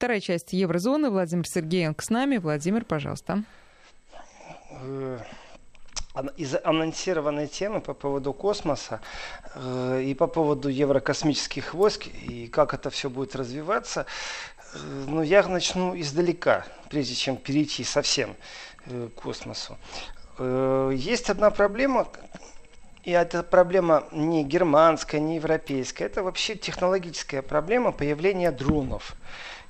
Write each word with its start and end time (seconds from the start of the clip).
Вторая 0.00 0.20
часть 0.20 0.54
Еврозоны. 0.54 1.10
Владимир 1.10 1.46
Сергеенко 1.46 2.02
с 2.02 2.08
нами. 2.08 2.38
Владимир, 2.38 2.86
пожалуйста. 2.86 3.42
Э, 4.70 5.18
из 6.38 6.56
анонсированной 6.64 7.48
темы 7.48 7.82
по 7.82 7.92
поводу 7.92 8.32
космоса 8.32 9.02
э, 9.54 10.02
и 10.06 10.14
по 10.14 10.26
поводу 10.26 10.70
еврокосмических 10.70 11.74
войск 11.74 12.06
и 12.06 12.46
как 12.46 12.72
это 12.72 12.88
все 12.88 13.10
будет 13.10 13.36
развиваться, 13.36 14.06
э, 14.72 14.78
ну, 15.06 15.20
я 15.20 15.46
начну 15.46 15.94
издалека, 16.00 16.64
прежде 16.88 17.14
чем 17.14 17.36
перейти 17.36 17.84
совсем 17.84 18.36
к 18.86 19.10
космосу. 19.10 19.76
Есть 20.38 21.28
одна 21.28 21.50
проблема, 21.50 22.08
и 23.04 23.10
эта 23.10 23.42
проблема 23.42 24.04
не 24.12 24.44
германская, 24.44 25.20
не 25.20 25.36
европейская, 25.36 26.06
это 26.06 26.22
вообще 26.22 26.54
технологическая 26.54 27.42
проблема 27.42 27.92
появления 27.92 28.50
дронов. 28.50 29.14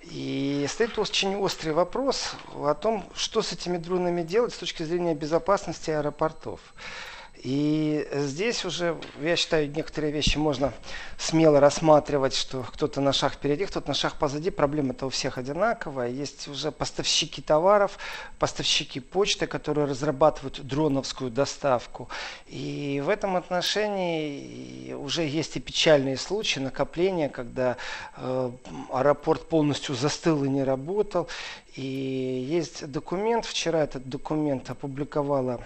И 0.03 0.67
стоит 0.69 0.99
очень 0.99 1.37
острый 1.37 1.71
вопрос 1.71 2.33
о 2.55 2.75
том, 2.75 3.05
что 3.15 3.43
с 3.43 3.53
этими 3.53 3.77
дронами 3.77 4.23
делать 4.23 4.55
с 4.55 4.59
точки 4.59 4.83
зрения 4.83 5.15
безопасности 5.15 5.91
аэропортов. 5.91 6.61
И 7.43 8.07
здесь 8.13 8.67
уже, 8.67 8.99
я 9.23 9.35
считаю, 9.35 9.71
некоторые 9.71 10.13
вещи 10.13 10.37
можно 10.37 10.75
смело 11.17 11.59
рассматривать, 11.59 12.35
что 12.35 12.63
кто-то 12.63 13.01
на 13.01 13.15
шаг 13.15 13.33
впереди, 13.33 13.65
кто-то 13.65 13.89
на 13.89 13.95
шаг 13.95 14.19
позади. 14.19 14.51
Проблема-то 14.51 15.07
у 15.07 15.09
всех 15.09 15.39
одинаковая. 15.39 16.09
Есть 16.09 16.49
уже 16.49 16.71
поставщики 16.71 17.41
товаров, 17.41 17.99
поставщики 18.39 19.01
почты, 19.01 19.47
которые 19.47 19.87
разрабатывают 19.87 20.61
дроновскую 20.67 21.31
доставку. 21.31 22.11
И 22.47 23.03
в 23.03 23.09
этом 23.09 23.37
отношении 23.37 24.93
уже 24.93 25.23
есть 25.23 25.57
и 25.57 25.61
печальные 25.61 26.19
случаи 26.19 26.61
накопления, 26.61 27.31
когда 27.31 27.79
э, 28.19 28.51
аэропорт 28.93 29.49
полностью 29.49 29.95
застыл 29.95 30.45
и 30.45 30.49
не 30.51 30.63
работал. 30.63 31.27
И 31.75 31.83
есть 31.83 32.87
документ, 32.91 33.47
вчера 33.47 33.85
этот 33.85 34.07
документ 34.09 34.69
опубликовала 34.69 35.65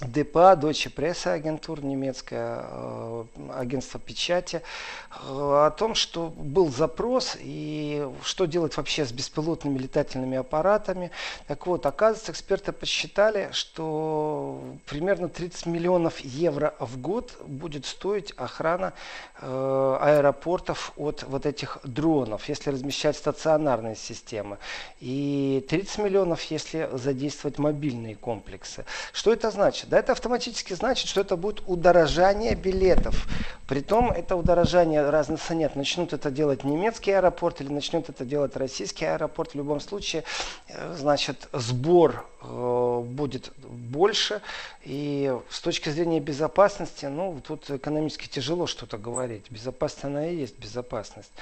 ДПА, 0.00 0.56
Deutsche 0.56 0.92
Presse 0.94 1.28
агентур, 1.28 1.82
немецкое 1.82 2.64
э, 2.68 3.24
агентство 3.54 3.98
печати, 3.98 4.56
э, 4.56 5.18
о 5.22 5.70
том, 5.70 5.94
что 5.94 6.28
был 6.28 6.70
запрос 6.70 7.34
и 7.40 8.06
что 8.22 8.44
делать 8.44 8.76
вообще 8.76 9.06
с 9.06 9.12
беспилотными 9.12 9.78
летательными 9.78 10.36
аппаратами. 10.36 11.10
Так 11.46 11.66
вот, 11.66 11.86
оказывается, 11.86 12.32
эксперты 12.32 12.72
посчитали, 12.72 13.48
что 13.52 14.62
примерно 14.84 15.30
30 15.30 15.64
миллионов 15.64 16.20
евро 16.20 16.74
в 16.78 17.00
год 17.00 17.32
будет 17.46 17.86
стоить 17.86 18.34
охрана 18.36 18.92
э, 19.40 19.98
аэропортов 20.02 20.92
от 20.96 21.22
вот 21.22 21.46
этих 21.46 21.78
дронов, 21.84 22.50
если 22.50 22.68
размещать 22.68 23.16
стационарные 23.16 23.96
системы. 23.96 24.58
И 25.00 25.64
30 25.70 25.98
миллионов, 25.98 26.42
если 26.50 26.90
задействовать 26.92 27.56
мобильные 27.56 28.14
комплексы. 28.14 28.84
Что 29.14 29.32
это 29.32 29.50
значит? 29.50 29.85
Значит? 29.86 29.88
Да, 29.88 29.98
это 29.98 30.12
автоматически 30.12 30.74
значит, 30.74 31.08
что 31.08 31.20
это 31.20 31.36
будет 31.36 31.62
удорожание 31.66 32.54
билетов. 32.54 33.26
Притом 33.66 34.10
это 34.10 34.36
удорожание 34.36 35.08
разницы 35.10 35.54
нет. 35.54 35.76
Начнут 35.76 36.12
это 36.12 36.30
делать 36.30 36.64
немецкий 36.64 37.12
аэропорт 37.12 37.60
или 37.60 37.72
начнет 37.72 38.08
это 38.08 38.24
делать 38.24 38.56
российский 38.56 39.06
аэропорт. 39.06 39.52
В 39.52 39.56
любом 39.56 39.80
случае, 39.80 40.24
э, 40.68 40.94
значит, 40.96 41.48
сбор 41.52 42.26
будет 42.46 43.52
больше. 43.58 44.40
И 44.84 45.36
с 45.50 45.60
точки 45.60 45.88
зрения 45.88 46.20
безопасности, 46.20 47.06
ну, 47.06 47.40
тут 47.46 47.70
экономически 47.70 48.28
тяжело 48.28 48.66
что-то 48.66 48.98
говорить. 48.98 49.50
Безопасность 49.50 50.04
она 50.04 50.28
и 50.28 50.36
есть 50.36 50.58
безопасность. 50.58 51.32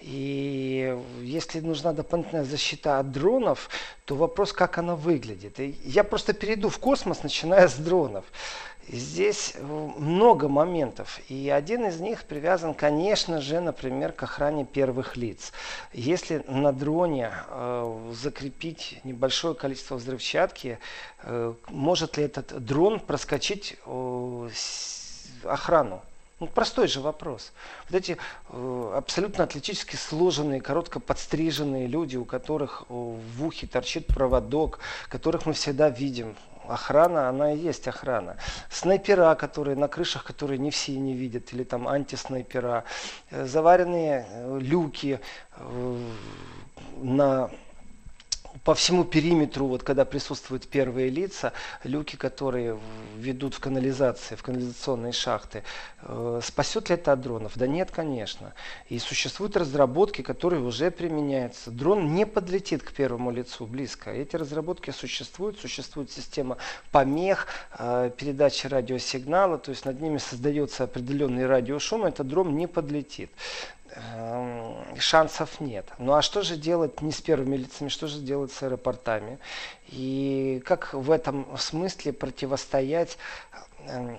И 0.00 0.98
если 1.20 1.60
нужна 1.60 1.92
дополнительная 1.92 2.44
защита 2.44 2.98
от 2.98 3.12
дронов, 3.12 3.68
то 4.04 4.14
вопрос, 4.14 4.52
как 4.52 4.78
она 4.78 4.96
выглядит. 4.96 5.60
И 5.60 5.76
я 5.84 6.04
просто 6.04 6.32
перейду 6.32 6.68
в 6.68 6.78
космос, 6.78 7.22
начиная 7.22 7.68
с 7.68 7.74
дронов. 7.74 8.24
Здесь 8.88 9.54
э, 9.54 9.62
много 9.62 10.48
моментов, 10.48 11.20
и 11.28 11.48
один 11.48 11.86
из 11.86 12.00
них 12.00 12.24
привязан, 12.24 12.74
конечно 12.74 13.40
же, 13.40 13.60
например, 13.60 14.12
к 14.12 14.22
охране 14.22 14.64
первых 14.64 15.16
лиц. 15.16 15.52
Если 15.92 16.44
на 16.48 16.72
дроне 16.72 17.32
э, 17.48 18.12
закрепить 18.12 19.00
небольшое 19.04 19.54
количество 19.54 19.96
взрывчатки, 19.96 20.78
э, 21.22 21.54
может 21.68 22.18
ли 22.18 22.24
этот 22.24 22.62
дрон 22.64 23.00
проскочить 23.00 23.76
э, 23.86 24.48
охрану? 25.44 26.02
Ну, 26.40 26.48
простой 26.48 26.88
же 26.88 27.00
вопрос. 27.00 27.52
Вот 27.88 27.98
эти 27.98 28.18
э, 28.50 28.92
абсолютно 28.96 29.44
атлетически 29.44 29.96
сложенные, 29.96 30.60
коротко 30.60 31.00
подстриженные 31.00 31.86
люди, 31.86 32.16
у 32.16 32.24
которых 32.24 32.82
э, 32.82 32.92
в 32.92 33.46
ухе 33.46 33.66
торчит 33.66 34.08
проводок, 34.08 34.80
которых 35.08 35.46
мы 35.46 35.54
всегда 35.54 35.88
видим 35.88 36.36
охрана, 36.68 37.28
она 37.28 37.52
и 37.52 37.58
есть 37.58 37.88
охрана. 37.88 38.36
Снайпера, 38.70 39.34
которые 39.34 39.76
на 39.76 39.88
крышах, 39.88 40.24
которые 40.24 40.58
не 40.58 40.70
все 40.70 40.96
не 40.96 41.14
видят, 41.14 41.52
или 41.52 41.64
там 41.64 41.88
антиснайпера, 41.88 42.84
э, 43.30 43.46
заваренные 43.46 44.26
э, 44.28 44.58
люки 44.60 45.20
э, 45.56 45.98
на 46.96 47.50
по 48.64 48.74
всему 48.74 49.04
периметру, 49.04 49.66
вот 49.66 49.82
когда 49.82 50.06
присутствуют 50.06 50.66
первые 50.66 51.10
лица, 51.10 51.52
люки, 51.84 52.16
которые 52.16 52.78
ведут 53.16 53.54
в 53.54 53.60
канализации, 53.60 54.36
в 54.36 54.42
канализационные 54.42 55.12
шахты, 55.12 55.62
э, 56.00 56.40
спасет 56.42 56.88
ли 56.88 56.94
это 56.94 57.12
от 57.12 57.20
дронов? 57.20 57.52
Да 57.56 57.66
нет, 57.66 57.90
конечно. 57.90 58.54
И 58.88 58.98
существуют 58.98 59.56
разработки, 59.56 60.22
которые 60.22 60.62
уже 60.62 60.90
применяются. 60.90 61.70
Дрон 61.70 62.14
не 62.14 62.24
подлетит 62.24 62.82
к 62.82 62.92
первому 62.92 63.30
лицу 63.30 63.66
близко. 63.66 64.10
Эти 64.10 64.34
разработки 64.36 64.90
существуют, 64.90 65.58
существует 65.58 66.10
система 66.10 66.56
помех, 66.90 67.48
э, 67.78 68.10
передачи 68.16 68.66
радиосигнала, 68.66 69.58
то 69.58 69.72
есть 69.72 69.84
над 69.84 70.00
ними 70.00 70.16
создается 70.16 70.84
определенный 70.84 71.46
радиошум, 71.46 72.06
этот 72.06 72.28
дрон 72.28 72.56
не 72.56 72.66
подлетит. 72.66 73.30
Эм, 73.96 74.98
шансов 74.98 75.60
нет. 75.60 75.86
Ну 75.98 76.14
а 76.14 76.22
что 76.22 76.42
же 76.42 76.56
делать 76.56 77.00
не 77.00 77.12
с 77.12 77.20
первыми 77.20 77.56
лицами, 77.56 77.88
что 77.88 78.08
же 78.08 78.18
делать 78.18 78.50
с 78.50 78.62
аэропортами? 78.62 79.38
И 79.88 80.62
как 80.66 80.94
в 80.94 81.10
этом 81.10 81.56
смысле 81.56 82.12
противостоять 82.12 83.16
эм, 83.86 84.18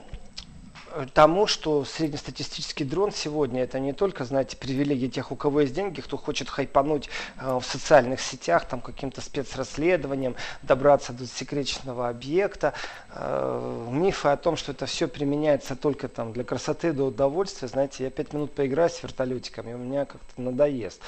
тому, 1.14 1.46
что 1.46 1.84
среднестатистический 1.84 2.86
дрон 2.86 3.12
сегодня 3.12 3.64
это 3.64 3.80
не 3.80 3.92
только, 3.92 4.24
знаете, 4.24 4.56
привилегия 4.56 5.10
тех, 5.10 5.32
у 5.32 5.36
кого 5.36 5.62
есть 5.62 5.74
деньги, 5.74 6.00
кто 6.00 6.16
хочет 6.18 6.50
хайпануть 6.50 7.10
э, 7.38 7.60
в 7.62 7.66
социальных 7.66 8.22
сетях, 8.22 8.66
там 8.66 8.80
каким-то 8.80 9.20
спецрасследованием, 9.22 10.36
добраться 10.62 11.12
до 11.12 11.28
секретного 11.28 12.08
объекта. 12.08 12.74
Э, 13.18 13.88
мифы 13.92 14.28
о 14.28 14.38
том, 14.38 14.58
что 14.58 14.74
это 14.74 14.86
все 14.86 15.08
применяется 15.08 15.78
только 15.78 16.10
там 16.10 16.34
для 16.34 16.44
красоты, 16.44 16.92
до 16.92 17.06
удовольствия, 17.06 17.70
знаете, 17.70 18.04
я 18.04 18.10
пять 18.10 18.34
минут 18.34 18.52
поиграю 18.52 18.90
с 18.90 19.02
вертолетиками, 19.02 19.74
у 19.74 19.78
меня 19.78 20.04
как-то 20.04 20.42
надоест. 20.42 21.00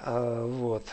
Э, 0.00 0.46
вот. 0.46 0.84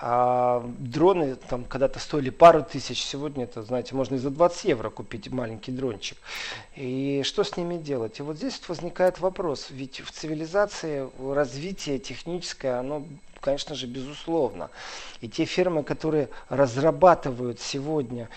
А 0.00 0.64
дроны 0.78 1.36
там 1.36 1.64
когда-то 1.64 1.98
стоили 1.98 2.30
пару 2.30 2.62
тысяч, 2.62 3.02
сегодня 3.04 3.44
это, 3.44 3.62
знаете, 3.62 3.94
можно 3.94 4.14
и 4.14 4.18
за 4.18 4.30
20 4.30 4.64
евро 4.64 4.88
купить 4.88 5.30
маленький 5.30 5.72
дрончик. 5.72 6.16
И 6.74 7.22
что 7.24 7.44
с 7.44 7.58
ними 7.58 7.76
делать? 7.76 8.18
И 8.18 8.22
вот 8.22 8.38
здесь 8.38 8.58
вот 8.60 8.70
возникает 8.70 9.20
вопрос, 9.20 9.66
ведь 9.68 10.00
в 10.00 10.10
цивилизации 10.10 11.06
развитие 11.34 11.98
техническое, 11.98 12.78
оно 12.78 13.04
конечно 13.40 13.74
же, 13.74 13.86
безусловно. 13.86 14.70
И 15.20 15.28
те 15.28 15.44
фирмы, 15.44 15.84
которые 15.84 16.30
разрабатывают 16.48 17.60
сегодня 17.60 18.30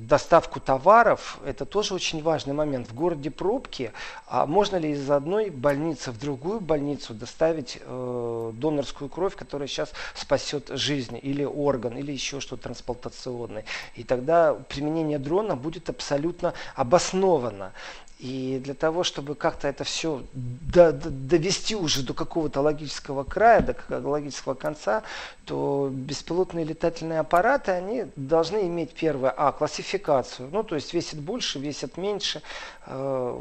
доставку 0.00 0.60
товаров, 0.60 1.38
это 1.44 1.64
тоже 1.64 1.94
очень 1.94 2.22
важный 2.22 2.54
момент. 2.54 2.88
В 2.88 2.94
городе 2.94 3.30
пробки, 3.30 3.92
а 4.26 4.46
можно 4.46 4.76
ли 4.76 4.92
из 4.92 5.10
одной 5.10 5.50
больницы 5.50 6.10
в 6.10 6.18
другую 6.18 6.60
больницу 6.60 7.14
доставить 7.14 7.78
э, 7.80 8.52
донорскую 8.54 9.08
кровь, 9.08 9.34
которая 9.34 9.68
сейчас 9.68 9.92
спасет 10.14 10.68
жизнь, 10.68 11.18
или 11.20 11.44
орган, 11.44 11.96
или 11.96 12.12
еще 12.12 12.40
что-то 12.40 12.64
трансплантационное. 12.64 13.64
И 13.96 14.04
тогда 14.04 14.54
применение 14.54 15.18
дрона 15.18 15.56
будет 15.56 15.88
абсолютно 15.88 16.54
обосновано. 16.74 17.72
И 18.18 18.60
для 18.64 18.74
того, 18.74 19.04
чтобы 19.04 19.36
как-то 19.36 19.68
это 19.68 19.84
все 19.84 20.24
до, 20.32 20.92
до, 20.92 21.08
довести 21.08 21.76
уже 21.76 22.02
до 22.02 22.14
какого-то 22.14 22.60
логического 22.60 23.22
края, 23.22 23.76
до 23.88 24.08
логического 24.08 24.54
конца, 24.54 25.04
то 25.44 25.88
беспилотные 25.92 26.64
летательные 26.64 27.20
аппараты, 27.20 27.70
они 27.70 28.06
должны 28.16 28.66
иметь 28.66 28.90
первое, 28.90 29.30
а, 29.30 29.52
классификацию, 29.52 30.48
ну, 30.50 30.64
то 30.64 30.74
есть 30.74 30.92
весит 30.94 31.20
больше, 31.20 31.60
весит 31.60 31.96
меньше, 31.96 32.42
э, 32.86 33.40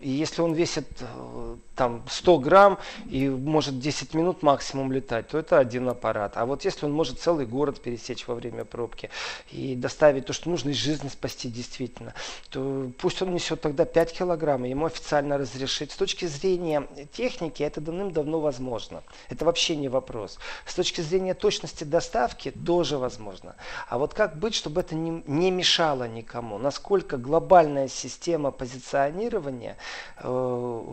и 0.00 0.08
если 0.08 0.40
он 0.40 0.54
весит 0.54 0.88
э, 1.00 1.56
там 1.80 2.02
100 2.10 2.38
грамм 2.40 2.78
и 3.08 3.26
может 3.30 3.78
10 3.80 4.12
минут 4.12 4.42
максимум 4.42 4.92
летать, 4.92 5.28
то 5.28 5.38
это 5.38 5.58
один 5.58 5.88
аппарат. 5.88 6.32
А 6.34 6.44
вот 6.44 6.66
если 6.66 6.84
он 6.84 6.92
может 6.92 7.18
целый 7.18 7.46
город 7.46 7.80
пересечь 7.80 8.28
во 8.28 8.34
время 8.34 8.66
пробки 8.66 9.08
и 9.50 9.74
доставить 9.74 10.26
то, 10.26 10.34
что 10.34 10.50
нужно, 10.50 10.68
и 10.68 10.72
жизнь 10.74 11.08
спасти 11.08 11.48
действительно, 11.48 12.12
то 12.50 12.90
пусть 12.98 13.22
он 13.22 13.32
несет 13.32 13.62
тогда 13.62 13.86
5 13.86 14.12
килограмм, 14.12 14.66
и 14.66 14.68
ему 14.68 14.84
официально 14.84 15.38
разрешить. 15.38 15.90
С 15.92 15.96
точки 15.96 16.26
зрения 16.26 16.86
техники 17.12 17.62
это 17.62 17.80
давным-давно 17.80 18.40
возможно. 18.40 19.02
Это 19.30 19.46
вообще 19.46 19.74
не 19.74 19.88
вопрос. 19.88 20.38
С 20.66 20.74
точки 20.74 21.00
зрения 21.00 21.32
точности 21.32 21.84
доставки 21.84 22.50
тоже 22.50 22.98
возможно. 22.98 23.56
А 23.88 23.96
вот 23.96 24.12
как 24.12 24.38
быть, 24.38 24.54
чтобы 24.54 24.82
это 24.82 24.94
не, 24.94 25.22
не 25.26 25.50
мешало 25.50 26.06
никому? 26.06 26.58
Насколько 26.58 27.16
глобальная 27.16 27.88
система 27.88 28.50
позиционирования 28.50 29.78
э, 30.18 30.84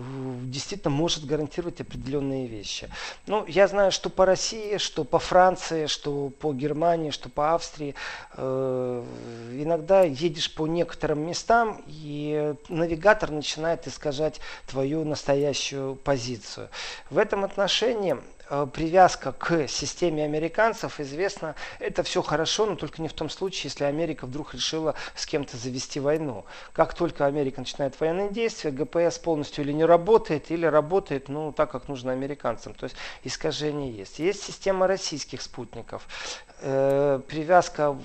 действительно 0.44 0.77
может 0.86 1.26
гарантировать 1.26 1.82
определенные 1.82 2.48
вещи. 2.48 2.90
Ну, 3.26 3.46
я 3.48 3.68
знаю, 3.68 3.92
что 3.92 4.10
по 4.10 4.26
России, 4.26 4.78
что 4.78 5.04
по 5.04 5.20
Франции, 5.20 5.88
что 5.88 6.30
по 6.30 6.54
Германии, 6.54 7.12
что 7.12 7.30
по 7.30 7.56
Австрии 7.56 7.96
э, 8.36 9.06
иногда 9.54 10.04
едешь 10.04 10.54
по 10.54 10.68
некоторым 10.68 11.28
местам, 11.28 11.84
и 11.88 12.54
навигатор 12.70 13.32
начинает 13.32 13.88
искажать 13.88 14.40
твою 14.68 15.04
настоящую 15.04 15.96
позицию. 15.96 16.70
В 17.10 17.18
этом 17.18 17.44
отношении 17.44 18.18
привязка 18.74 19.32
к 19.32 19.68
системе 19.68 20.24
американцев 20.24 21.00
известно, 21.00 21.56
это 21.80 22.04
все 22.04 22.22
хорошо, 22.22 22.66
но 22.66 22.76
только 22.76 23.02
не 23.02 23.08
в 23.08 23.14
том 23.14 23.30
случае, 23.30 23.64
если 23.66 23.84
Америка 23.84 24.26
вдруг 24.26 24.54
решила 24.54 24.96
с 25.16 25.26
кем-то 25.26 25.58
завести 25.58 26.00
войну. 26.00 26.46
Как 26.74 26.94
только 26.94 27.26
Америка 27.26 27.60
начинает 27.60 28.00
военные 28.00 28.30
действия, 28.30 28.72
ГПС 28.72 29.20
полностью 29.20 29.64
или 29.64 29.72
не 29.72 29.86
работает, 29.86 30.52
или 30.52 30.66
работает, 30.66 31.30
ну, 31.30 31.52
так, 31.52 31.72
как 31.72 31.88
нужно 31.88 32.12
американцам. 32.12 32.74
То 32.74 32.86
есть 32.86 32.96
искажение 33.24 33.92
есть. 33.92 34.20
Есть 34.20 34.44
система 34.44 34.88
российских 34.88 35.42
спутников. 35.42 36.08
Э, 36.62 37.22
привязка 37.28 37.96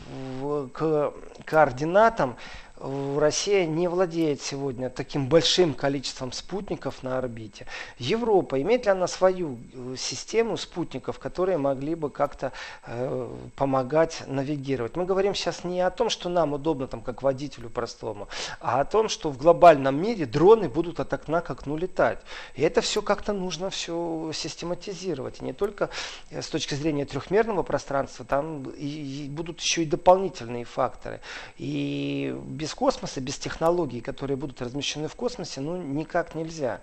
в, 0.40 0.68
к 0.68 1.14
координатам 1.44 2.36
Россия 2.82 3.64
не 3.64 3.86
владеет 3.86 4.42
сегодня 4.42 4.90
таким 4.90 5.28
большим 5.28 5.72
количеством 5.72 6.32
спутников 6.32 7.04
на 7.04 7.18
орбите. 7.18 7.66
Европа, 7.98 8.60
имеет 8.60 8.86
ли 8.86 8.90
она 8.90 9.06
свою 9.06 9.58
э, 9.72 9.94
систему 9.96 10.56
спутников, 10.56 11.20
которые 11.20 11.58
могли 11.58 11.94
бы 11.94 12.10
как-то 12.10 12.52
э, 12.86 13.28
помогать 13.54 14.24
навигировать? 14.26 14.96
Мы 14.96 15.04
говорим 15.04 15.34
сейчас 15.34 15.62
не 15.62 15.80
о 15.80 15.90
том, 15.90 16.10
что 16.10 16.28
нам 16.28 16.54
удобно, 16.54 16.88
там, 16.88 17.02
как 17.02 17.22
водителю 17.22 17.70
простому, 17.70 18.28
а 18.60 18.80
о 18.80 18.84
том, 18.84 19.08
что 19.08 19.30
в 19.30 19.38
глобальном 19.38 20.02
мире 20.02 20.26
дроны 20.26 20.68
будут 20.68 20.98
от 20.98 21.12
окна 21.12 21.40
к 21.40 21.50
окну 21.50 21.76
летать. 21.76 22.18
И 22.56 22.62
это 22.62 22.80
все 22.80 23.00
как-то 23.00 23.32
нужно 23.32 23.70
все 23.70 24.32
систематизировать. 24.34 25.40
И 25.40 25.44
не 25.44 25.52
только 25.52 25.90
э, 26.30 26.42
с 26.42 26.48
точки 26.48 26.74
зрения 26.74 27.04
трехмерного 27.04 27.62
пространства, 27.62 28.24
там 28.24 28.64
и, 28.70 29.26
и 29.26 29.28
будут 29.28 29.60
еще 29.60 29.84
и 29.84 29.86
дополнительные 29.86 30.64
факторы. 30.64 31.20
И 31.58 32.36
без 32.44 32.71
без 32.72 32.74
космоса, 32.74 33.20
без 33.20 33.38
технологий, 33.38 34.00
которые 34.00 34.36
будут 34.36 34.62
размещены 34.62 35.08
в 35.08 35.14
космосе, 35.14 35.60
ну 35.60 35.76
никак 35.76 36.34
нельзя. 36.34 36.80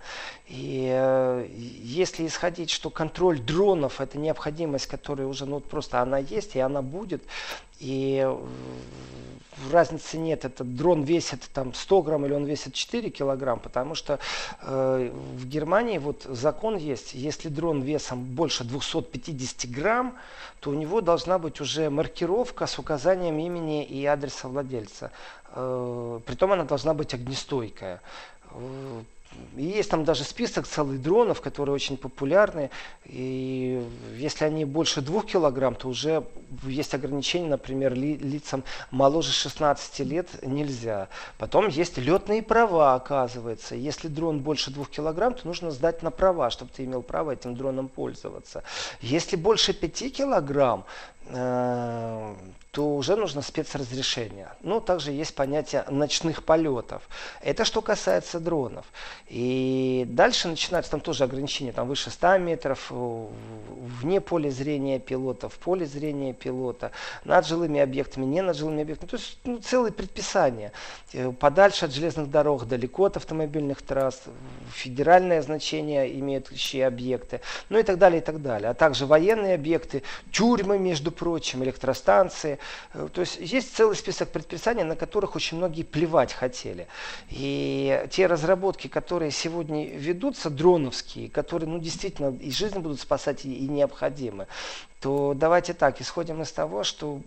И 0.48 0.88
э, 0.92 1.48
если 1.50 2.28
исходить, 2.28 2.70
что 2.70 2.90
контроль 2.90 3.40
дронов 3.40 4.00
это 4.00 4.18
необходимость, 4.18 4.86
которая 4.88 5.28
уже 5.28 5.46
ну, 5.46 5.60
просто 5.60 6.02
она 6.02 6.20
есть 6.20 6.56
и 6.56 6.60
она 6.60 6.82
будет, 6.82 7.24
и 7.80 8.28
разницы 9.72 10.18
нет, 10.18 10.46
этот 10.46 10.76
дрон 10.76 11.04
весит 11.04 11.50
там 11.54 11.74
100 11.74 12.02
грамм 12.02 12.26
или 12.26 12.34
он 12.34 12.46
весит 12.46 12.74
4 12.74 13.10
килограмм, 13.10 13.60
потому 13.60 13.96
что 13.96 14.20
э, 14.62 15.12
в 15.36 15.48
Германии 15.48 15.98
вот 15.98 16.24
закон 16.24 16.78
есть, 16.78 17.14
если 17.14 17.50
дрон 17.50 17.82
весом 17.82 18.24
больше 18.24 18.64
250 18.64 19.70
грамм, 19.72 20.16
то 20.60 20.72
у 20.72 20.74
него 20.74 21.02
должна 21.02 21.40
быть 21.40 21.62
уже 21.62 21.90
маркировка 21.90 22.68
с 22.68 22.80
указанием 22.80 23.38
имени 23.40 23.84
и 23.84 24.06
адреса 24.06 24.48
владельца. 24.48 25.12
Э, 25.54 26.20
притом 26.26 26.52
она 26.52 26.64
должна 26.64 26.94
быть 26.94 27.14
огнестойкая. 27.14 28.02
Есть 29.56 29.90
там 29.92 30.06
даже 30.06 30.24
список 30.24 30.68
целых 30.68 31.02
дронов, 31.02 31.42
которые 31.42 31.76
очень 31.76 31.98
популярны. 31.98 32.70
И 33.06 33.84
если 34.18 34.46
они 34.46 34.66
больше 34.66 35.02
двух 35.02 35.26
килограмм, 35.26 35.76
то 35.76 35.88
уже 35.88 36.24
есть 36.64 36.94
ограничения, 36.94 37.50
например, 37.50 37.94
ли, 37.94 38.18
лицам 38.18 38.64
моложе 38.92 39.32
16 39.32 40.00
лет 40.00 40.28
нельзя. 40.44 41.10
Потом 41.38 41.68
есть 41.68 41.98
летные 41.98 42.42
права, 42.42 42.96
оказывается. 42.96 43.76
Если 43.76 44.08
дрон 44.08 44.40
больше 44.40 44.72
двух 44.72 44.90
килограмм, 44.90 45.34
то 45.34 45.46
нужно 45.46 45.72
сдать 45.72 46.04
на 46.04 46.12
права, 46.12 46.50
чтобы 46.50 46.72
ты 46.76 46.86
имел 46.86 47.02
право 47.02 47.32
этим 47.32 47.56
дроном 47.56 47.88
пользоваться. 47.88 48.64
Если 49.02 49.36
больше 49.36 49.74
5 49.74 50.14
килограмм, 50.16 50.86
то 51.32 52.96
уже 52.96 53.16
нужно 53.16 53.42
спецразрешение. 53.42 54.50
Ну, 54.62 54.80
также 54.80 55.12
есть 55.12 55.34
понятие 55.34 55.86
ночных 55.90 56.44
полетов. 56.44 57.02
Это 57.42 57.66
что 57.66 57.82
касается 57.82 58.40
дронов. 58.40 58.86
И 59.28 60.06
дальше 60.08 60.48
начинаются 60.48 60.92
там 60.92 61.02
тоже 61.02 61.24
ограничения, 61.24 61.72
там 61.72 61.88
выше 61.88 62.12
100 62.12 62.38
метров, 62.38 62.92
вне 62.92 64.22
поля 64.22 64.50
зрения 64.50 65.00
пилота, 65.00 65.50
в 65.50 65.56
поле 65.56 65.86
зрения 65.86 66.34
пилота, 66.34 66.92
над 67.26 67.48
жилыми 67.48 67.80
объектами, 67.80 68.26
не 68.26 68.42
над 68.42 68.56
жилыми 68.56 68.84
объектами. 68.84 69.10
То 69.10 69.18
есть 69.18 69.40
ну, 69.44 69.58
целые 69.58 69.92
предписания. 69.92 70.72
Э, 71.14 71.32
подальше 71.32 71.86
от 71.86 71.92
железных 71.92 72.30
дорог, 72.30 72.68
далеко 72.68 73.06
от 73.06 73.18
автомобильных 73.18 73.82
трасс, 73.82 74.24
федеральное 74.72 75.42
значение 75.42 76.20
имеющие 76.20 76.86
объекты, 76.86 77.42
ну 77.70 77.80
и 77.80 77.84
так 77.84 77.98
далее, 77.98 78.22
и 78.22 78.24
так 78.24 78.42
далее. 78.42 78.70
А 78.70 78.74
также 78.74 79.06
военные 79.06 79.56
объекты, 79.56 80.04
тюрьмы, 80.32 80.78
между 80.78 81.12
прочим, 81.20 81.64
электростанции, 81.64 82.58
Э, 82.94 83.08
то 83.12 83.22
есть 83.22 83.38
есть 83.40 83.76
целый 83.76 83.96
список 83.96 84.30
предписаний, 84.30 84.84
на 84.84 84.96
которых 84.96 85.36
очень 85.36 85.58
многие 85.58 85.84
плевать 85.84 86.34
хотели. 86.34 86.88
И 87.30 88.06
те 88.10 88.28
разработки, 88.28 88.88
которые 88.88 89.32
сегодня 89.32 89.88
ведутся, 89.88 90.50
дроновские, 90.50 91.30
которые 91.30 91.70
ну, 91.70 91.80
действительно 91.80 92.36
и 92.36 92.52
жизнь 92.52 92.80
будут 92.80 93.00
спасать 93.00 93.46
и, 93.46 93.68
необходимы, 93.68 94.48
то 95.02 95.34
давайте 95.36 95.74
так, 95.74 96.02
исходим 96.02 96.42
из 96.42 96.52
того, 96.52 96.84
что 96.84 97.22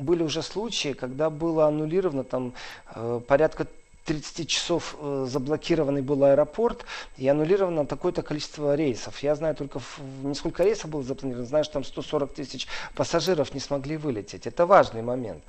были 0.00 0.22
уже 0.22 0.42
случаи, 0.42 0.92
когда 0.92 1.30
было 1.30 1.66
аннулировано 1.66 2.24
там 2.24 2.52
э, 2.94 3.20
порядка 3.26 3.66
30 4.04 4.48
часов 4.48 4.96
э, 4.98 5.26
заблокированный 5.28 6.02
был 6.02 6.24
аэропорт 6.24 6.84
и 7.16 7.26
аннулировано 7.26 7.86
такое-то 7.86 8.22
количество 8.22 8.74
рейсов. 8.74 9.22
Я 9.22 9.34
знаю 9.34 9.54
только, 9.54 9.80
не 10.22 10.34
сколько 10.34 10.62
рейсов 10.62 10.90
было 10.90 11.02
запланировано, 11.02 11.46
знаю, 11.46 11.64
что 11.64 11.74
там 11.74 11.84
140 11.84 12.34
тысяч 12.34 12.66
пассажиров 12.94 13.54
не 13.54 13.60
смогли 13.60 13.96
вылететь. 13.96 14.46
Это 14.46 14.66
важный 14.66 15.02
момент. 15.02 15.42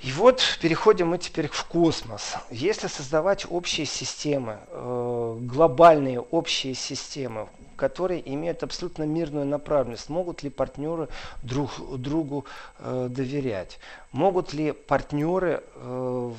И 0.00 0.10
вот 0.10 0.42
переходим 0.60 1.08
мы 1.08 1.18
теперь 1.18 1.48
в 1.48 1.64
космос. 1.66 2.34
Если 2.50 2.88
создавать 2.88 3.46
общие 3.48 3.86
системы, 3.86 4.58
э, 4.68 5.38
глобальные 5.42 6.20
общие 6.20 6.74
системы, 6.74 7.48
которые 7.82 8.22
имеют 8.32 8.62
абсолютно 8.62 9.02
мирную 9.02 9.44
направленность, 9.44 10.08
могут 10.08 10.44
ли 10.44 10.50
партнеры 10.50 11.08
друг 11.42 11.70
другу 11.98 12.44
э, 12.78 13.08
доверять? 13.10 13.80
Могут 14.12 14.52
ли 14.52 14.70
партнеры 14.70 15.64
э, 15.74 16.32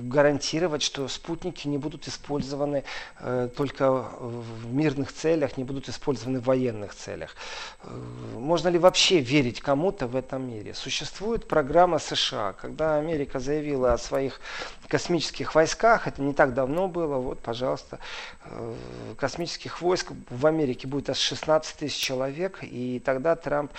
гарантировать, 0.00 0.82
что 0.82 1.06
спутники 1.06 1.68
не 1.68 1.78
будут 1.78 2.08
использованы 2.08 2.82
э, 3.20 3.48
только 3.56 3.92
в 3.92 4.72
мирных 4.72 5.12
целях, 5.12 5.56
не 5.56 5.62
будут 5.62 5.88
использованы 5.88 6.40
в 6.40 6.44
военных 6.44 6.96
целях? 6.96 7.36
Э, 7.84 7.90
можно 8.34 8.68
ли 8.68 8.78
вообще 8.78 9.20
верить 9.20 9.60
кому-то 9.60 10.08
в 10.08 10.16
этом 10.16 10.50
мире? 10.50 10.74
Существует 10.74 11.46
программа 11.46 12.00
США, 12.00 12.54
когда 12.54 12.96
Америка 12.96 13.38
заявила 13.38 13.92
о 13.92 13.98
своих 13.98 14.40
космических 14.88 15.54
войсках, 15.54 16.08
это 16.08 16.22
не 16.22 16.32
так 16.32 16.54
давно 16.54 16.88
было, 16.88 17.18
вот, 17.18 17.40
пожалуйста, 17.40 17.98
э, 18.46 18.74
космических 19.16 19.82
войск 19.82 20.12
в 20.30 20.46
Америке 20.46 20.87
будет 20.88 21.10
аж 21.10 21.18
16 21.18 21.76
тысяч 21.76 21.96
человек, 21.96 22.58
и 22.62 23.00
тогда 23.04 23.36
Трамп 23.36 23.72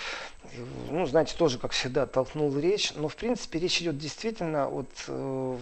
ну, 0.90 1.06
знаете, 1.06 1.36
тоже, 1.36 1.58
как 1.58 1.72
всегда, 1.72 2.06
толкнул 2.06 2.56
речь. 2.58 2.92
Но, 2.96 3.08
в 3.08 3.16
принципе, 3.16 3.58
речь 3.58 3.80
идет 3.80 3.98
действительно 3.98 4.68
от 4.68 4.90
э, 5.06 5.58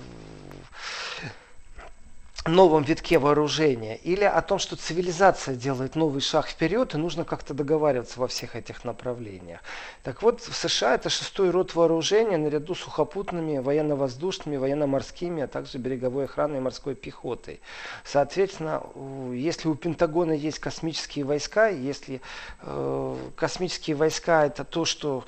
новом 2.47 2.83
витке 2.83 3.19
вооружения 3.19 3.97
или 3.97 4.25
о 4.25 4.41
том, 4.43 4.59
что 4.59 4.77
цивилизация 4.77 5.55
делает 5.55 5.97
новый 5.97 6.21
шаг 6.21 6.49
вперед, 6.49 6.95
и 6.95 6.99
нужно 6.99 7.25
как-то 7.25 7.55
договариваться 7.55 8.21
во 8.21 8.29
всех 8.29 8.57
этих 8.57 8.85
направлениях. 8.85 9.61
Так 10.03 10.23
вот, 10.23 10.41
в 10.41 10.55
США 10.55 10.95
это 10.95 11.11
шестой 11.11 11.51
род 11.51 11.75
вооружения 11.75 12.39
наряду 12.39 12.75
с 12.75 12.81
сухопутными, 12.81 13.59
военно-воздушными, 13.59 14.57
военно-морскими, 14.57 15.43
а 15.43 15.47
также 15.47 15.79
береговой 15.79 16.25
охраной 16.25 16.59
и 16.59 16.61
морской 16.61 16.95
пехотой. 16.95 17.61
Соответственно, 18.05 18.83
если 19.33 19.69
у 19.69 19.75
Пентагона 19.75 20.33
есть 20.33 20.59
космические 20.59 21.25
войска, 21.25 21.69
если 21.69 22.21
э, 22.63 23.17
космические 23.37 23.97
войска 23.97 24.47
это 24.47 24.65
то, 24.65 24.85
что 24.85 25.25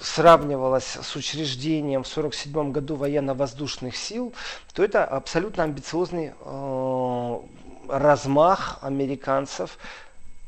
сравнивалось 0.00 0.96
с 1.02 1.16
учреждением 1.16 2.02
в 2.02 2.08
1947 2.08 2.72
году 2.72 2.96
военно-воздушных 2.96 3.96
сил, 3.96 4.32
то 4.74 4.84
это 4.84 5.04
абсолютно 5.04 5.64
амбициозный 5.64 6.32
э, 6.38 7.38
размах 7.88 8.78
американцев. 8.82 9.78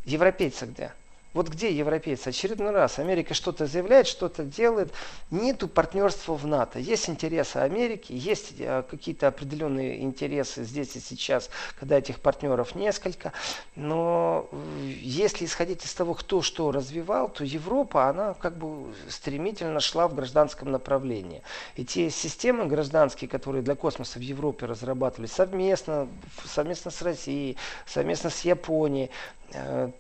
Европейцы 0.05 0.67
где? 0.67 0.93
Вот 1.35 1.49
где 1.49 1.71
европейцы? 1.71 2.29
Очередной 2.29 2.71
раз 2.71 2.99
Америка 2.99 3.35
что-то 3.35 3.67
заявляет, 3.67 4.07
что-то 4.07 4.45
делает. 4.45 4.93
Нету 5.31 5.69
партнерства 5.69 6.35
в 6.35 6.47
НАТО. 6.47 6.79
Есть 6.79 7.11
интересы 7.11 7.59
Америки, 7.59 8.13
есть 8.13 8.55
э, 8.59 8.83
какие-то 8.89 9.29
определенные 9.29 10.03
интересы 10.03 10.65
здесь 10.65 10.97
и 10.97 11.01
сейчас, 11.01 11.51
когда 11.79 11.99
этих 11.99 12.21
партнеров 12.21 12.75
несколько. 12.75 13.33
Но 13.77 14.49
э, 14.51 14.57
если 15.03 15.45
исходить 15.45 15.85
из 15.85 15.93
того, 15.93 16.15
кто 16.15 16.41
что 16.41 16.73
развивал, 16.73 17.29
то 17.29 17.45
Европа, 17.45 18.09
она 18.09 18.33
как 18.35 18.57
бы 18.57 18.95
стремительно 19.09 19.81
шла 19.81 20.09
в 20.09 20.15
гражданском 20.15 20.71
направлении. 20.71 21.43
И 21.77 21.85
те 21.85 22.09
системы 22.09 22.65
гражданские, 22.67 23.29
которые 23.29 23.63
для 23.63 23.75
космоса 23.75 24.19
в 24.19 24.23
Европе 24.23 24.65
разрабатывались 24.65 25.33
совместно, 25.33 26.09
совместно 26.47 26.91
с 26.91 27.03
Россией, 27.03 27.59
совместно 27.87 28.31
с 28.31 28.41
Японией, 28.41 29.11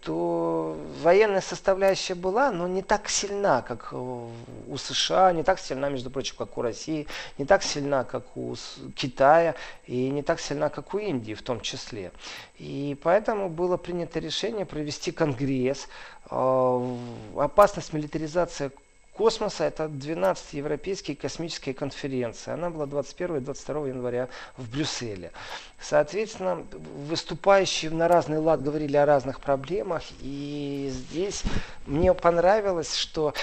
то 0.02 0.76
военная 1.02 1.40
составляющая 1.40 2.14
была, 2.14 2.50
но 2.50 2.68
не 2.68 2.82
так 2.82 3.08
сильна, 3.08 3.62
как 3.62 3.92
у 3.92 4.30
США, 4.76 5.32
не 5.32 5.42
так 5.42 5.58
сильна, 5.58 5.88
между 5.88 6.10
прочим, 6.10 6.36
как 6.36 6.58
у 6.58 6.62
России, 6.62 7.06
не 7.38 7.46
так 7.46 7.62
сильна, 7.62 8.04
как 8.04 8.36
у 8.36 8.54
Китая 8.94 9.54
и 9.86 10.10
не 10.10 10.22
так 10.22 10.40
сильна, 10.40 10.68
как 10.68 10.92
у 10.92 10.98
Индии 10.98 11.32
в 11.32 11.42
том 11.42 11.60
числе. 11.60 12.12
И 12.58 12.98
поэтому 13.02 13.48
было 13.48 13.78
принято 13.78 14.18
решение 14.18 14.66
провести 14.66 15.12
конгресс. 15.12 15.88
Э, 16.30 16.96
опасность 17.36 17.92
милитаризации 17.94 18.70
космоса. 19.18 19.64
Это 19.64 19.88
12 19.88 20.54
европейские 20.54 21.16
космические 21.16 21.74
конференции. 21.74 22.52
Она 22.52 22.70
была 22.70 22.86
21 22.86 23.36
и 23.36 23.40
22 23.40 23.88
января 23.88 24.28
в 24.56 24.70
Брюсселе. 24.70 25.32
Соответственно, 25.80 26.64
выступающие 27.08 27.90
на 27.90 28.06
разный 28.06 28.38
лад 28.38 28.62
говорили 28.62 28.96
о 28.96 29.04
разных 29.04 29.40
проблемах. 29.40 30.02
И 30.20 30.88
здесь 30.92 31.42
мне 31.86 32.14
понравилось, 32.14 32.94
что 32.94 33.34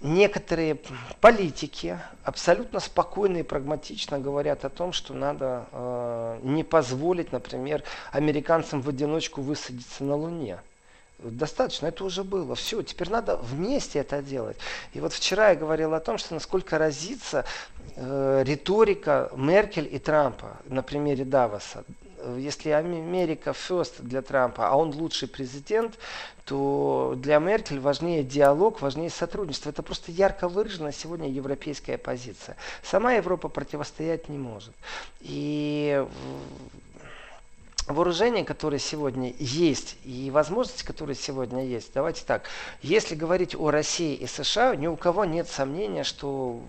некоторые 0.00 0.78
политики 1.20 1.98
абсолютно 2.22 2.78
спокойно 2.78 3.38
и 3.38 3.42
прагматично 3.42 4.20
говорят 4.20 4.64
о 4.64 4.68
том, 4.68 4.92
что 4.92 5.14
надо 5.14 5.66
э, 5.72 6.38
не 6.42 6.62
позволить, 6.62 7.32
например, 7.32 7.82
американцам 8.12 8.80
в 8.80 8.88
одиночку 8.88 9.42
высадиться 9.42 10.04
на 10.04 10.14
Луне. 10.14 10.60
Достаточно, 11.18 11.86
это 11.86 12.04
уже 12.04 12.24
было. 12.24 12.54
Все, 12.54 12.82
теперь 12.82 13.08
надо 13.08 13.36
вместе 13.36 14.00
это 14.00 14.20
делать. 14.20 14.56
И 14.92 15.00
вот 15.00 15.12
вчера 15.12 15.50
я 15.50 15.54
говорил 15.54 15.94
о 15.94 16.00
том, 16.00 16.18
что 16.18 16.34
насколько 16.34 16.76
разится 16.76 17.44
э, 17.96 18.42
риторика 18.44 19.30
Меркель 19.36 19.88
и 19.90 19.98
Трампа 19.98 20.58
на 20.66 20.82
примере 20.82 21.24
Давоса. 21.24 21.84
Если 22.36 22.70
Америка 22.70 23.50
first 23.50 24.02
для 24.02 24.22
Трампа, 24.22 24.68
а 24.68 24.76
он 24.76 24.90
лучший 24.94 25.28
президент, 25.28 25.98
то 26.44 27.14
для 27.16 27.38
Меркель 27.38 27.80
важнее 27.80 28.22
диалог, 28.22 28.80
важнее 28.82 29.10
сотрудничество. 29.10 29.70
Это 29.70 29.82
просто 29.82 30.12
ярко 30.12 30.48
выражена 30.48 30.92
сегодня 30.92 31.28
европейская 31.28 31.96
позиция. 31.96 32.56
Сама 32.82 33.12
Европа 33.14 33.48
противостоять 33.48 34.28
не 34.28 34.38
может. 34.38 34.74
И 35.20 36.04
вооружения, 37.86 38.44
которые 38.44 38.80
сегодня 38.80 39.34
есть, 39.38 39.96
и 40.04 40.30
возможности, 40.30 40.84
которые 40.84 41.16
сегодня 41.16 41.64
есть, 41.66 41.92
давайте 41.92 42.24
так, 42.24 42.48
если 42.82 43.14
говорить 43.14 43.54
о 43.54 43.70
России 43.70 44.14
и 44.14 44.26
США, 44.26 44.74
ни 44.74 44.86
у 44.86 44.96
кого 44.96 45.24
нет 45.24 45.48
сомнения, 45.48 46.04
что 46.04 46.62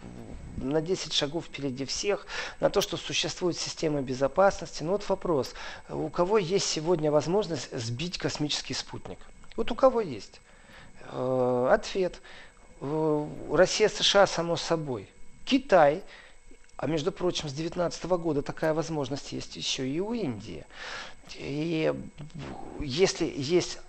на 0.58 0.82
10 0.82 1.14
шагов 1.14 1.46
впереди 1.46 1.86
всех, 1.86 2.28
на 2.60 2.70
то, 2.70 2.82
что 2.82 2.98
существует 2.98 3.58
система 3.58 4.02
безопасности. 4.02 4.84
Но 4.84 4.94
вот 4.94 5.08
вопрос, 5.10 5.54
у 5.90 6.10
кого 6.10 6.38
есть 6.38 6.68
сегодня 6.68 7.12
возможность 7.12 7.78
сбить 7.78 8.18
космический 8.18 8.74
спутник? 8.74 9.20
Вот 9.56 9.72
у 9.72 9.76
кого 9.76 10.02
есть? 10.02 10.42
Э, 11.12 11.70
ответ. 11.72 12.22
Э, 12.82 13.28
Россия, 13.52 13.90
США, 13.90 14.28
само 14.28 14.56
собой. 14.56 15.10
Китай– 15.46 16.04
а 16.78 16.88
между 16.88 17.12
прочим, 17.12 17.50
с 17.50 17.54
2019 17.54 18.04
года 18.06 18.42
такая 18.42 18.74
возможность 18.74 19.32
есть 19.32 19.56
еще 19.56 19.88
и 19.88 20.00
у 20.00 20.14
Индии. 20.14 20.66
И 21.36 21.94
если 22.80 23.32
есть 23.36 23.80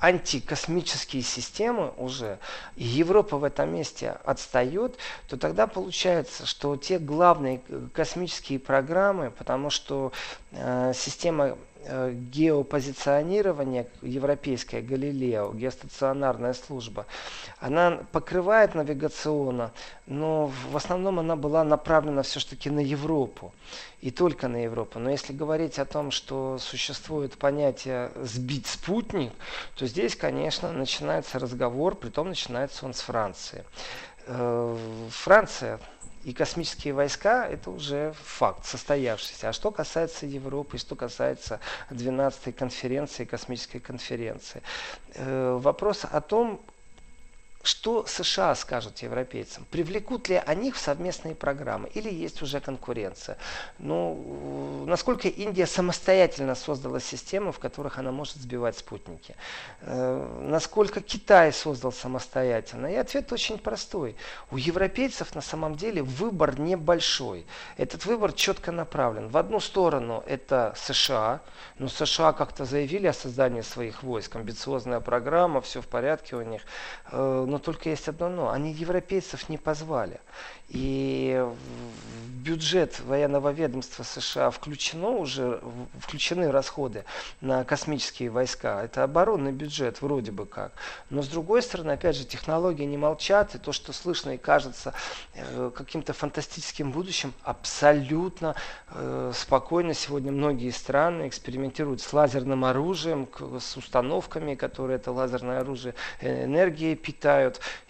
антикосмические 0.00 1.22
системы 1.22 1.92
уже, 1.96 2.38
и 2.76 2.84
Европа 2.84 3.38
в 3.38 3.44
этом 3.44 3.72
месте 3.72 4.16
отстает, 4.24 4.96
то 5.28 5.36
тогда 5.36 5.66
получается, 5.66 6.46
что 6.46 6.76
те 6.76 6.98
главные 6.98 7.62
космические 7.94 8.58
программы, 8.58 9.30
потому 9.30 9.70
что 9.70 10.12
э, 10.52 10.92
система 10.94 11.56
геопозиционирование, 11.86 13.86
европейская 14.02 14.80
Галилео, 14.80 15.52
геостационарная 15.52 16.54
служба, 16.54 17.06
она 17.60 18.04
покрывает 18.12 18.74
навигационно, 18.74 19.72
но 20.06 20.50
в 20.70 20.76
основном 20.76 21.18
она 21.18 21.36
была 21.36 21.64
направлена 21.64 22.22
все-таки 22.22 22.70
на 22.70 22.80
Европу 22.80 23.52
и 24.00 24.10
только 24.10 24.48
на 24.48 24.64
Европу. 24.64 24.98
Но 24.98 25.10
если 25.10 25.32
говорить 25.32 25.78
о 25.78 25.84
том, 25.84 26.10
что 26.10 26.58
существует 26.58 27.38
понятие 27.38 28.10
«сбить 28.22 28.66
спутник», 28.66 29.32
то 29.76 29.86
здесь, 29.86 30.16
конечно, 30.16 30.72
начинается 30.72 31.38
разговор, 31.38 31.94
притом 31.94 32.28
начинается 32.28 32.84
он 32.84 32.94
с 32.94 33.00
Франции. 33.00 33.64
Э, 34.26 34.76
Франция 35.10 35.80
и 36.24 36.32
космические 36.32 36.94
войска– 36.94 37.46
это 37.50 37.70
уже 37.70 38.14
факт 38.22 38.64
состоявшийся. 38.64 39.50
А 39.50 39.52
что 39.52 39.70
касается 39.70 40.26
Европы, 40.26 40.78
что 40.78 40.96
касается 40.96 41.60
12-й 41.90 42.52
конференции, 42.52 43.24
космической 43.24 43.78
конференции, 43.78 44.62
э, 45.14 45.58
вопрос 45.60 46.04
о 46.10 46.20
том, 46.20 46.60
что 47.64 48.04
США 48.06 48.54
скажут 48.54 48.98
европейцам? 48.98 49.66
Привлекут 49.70 50.28
ли 50.28 50.42
они 50.46 50.70
в 50.70 50.78
совместные 50.78 51.34
программы? 51.34 51.88
Или 51.94 52.12
есть 52.12 52.42
уже 52.42 52.60
конкуренция? 52.60 53.38
Ну, 53.78 54.84
насколько 54.86 55.28
Индия 55.28 55.66
самостоятельно 55.66 56.54
создала 56.54 57.00
системы, 57.00 57.52
в 57.52 57.58
которых 57.58 57.98
она 57.98 58.12
может 58.12 58.36
сбивать 58.36 58.76
спутники? 58.78 59.34
Э, 59.80 60.40
насколько 60.42 61.00
Китай 61.00 61.52
создал 61.52 61.92
самостоятельно? 61.92 62.86
И 62.86 62.96
ответ 62.96 63.32
очень 63.32 63.58
простой. 63.58 64.16
У 64.50 64.56
европейцев 64.56 65.34
на 65.34 65.40
самом 65.40 65.74
деле 65.74 66.02
выбор 66.02 66.60
небольшой. 66.60 67.46
Этот 67.76 68.04
выбор 68.04 68.32
четко 68.32 68.72
направлен. 68.72 69.28
В 69.28 69.36
одну 69.36 69.60
сторону 69.60 70.22
это 70.26 70.74
США. 70.76 71.40
Но 71.78 71.88
США 71.88 72.32
как-то 72.32 72.64
заявили 72.64 73.06
о 73.06 73.12
создании 73.12 73.62
своих 73.62 74.02
войск. 74.02 74.36
Амбициозная 74.36 75.00
программа, 75.00 75.60
все 75.60 75.80
в 75.80 75.88
порядке 75.88 76.36
у 76.36 76.42
них 76.42 76.62
э, 77.10 77.44
но 77.54 77.60
только 77.60 77.88
есть 77.88 78.08
одно 78.08 78.28
но. 78.28 78.50
Они 78.50 78.72
европейцев 78.72 79.48
не 79.48 79.58
позвали. 79.58 80.20
И 80.70 81.40
в 81.46 82.30
бюджет 82.42 82.98
военного 83.00 83.50
ведомства 83.52 84.02
США 84.02 84.50
включено 84.50 85.10
уже, 85.10 85.62
включены 86.00 86.50
расходы 86.50 87.04
на 87.40 87.62
космические 87.62 88.30
войска. 88.30 88.82
Это 88.82 89.04
оборонный 89.04 89.52
бюджет 89.52 90.02
вроде 90.02 90.32
бы 90.32 90.46
как. 90.46 90.72
Но 91.10 91.22
с 91.22 91.28
другой 91.28 91.62
стороны, 91.62 91.92
опять 91.92 92.16
же, 92.16 92.24
технологии 92.24 92.82
не 92.82 92.96
молчат. 92.96 93.54
И 93.54 93.58
то, 93.58 93.70
что 93.70 93.92
слышно 93.92 94.30
и 94.30 94.36
кажется 94.36 94.94
э, 95.34 95.70
каким-то 95.72 96.12
фантастическим 96.12 96.90
будущим, 96.90 97.34
абсолютно 97.44 98.56
э, 98.88 99.30
спокойно 99.32 99.94
сегодня 99.94 100.32
многие 100.32 100.70
страны 100.70 101.28
экспериментируют 101.28 102.00
с 102.00 102.12
лазерным 102.12 102.64
оружием, 102.64 103.28
с 103.60 103.76
установками, 103.76 104.56
которые 104.56 104.96
это 104.96 105.12
лазерное 105.12 105.60
оружие 105.60 105.94
э, 106.20 106.46
энергией 106.46 106.96
питают. 106.96 107.43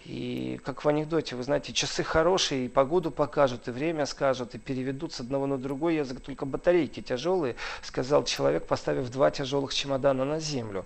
И 0.05 0.59
как 0.63 0.85
в 0.85 0.87
анекдоте, 0.87 1.35
вы 1.35 1.43
знаете, 1.43 1.73
часы 1.73 2.03
хорошие, 2.03 2.65
и 2.65 2.69
погоду 2.69 3.09
покажут, 3.09 3.67
и 3.67 3.71
время 3.71 4.05
скажут, 4.05 4.53
и 4.53 4.59
переведут 4.59 5.13
с 5.13 5.19
одного 5.19 5.47
на 5.47 5.57
другой 5.57 5.95
язык, 5.95 6.21
только 6.21 6.45
батарейки 6.45 7.01
тяжелые, 7.01 7.55
сказал 7.81 8.23
человек, 8.23 8.67
поставив 8.67 9.09
два 9.09 9.31
тяжелых 9.31 9.73
чемодана 9.73 10.25
на 10.25 10.39
землю. 10.39 10.85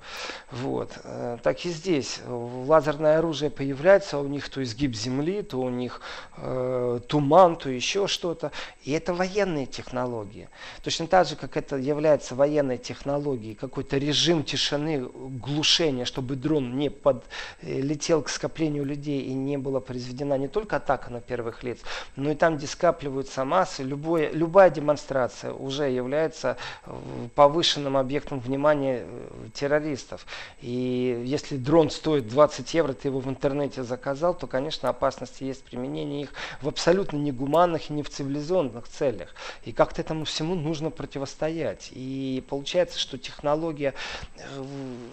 Вот. 0.52 0.92
Э, 1.04 1.38
так 1.44 1.66
и 1.66 1.70
здесь. 1.70 2.22
Лазерное 2.28 3.20
оружие 3.20 3.52
появляется, 3.52 4.20
у 4.20 4.28
них 4.28 4.48
то 4.50 4.64
изгиб 4.64 4.96
земли, 4.96 5.42
то 5.42 5.60
у 5.60 5.70
них 5.70 6.02
э, 6.38 7.00
туман, 7.08 7.58
то 7.58 7.70
еще 7.70 8.08
что-то. 8.08 8.52
И 8.84 8.92
это 8.92 9.14
военные 9.14 9.66
технологии. 9.66 10.48
Точно 10.84 11.08
так 11.08 11.28
же, 11.28 11.36
как 11.36 11.58
это 11.58 11.76
является 11.76 12.36
военной 12.36 12.78
технологией, 12.78 13.56
какой-то 13.56 13.98
режим 13.98 14.44
тишины, 14.44 15.10
глушения, 15.10 16.06
чтобы 16.06 16.36
дрон 16.36 16.78
не 16.78 16.90
подлетел 16.90 18.22
к 18.22 18.30
скоплению 18.30 18.59
пониманию 18.60 18.86
людей 18.86 19.22
и 19.22 19.34
не 19.34 19.58
была 19.58 19.80
произведена 19.80 20.38
не 20.38 20.48
только 20.48 20.78
атака 20.78 21.12
на 21.12 21.22
первых 21.22 21.64
лиц, 21.64 21.80
но 22.16 22.32
и 22.32 22.36
там, 22.36 22.58
где 22.58 22.68
скапливаются 22.68 23.46
массы, 23.46 23.84
любое, 23.84 24.32
любая 24.32 24.70
демонстрация 24.70 25.54
уже 25.54 25.90
является 25.90 26.58
э, 26.86 26.92
повышенным 27.36 27.98
объектом 27.98 28.40
внимания 28.40 29.04
э, 29.04 29.50
террористов. 29.54 30.26
И 30.62 31.24
если 31.26 31.58
дрон 31.58 31.90
стоит 31.90 32.28
20 32.28 32.74
евро, 32.74 32.94
ты 32.94 33.08
его 33.08 33.20
в 33.20 33.30
интернете 33.30 33.84
заказал, 33.84 34.34
то, 34.34 34.48
конечно, 34.48 34.90
опасности 34.90 35.44
есть 35.44 35.64
применение 35.64 36.24
их 36.24 36.34
в 36.62 36.68
абсолютно 36.68 37.18
негуманных 37.18 37.90
и 37.90 37.94
не 37.94 38.04
в 38.04 38.10
цивилизованных 38.10 38.88
целях. 38.88 39.34
И 39.66 39.72
как-то 39.72 40.02
этому 40.02 40.26
всему 40.26 40.56
нужно 40.56 40.90
противостоять. 40.90 41.90
И 41.92 42.44
получается, 42.50 43.00
что 43.00 43.18
технология 43.18 43.94
э, 44.38 44.64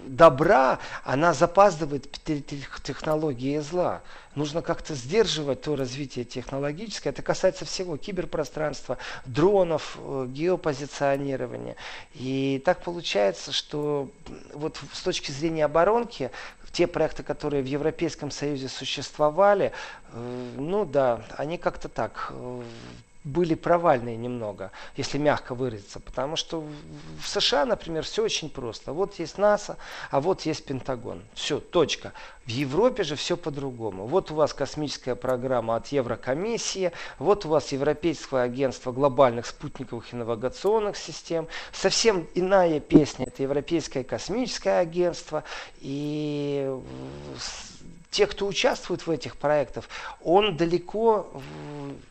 добра, 0.06 0.78
она 1.04 1.32
запаздывает 1.32 2.08
перед 2.24 2.52
технологией 3.36 3.60
зла. 3.60 4.02
Нужно 4.34 4.62
как-то 4.62 4.94
сдерживать 4.94 5.62
то 5.62 5.76
развитие 5.76 6.24
технологическое. 6.24 7.12
Это 7.12 7.22
касается 7.22 7.64
всего 7.64 7.96
киберпространства, 7.96 8.98
дронов, 9.24 9.96
э, 9.98 10.26
геопозиционирования. 10.28 11.76
И 12.14 12.62
так 12.64 12.82
получается, 12.82 13.52
что 13.52 14.10
вот 14.54 14.78
с 14.92 15.02
точки 15.02 15.30
зрения 15.30 15.64
оборонки, 15.64 16.30
те 16.72 16.86
проекты, 16.86 17.22
которые 17.22 17.62
в 17.62 17.66
Европейском 17.66 18.30
Союзе 18.30 18.68
существовали, 18.68 19.72
э, 20.12 20.50
ну 20.58 20.84
да, 20.84 21.22
они 21.38 21.56
как-то 21.58 21.88
так 21.88 22.32
э, 22.32 22.62
были 23.26 23.56
провальные 23.56 24.16
немного, 24.16 24.70
если 24.96 25.18
мягко 25.18 25.54
выразиться. 25.54 25.98
Потому 25.98 26.36
что 26.36 26.64
в 27.20 27.28
США, 27.28 27.66
например, 27.66 28.04
все 28.04 28.22
очень 28.22 28.48
просто. 28.48 28.92
Вот 28.92 29.18
есть 29.18 29.36
НАСА, 29.36 29.76
а 30.10 30.20
вот 30.20 30.42
есть 30.42 30.64
Пентагон. 30.64 31.22
Все, 31.34 31.58
точка. 31.58 32.12
В 32.44 32.50
Европе 32.50 33.02
же 33.02 33.16
все 33.16 33.36
по-другому. 33.36 34.06
Вот 34.06 34.30
у 34.30 34.36
вас 34.36 34.54
космическая 34.54 35.16
программа 35.16 35.74
от 35.74 35.88
Еврокомиссии, 35.88 36.92
вот 37.18 37.44
у 37.44 37.48
вас 37.48 37.72
Европейское 37.72 38.42
агентство 38.44 38.92
глобальных 38.92 39.46
спутниковых 39.46 40.12
и 40.12 40.16
навигационных 40.16 40.96
систем. 40.96 41.48
Совсем 41.72 42.28
иная 42.36 42.78
песня, 42.78 43.26
это 43.26 43.42
Европейское 43.42 44.04
космическое 44.04 44.78
агентство. 44.78 45.42
И 45.80 46.72
те, 48.16 48.26
кто 48.26 48.46
участвует 48.46 49.06
в 49.06 49.10
этих 49.10 49.36
проектах, 49.36 49.84
он 50.24 50.56
далеко 50.56 51.30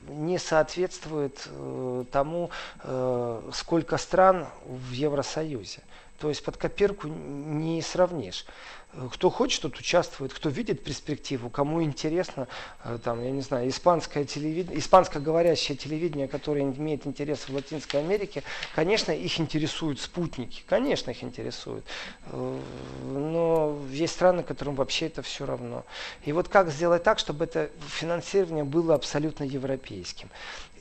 не 0.07 0.37
соответствует 0.37 1.47
э, 1.47 2.03
тому, 2.11 2.51
э, 2.83 3.49
сколько 3.51 3.97
стран 3.97 4.45
в 4.67 4.91
Евросоюзе. 4.91 5.81
То 6.19 6.29
есть 6.29 6.43
под 6.43 6.57
копирку 6.57 7.07
не 7.07 7.81
сравнишь 7.81 8.45
кто 9.11 9.29
хочет, 9.29 9.61
тот 9.61 9.77
участвует, 9.77 10.33
кто 10.33 10.49
видит 10.49 10.83
перспективу, 10.83 11.49
кому 11.49 11.83
интересно, 11.83 12.47
э, 12.83 12.97
там, 13.03 13.23
я 13.23 13.31
не 13.31 13.41
знаю, 13.41 13.69
испанское 13.69 14.25
телевидение, 14.25 14.79
испанско-говорящее 14.79 15.77
телевидение, 15.77 16.27
которое 16.27 16.63
имеет 16.63 17.05
интерес 17.05 17.49
в 17.49 17.53
Латинской 17.53 17.99
Америке, 17.99 18.43
конечно, 18.73 19.11
их 19.11 19.39
интересуют 19.39 19.99
спутники, 19.99 20.63
конечно, 20.67 21.11
их 21.11 21.23
интересуют. 21.23 21.85
Э, 22.27 22.59
но 23.03 23.77
есть 23.91 24.13
страны, 24.13 24.43
которым 24.43 24.75
вообще 24.75 25.07
это 25.07 25.21
все 25.21 25.45
равно. 25.45 25.85
И 26.23 26.31
вот 26.31 26.47
как 26.47 26.69
сделать 26.69 27.03
так, 27.03 27.19
чтобы 27.19 27.45
это 27.45 27.69
финансирование 27.87 28.63
было 28.63 28.95
абсолютно 28.95 29.43
европейским? 29.43 30.29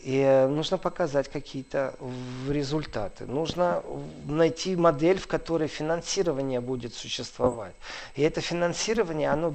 И 0.04 0.18
э, 0.18 0.46
нужно 0.48 0.76
показать 0.76 1.30
какие-то 1.30 1.94
результаты. 2.48 3.24
Нужно 3.24 3.82
найти 4.26 4.76
модель, 4.76 5.18
в 5.18 5.26
которой 5.26 5.66
финансирование 5.66 6.60
будет 6.60 6.94
существовать. 6.94 7.74
И 8.14 8.22
это 8.22 8.42
финансирование, 8.42 9.30
оно 9.30 9.54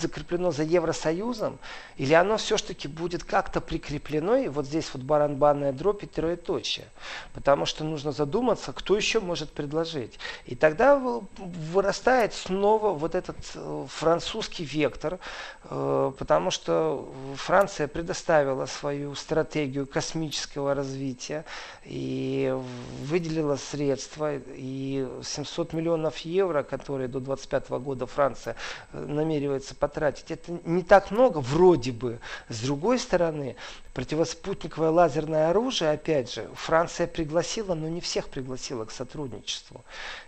закреплено 0.00 0.50
за 0.50 0.62
Евросоюзом, 0.62 1.58
или 1.96 2.14
оно 2.14 2.36
все-таки 2.36 2.88
будет 2.88 3.24
как-то 3.24 3.60
прикреплено, 3.60 4.36
и 4.36 4.48
вот 4.48 4.66
здесь 4.66 4.90
вот 4.92 5.02
баранбанная 5.02 5.72
дробь 5.72 6.04
и 6.04 6.06
троеточие. 6.06 6.86
Потому 7.34 7.66
что 7.66 7.84
нужно 7.84 8.12
задуматься, 8.12 8.72
кто 8.72 8.96
еще 8.96 9.20
может 9.20 9.50
предложить. 9.52 10.18
И 10.46 10.54
тогда 10.54 10.96
вырастает 11.36 12.34
снова 12.34 12.92
вот 12.92 13.14
этот 13.14 13.36
э, 13.54 13.86
французский 13.88 14.64
вектор, 14.64 15.18
э, 15.64 16.12
потому 16.18 16.50
что 16.50 17.12
Франция 17.36 17.88
предоставила 17.88 18.66
свою 18.66 19.14
стратегию 19.14 19.86
космического 19.86 20.74
развития 20.74 21.44
и 21.84 22.54
выделила 23.02 23.56
средства, 23.56 24.36
и 24.36 25.08
700 25.22 25.72
миллионов 25.72 26.18
евро, 26.18 26.62
которые 26.62 27.08
до 27.08 27.20
2025 27.20 27.70
года 27.82 28.06
Франция 28.06 28.56
э, 28.92 29.04
намеревается 29.04 29.74
потратить. 29.74 29.87
Это 30.28 30.58
не 30.64 30.82
так 30.82 31.10
много, 31.10 31.38
вроде 31.38 31.92
бы. 31.92 32.20
С 32.48 32.60
другой 32.60 32.98
стороны, 32.98 33.56
противоспутниковое 33.94 34.90
лазерное 34.90 35.50
оружие, 35.50 35.90
опять 35.90 36.32
же, 36.32 36.48
Франция 36.54 37.06
пригласила, 37.06 37.74
но 37.74 37.88
не 37.88 38.00
всех 38.00 38.28
пригласила 38.28 38.84
к 38.84 38.90
сотрудничеству. 38.90 39.84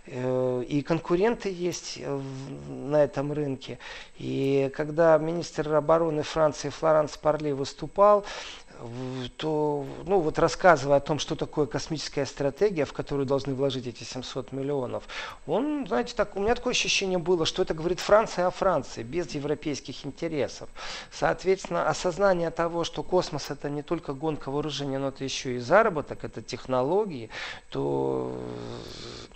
Э, 0.07 0.63
и 0.67 0.81
конкуренты 0.81 1.49
есть 1.49 1.97
э, 1.97 2.21
на 2.67 3.03
этом 3.03 3.31
рынке. 3.31 3.79
И 4.17 4.71
когда 4.75 5.17
министр 5.17 5.73
обороны 5.75 6.23
Франции 6.23 6.69
Флоранс 6.69 7.15
Парли 7.17 7.51
выступал, 7.51 8.25
то, 9.37 9.85
ну 10.05 10.19
вот 10.19 10.39
рассказывая 10.39 10.97
о 10.97 10.99
том, 10.99 11.19
что 11.19 11.35
такое 11.35 11.65
космическая 11.65 12.25
стратегия, 12.25 12.85
в 12.85 12.93
которую 12.93 13.25
должны 13.25 13.53
вложить 13.53 13.87
эти 13.87 14.03
700 14.03 14.51
миллионов, 14.51 15.03
он, 15.45 15.85
знаете, 15.87 16.13
так, 16.15 16.35
у 16.35 16.39
меня 16.39 16.55
такое 16.55 16.71
ощущение 16.71 17.19
было, 17.19 17.45
что 17.45 17.61
это 17.61 17.73
говорит 17.73 17.99
Франция 17.99 18.47
о 18.47 18.51
Франции, 18.51 19.03
без 19.03 19.31
европейских 19.31 20.05
интересов. 20.05 20.69
Соответственно, 21.11 21.87
осознание 21.87 22.49
того, 22.49 22.83
что 22.83 23.03
космос 23.03 23.49
это 23.49 23.69
не 23.69 23.83
только 23.83 24.13
гонка 24.13 24.51
вооружения, 24.51 24.99
но 24.99 25.09
это 25.09 25.23
еще 25.23 25.55
и 25.55 25.59
заработок, 25.59 26.23
это 26.23 26.41
технологии, 26.41 27.29
то 27.69 28.37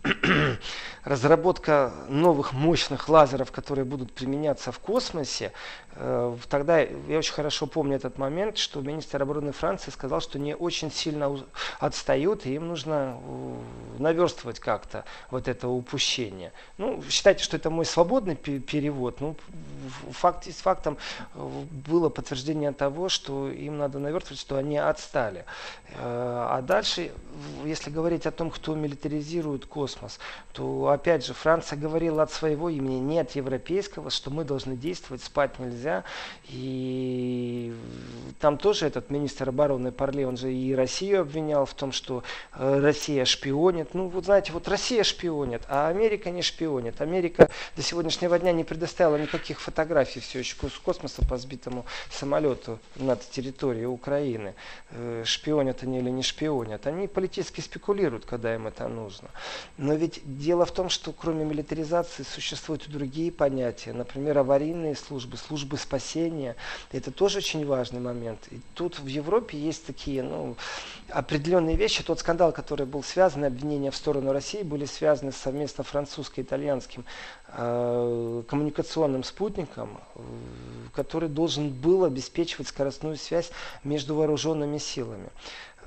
разработка 1.03 1.93
новых 2.09 2.53
мощных 2.53 3.09
лазеров, 3.09 3.51
которые 3.51 3.85
будут 3.85 4.11
применяться 4.13 4.71
в 4.71 4.79
космосе, 4.79 5.51
тогда 6.49 6.79
я 6.79 7.17
очень 7.17 7.33
хорошо 7.33 7.67
помню 7.67 7.95
этот 7.95 8.17
момент, 8.17 8.57
что 8.57 8.81
министр 8.81 9.21
обороны 9.21 9.51
Франции 9.53 9.91
сказал, 9.91 10.19
что 10.19 10.37
не 10.37 10.55
очень 10.55 10.91
сильно 10.91 11.39
отстают, 11.79 12.45
и 12.45 12.55
им 12.55 12.67
нужно 12.67 13.17
э, 13.17 13.55
наверстывать 13.99 14.59
как-то 14.59 15.05
вот 15.31 15.47
это 15.47 15.69
упущение. 15.69 16.51
Ну, 16.77 17.01
считайте, 17.09 17.43
что 17.43 17.55
это 17.55 17.69
мой 17.69 17.85
свободный 17.85 18.35
перевод. 18.35 19.21
Ну, 19.21 19.37
факт 20.11 20.47
с 20.47 20.61
фактом 20.61 20.97
э, 21.33 21.63
было 21.87 22.09
подтверждение 22.09 22.73
того, 22.73 23.07
что 23.07 23.49
им 23.49 23.77
надо 23.77 23.99
наверстывать, 23.99 24.39
что 24.39 24.57
они 24.57 24.77
отстали. 24.77 25.45
А 25.97 26.61
дальше, 26.61 27.11
если 27.63 27.89
говорить 27.89 28.25
о 28.25 28.31
том, 28.31 28.49
кто 28.49 28.75
милитаризирует 28.75 29.65
космос, 29.65 30.19
то 30.51 30.89
опять 30.89 31.25
же 31.25 31.33
Франция 31.33 31.77
говорила 31.77 32.23
от 32.23 32.31
своего 32.31 32.69
имени, 32.69 32.99
не 32.99 33.19
от 33.19 33.31
европейского, 33.31 34.09
что 34.09 34.29
мы 34.29 34.43
должны 34.43 34.75
действовать, 34.75 35.23
спать 35.23 35.57
нельзя. 35.59 35.84
И 36.49 37.73
там 38.39 38.57
тоже 38.57 38.85
этот 38.85 39.09
министр 39.09 39.49
обороны 39.49 39.91
Парле, 39.91 40.27
он 40.27 40.37
же 40.37 40.53
и 40.53 40.75
Россию 40.75 41.21
обвинял 41.21 41.65
в 41.65 41.73
том, 41.73 41.91
что 41.91 42.23
э, 42.53 42.79
Россия 42.79 43.25
шпионит. 43.25 43.93
Ну 43.93 44.07
вот 44.09 44.25
знаете, 44.25 44.51
вот 44.51 44.67
Россия 44.67 45.03
шпионит, 45.03 45.63
а 45.67 45.87
Америка 45.87 46.29
не 46.29 46.41
шпионит. 46.41 47.01
Америка 47.01 47.49
до 47.75 47.81
сегодняшнего 47.81 48.37
дня 48.37 48.51
не 48.51 48.63
предоставила 48.63 49.17
никаких 49.17 49.59
фотографий 49.59 50.19
все 50.19 50.39
еще 50.39 50.55
с 50.55 50.79
космоса 50.79 51.25
по 51.27 51.37
сбитому 51.37 51.85
самолету 52.11 52.79
над 52.95 53.21
территорией 53.29 53.85
Украины. 53.85 54.53
Э, 54.91 55.23
шпионят 55.25 55.83
они 55.83 55.99
или 55.99 56.09
не 56.09 56.23
шпионят. 56.23 56.87
Они 56.87 57.07
политически 57.07 57.61
спекулируют, 57.61 58.25
когда 58.25 58.53
им 58.53 58.67
это 58.67 58.87
нужно. 58.87 59.29
Но 59.77 59.93
ведь 59.93 60.21
дело 60.23 60.65
в 60.65 60.71
том, 60.71 60.89
что 60.89 61.11
кроме 61.11 61.45
милитаризации 61.45 62.23
существуют 62.23 62.87
и 62.87 62.91
другие 62.91 63.31
понятия. 63.31 63.93
Например, 63.93 64.37
аварийные 64.37 64.95
службы, 64.95 65.37
службы 65.37 65.74
спасения. 65.77 66.55
Это 66.91 67.11
тоже 67.11 67.39
очень 67.39 67.65
важный 67.65 67.99
момент. 67.99 68.39
И 68.51 68.59
тут 68.73 68.99
в 68.99 69.07
Европе 69.07 69.57
есть 69.57 69.85
такие 69.85 70.23
ну, 70.23 70.55
определенные 71.09 71.75
вещи. 71.75 72.03
Тот 72.03 72.19
скандал, 72.19 72.51
который 72.51 72.85
был 72.85 73.03
связан, 73.03 73.43
обвинения 73.43 73.91
в 73.91 73.95
сторону 73.95 74.31
России 74.31 74.63
были 74.63 74.85
связаны 74.85 75.31
совместно 75.31 75.83
французско-итальянским 75.83 77.05
э, 77.49 78.43
коммуникационным 78.47 79.23
спутником, 79.23 79.99
э, 80.15 80.19
который 80.93 81.29
должен 81.29 81.69
был 81.69 82.03
обеспечивать 82.05 82.67
скоростную 82.67 83.17
связь 83.17 83.51
между 83.83 84.15
вооруженными 84.15 84.77
силами. 84.77 85.29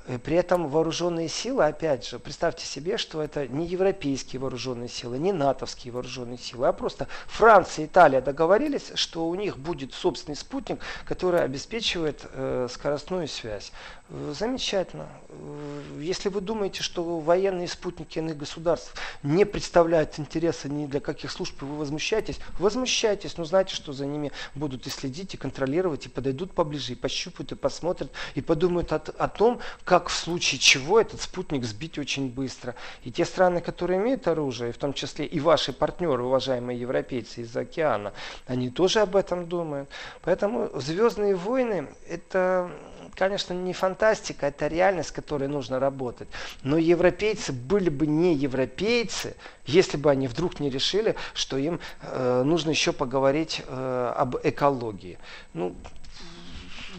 Э, 0.09 0.17
при 0.17 0.35
этом 0.35 0.67
вооруженные 0.67 1.29
силы, 1.29 1.65
опять 1.65 2.07
же, 2.07 2.17
представьте 2.17 2.65
себе, 2.65 2.97
что 2.97 3.21
это 3.21 3.47
не 3.47 3.67
европейские 3.67 4.39
вооруженные 4.39 4.89
силы, 4.89 5.19
не 5.19 5.31
натовские 5.31 5.93
вооруженные 5.93 6.39
силы, 6.39 6.67
а 6.67 6.73
просто 6.73 7.07
Франция 7.27 7.85
и 7.85 7.87
Италия 7.87 8.19
договорились, 8.19 8.91
что 8.95 9.27
у 9.27 9.35
них 9.35 9.57
будет 9.57 9.93
собственный 9.93 10.35
спутник, 10.35 10.79
который 11.05 11.41
обеспечивает 11.43 12.25
э, 12.33 12.67
скоростную 12.71 13.27
связь. 13.27 13.71
Э, 14.09 14.33
замечательно. 14.35 15.07
Э, 15.29 15.99
если 15.99 16.29
вы 16.29 16.41
думаете, 16.41 16.81
что 16.81 17.19
военные 17.19 17.67
спутники 17.67 18.17
иных 18.17 18.37
государств 18.37 18.95
не 19.21 19.45
представляют 19.45 20.17
интереса 20.17 20.67
ни 20.69 20.87
для 20.87 20.99
каких 20.99 21.31
служб, 21.31 21.61
вы 21.61 21.77
возмущаетесь, 21.77 22.39
возмущайтесь, 22.57 23.37
но 23.37 23.45
знайте, 23.45 23.75
что 23.75 23.93
за 23.93 24.07
ними 24.07 24.31
будут 24.55 24.87
и 24.87 24.89
следить, 24.89 25.35
и 25.35 25.37
контролировать, 25.37 26.07
и 26.07 26.09
подойдут 26.09 26.53
поближе, 26.53 26.93
и 26.93 26.95
пощупают, 26.95 27.51
и 27.51 27.55
посмотрят, 27.55 28.11
и 28.33 28.41
подумают 28.41 28.91
о, 28.91 28.95
о 28.95 29.27
том, 29.27 29.59
как 29.83 29.98
в 30.07 30.13
случае 30.13 30.59
чего 30.59 31.01
этот 31.01 31.21
спутник 31.21 31.65
сбить 31.65 31.99
очень 31.99 32.29
быстро. 32.29 32.75
И 33.03 33.11
те 33.11 33.25
страны, 33.25 33.59
которые 33.59 33.99
имеют 33.99 34.27
оружие, 34.27 34.71
в 34.71 34.77
том 34.77 34.93
числе 34.93 35.25
и 35.25 35.41
ваши 35.41 35.73
партнеры, 35.73 36.23
уважаемые 36.23 36.79
европейцы 36.79 37.41
из 37.41 37.57
океана, 37.57 38.13
они 38.47 38.69
тоже 38.69 39.01
об 39.01 39.17
этом 39.17 39.49
думают. 39.49 39.89
Поэтому 40.21 40.69
«Звездные 40.79 41.35
войны» 41.35 41.89
это 42.07 42.71
конечно, 43.15 43.53
не 43.53 43.73
фантастика, 43.73 44.47
это 44.47 44.67
реальность, 44.67 45.09
с 45.09 45.11
которой 45.11 45.47
нужно 45.47 45.79
работать. 45.79 46.27
Но 46.63 46.77
европейцы 46.77 47.51
были 47.51 47.89
бы 47.89 48.07
не 48.07 48.33
европейцы, 48.33 49.35
если 49.65 49.97
бы 49.97 50.09
они 50.09 50.27
вдруг 50.27 50.59
не 50.59 50.69
решили, 50.69 51.15
что 51.33 51.57
им 51.57 51.79
э, 52.01 52.43
нужно 52.43 52.69
еще 52.69 52.93
поговорить 52.93 53.61
э, 53.67 54.13
об 54.15 54.37
экологии. 54.43 55.17
Ну, 55.53 55.75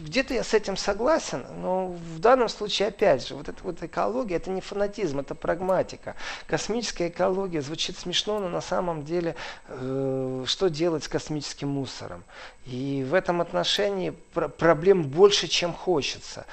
где-то 0.01 0.33
я 0.33 0.43
с 0.43 0.53
этим 0.53 0.77
согласен, 0.77 1.45
но 1.61 1.87
в 1.87 2.19
данном 2.19 2.49
случае, 2.49 2.89
опять 2.89 3.27
же, 3.27 3.35
вот 3.35 3.49
эта 3.49 3.63
вот 3.63 3.81
экология, 3.83 4.35
это 4.35 4.49
не 4.49 4.61
фанатизм, 4.61 5.19
это 5.19 5.35
прагматика. 5.35 6.15
Космическая 6.47 7.09
экология 7.09 7.61
звучит 7.61 7.97
смешно, 7.97 8.39
но 8.39 8.49
на 8.49 8.61
самом 8.61 9.03
деле, 9.03 9.35
э, 9.67 10.43
что 10.47 10.69
делать 10.69 11.03
с 11.03 11.07
космическим 11.07 11.69
мусором? 11.69 12.23
И 12.65 13.05
в 13.09 13.13
этом 13.13 13.41
отношении 13.41 14.13
пр 14.33 14.49
проблем 14.49 15.03
больше, 15.03 15.47
чем 15.47 15.73
хочется. 15.73 16.45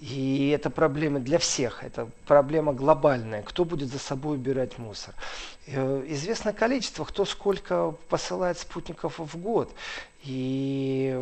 И 0.00 0.48
это 0.48 0.70
проблема 0.70 1.20
для 1.20 1.38
всех, 1.38 1.84
это 1.84 2.08
проблема 2.26 2.72
глобальная. 2.72 3.42
Кто 3.42 3.66
будет 3.66 3.90
за 3.90 3.98
собой 3.98 4.36
убирать 4.36 4.78
мусор? 4.78 5.14
Э, 5.66 6.04
известно 6.08 6.54
количество, 6.54 7.04
кто 7.04 7.26
сколько 7.26 7.94
посылает 8.08 8.58
спутников 8.58 9.18
в 9.18 9.36
год. 9.36 9.70
И 10.24 11.18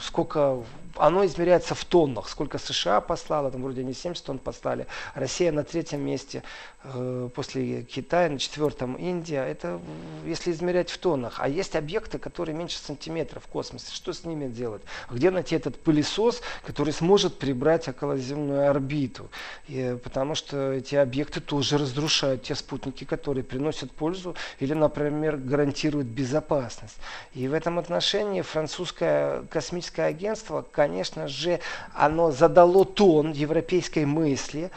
сколько 0.00 0.62
оно 0.96 1.24
измеряется 1.24 1.74
в 1.74 1.84
тоннах. 1.84 2.28
Сколько 2.28 2.58
США 2.58 3.00
послало, 3.00 3.50
там 3.50 3.62
вроде 3.62 3.82
они 3.82 3.92
70 3.92 4.24
тонн 4.24 4.38
послали. 4.38 4.86
Россия 5.14 5.52
на 5.52 5.64
третьем 5.64 6.00
месте, 6.00 6.42
э, 6.84 7.28
после 7.34 7.82
Китая, 7.82 8.28
на 8.28 8.38
четвертом 8.38 8.94
Индия. 8.94 9.44
Это 9.44 9.80
если 10.24 10.52
измерять 10.52 10.90
в 10.90 10.98
тоннах. 10.98 11.36
А 11.38 11.48
есть 11.48 11.76
объекты, 11.76 12.18
которые 12.18 12.56
меньше 12.56 12.78
сантиметра 12.78 13.40
в 13.40 13.46
космосе. 13.46 13.92
Что 13.92 14.12
с 14.12 14.24
ними 14.24 14.48
делать? 14.48 14.82
Где 15.10 15.30
найти 15.30 15.54
этот 15.54 15.80
пылесос, 15.80 16.42
который 16.64 16.92
сможет 16.92 17.38
прибрать 17.38 17.88
околоземную 17.88 18.70
орбиту? 18.70 19.30
И, 19.68 19.98
потому 20.02 20.34
что 20.34 20.72
эти 20.72 20.94
объекты 20.94 21.40
тоже 21.40 21.78
разрушают 21.78 22.42
те 22.42 22.54
спутники, 22.54 23.04
которые 23.04 23.44
приносят 23.44 23.92
пользу 23.92 24.34
или, 24.58 24.74
например, 24.74 25.36
гарантируют 25.36 26.06
безопасность. 26.06 26.96
И 27.34 27.48
в 27.48 27.54
этом 27.54 27.78
отношении 27.78 28.42
французское 28.42 29.42
космическое 29.50 30.04
агентство, 30.04 30.62
конечно 30.80 31.28
же, 31.28 31.60
оно 31.94 32.30
задало 32.30 32.86
тон 32.86 33.32
европейской 33.32 34.06
мысли, 34.06 34.70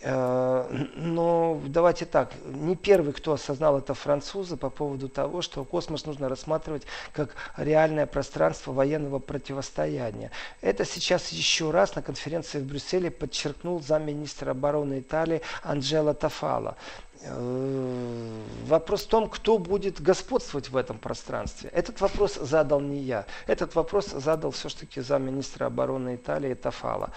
э, 0.00 0.86
но 0.96 1.60
давайте 1.66 2.06
так, 2.06 2.32
не 2.46 2.76
первый, 2.76 3.12
кто 3.12 3.34
осознал 3.34 3.76
это 3.76 3.92
французы 3.92 4.56
по 4.56 4.70
поводу 4.70 5.10
того, 5.10 5.42
что 5.42 5.62
космос 5.64 6.06
нужно 6.06 6.30
рассматривать 6.30 6.84
как 7.12 7.34
реальное 7.58 8.06
пространство 8.06 8.72
военного 8.72 9.18
противостояния. 9.18 10.30
Это 10.62 10.86
сейчас 10.86 11.28
еще 11.28 11.70
раз 11.70 11.94
на 11.94 12.00
конференции 12.00 12.58
в 12.58 12.64
Брюсселе 12.64 13.10
подчеркнул 13.10 13.82
замминистра 13.82 14.52
обороны 14.52 15.00
Италии 15.00 15.42
Анджело 15.62 16.14
Тафало. 16.14 16.74
Э, 17.22 18.40
вопрос 18.66 19.02
в 19.02 19.08
том, 19.08 19.28
кто 19.28 19.58
будет 19.58 20.00
господствовать 20.00 20.70
в 20.70 20.76
этом 20.76 20.98
пространстве. 20.98 21.70
Этот 21.70 22.00
вопрос 22.00 22.36
задал 22.36 22.80
не 22.80 22.98
я. 22.98 23.26
Этот 23.46 23.74
вопрос 23.74 24.06
задал 24.06 24.50
все-таки 24.52 25.00
замминистра 25.00 25.66
обороны 25.66 26.14
Италии 26.14 26.54
Тафала. 26.54 27.10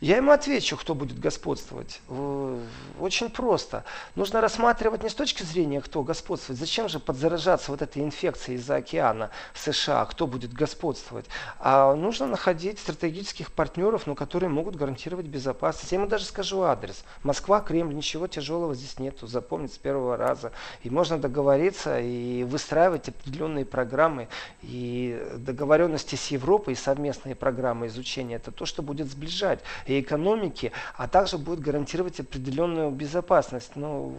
Я 0.00 0.16
ему 0.16 0.32
отвечу, 0.32 0.76
кто 0.76 0.94
будет 0.94 1.18
господствовать. 1.18 2.00
Очень 2.98 3.30
просто. 3.30 3.84
Нужно 4.14 4.40
рассматривать 4.40 5.02
не 5.02 5.08
с 5.08 5.14
точки 5.14 5.42
зрения, 5.42 5.80
кто 5.80 6.02
господствует. 6.02 6.58
Зачем 6.58 6.88
же 6.88 6.98
подзаражаться 6.98 7.70
вот 7.70 7.82
этой 7.82 8.02
инфекцией 8.02 8.58
из-за 8.58 8.76
океана 8.76 9.30
США, 9.54 10.04
кто 10.06 10.26
будет 10.26 10.52
господствовать. 10.52 11.26
А 11.58 11.94
нужно 11.94 12.26
находить 12.26 12.78
стратегических 12.78 13.52
партнеров, 13.52 14.06
ну, 14.06 14.14
которые 14.14 14.50
могут 14.50 14.76
гарантировать 14.76 15.26
безопасность. 15.26 15.92
Я 15.92 15.98
ему 15.98 16.08
даже 16.08 16.24
скажу 16.24 16.62
адрес. 16.62 17.04
Москва, 17.22 17.60
Кремль, 17.60 17.94
ничего 17.94 18.26
тяжелого 18.26 18.74
здесь 18.74 18.98
нету. 18.98 19.26
Запомнить 19.26 19.74
с 19.74 19.78
первого 19.78 20.16
раза. 20.16 20.52
И 20.82 20.90
можно 20.90 21.18
договориться 21.18 22.00
и 22.00 22.44
выстраивать 22.44 23.08
определенные 23.08 23.64
программы. 23.64 24.28
И 24.62 25.22
договоренности 25.36 26.16
с 26.16 26.28
Европой 26.28 26.74
и 26.74 26.76
совместные 26.76 27.34
программы 27.34 27.86
изучения. 27.86 28.36
Это 28.36 28.50
то, 28.50 28.66
что 28.66 28.82
будет 28.82 29.10
сближать 29.10 29.51
помогать 29.52 29.60
и 29.86 30.00
экономике, 30.00 30.72
а 30.96 31.08
также 31.08 31.38
будет 31.38 31.60
гарантировать 31.60 32.20
определенную 32.20 32.90
безопасность. 32.90 33.72
Но 33.76 34.12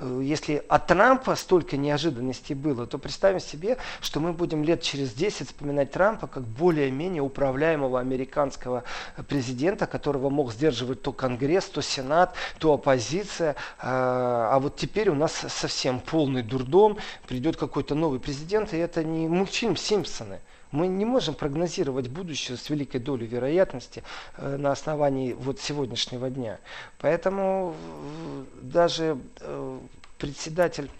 э, 0.00 0.20
если 0.22 0.62
от 0.68 0.86
Трампа 0.86 1.36
столько 1.36 1.76
неожиданностей 1.76 2.54
было, 2.54 2.86
то 2.86 2.98
представим 2.98 3.40
себе, 3.40 3.76
что 4.00 4.20
мы 4.20 4.32
будем 4.32 4.64
лет 4.64 4.82
через 4.82 5.12
10 5.12 5.48
вспоминать 5.48 5.90
Трампа 5.90 6.26
как 6.26 6.42
более-менее 6.42 7.22
управляемого 7.22 8.00
американского 8.00 8.84
президента, 9.28 9.86
которого 9.86 10.30
мог 10.30 10.52
сдерживать 10.52 11.02
то 11.02 11.12
Конгресс, 11.12 11.66
то 11.66 11.82
Сенат, 11.82 12.34
то 12.58 12.72
оппозиция. 12.72 13.56
А, 13.78 14.50
а 14.52 14.58
вот 14.58 14.76
теперь 14.76 15.10
у 15.10 15.14
нас 15.14 15.32
совсем 15.48 16.00
полный 16.00 16.42
дурдом, 16.42 16.98
придет 17.26 17.56
какой-то 17.56 17.94
новый 17.94 18.20
президент, 18.20 18.72
и 18.72 18.78
это 18.78 19.04
не 19.04 19.28
мультфильм 19.28 19.76
Симпсоны. 19.76 20.40
Мы 20.76 20.88
не 20.88 21.06
можем 21.06 21.34
прогнозировать 21.34 22.08
будущее 22.08 22.58
с 22.58 22.68
великой 22.68 23.00
долей 23.00 23.26
вероятности 23.26 24.02
э, 24.36 24.58
на 24.58 24.72
основании 24.72 25.32
вот 25.32 25.58
сегодняшнего 25.58 26.28
дня. 26.28 26.58
Поэтому 26.98 27.74
э, 27.74 28.44
даже 28.60 29.16
э, 29.40 29.78
председатель 30.18 30.90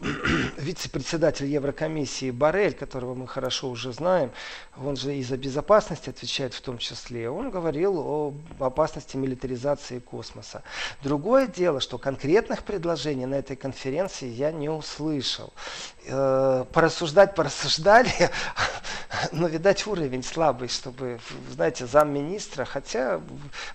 вице-председатель 0.56 1.46
Еврокомиссии 1.46 2.30
Барель, 2.30 2.74
которого 2.74 3.14
мы 3.14 3.26
хорошо 3.26 3.68
уже 3.68 3.92
знаем, 3.92 4.30
он 4.76 4.96
же 4.96 5.16
и 5.16 5.24
за 5.24 5.36
безопасность 5.36 6.06
отвечает 6.06 6.54
в 6.54 6.60
том 6.60 6.78
числе, 6.78 7.28
он 7.28 7.50
говорил 7.50 7.98
о 7.98 8.34
опасности 8.60 9.16
милитаризации 9.16 9.98
космоса. 9.98 10.62
Другое 11.02 11.48
дело, 11.48 11.80
что 11.80 11.98
конкретных 11.98 12.62
предложений 12.62 13.26
на 13.26 13.34
этой 13.34 13.56
конференции 13.56 14.28
я 14.28 14.52
не 14.52 14.68
услышал. 14.68 15.52
Э, 16.06 16.64
порассуждать 16.72 17.34
порассуждали, 17.34 18.10
но, 19.32 19.48
видать, 19.48 19.86
уровень 19.86 20.22
слабый, 20.22 20.68
чтобы, 20.68 21.18
знаете, 21.50 21.86
замминистра, 21.86 22.64
хотя 22.64 23.20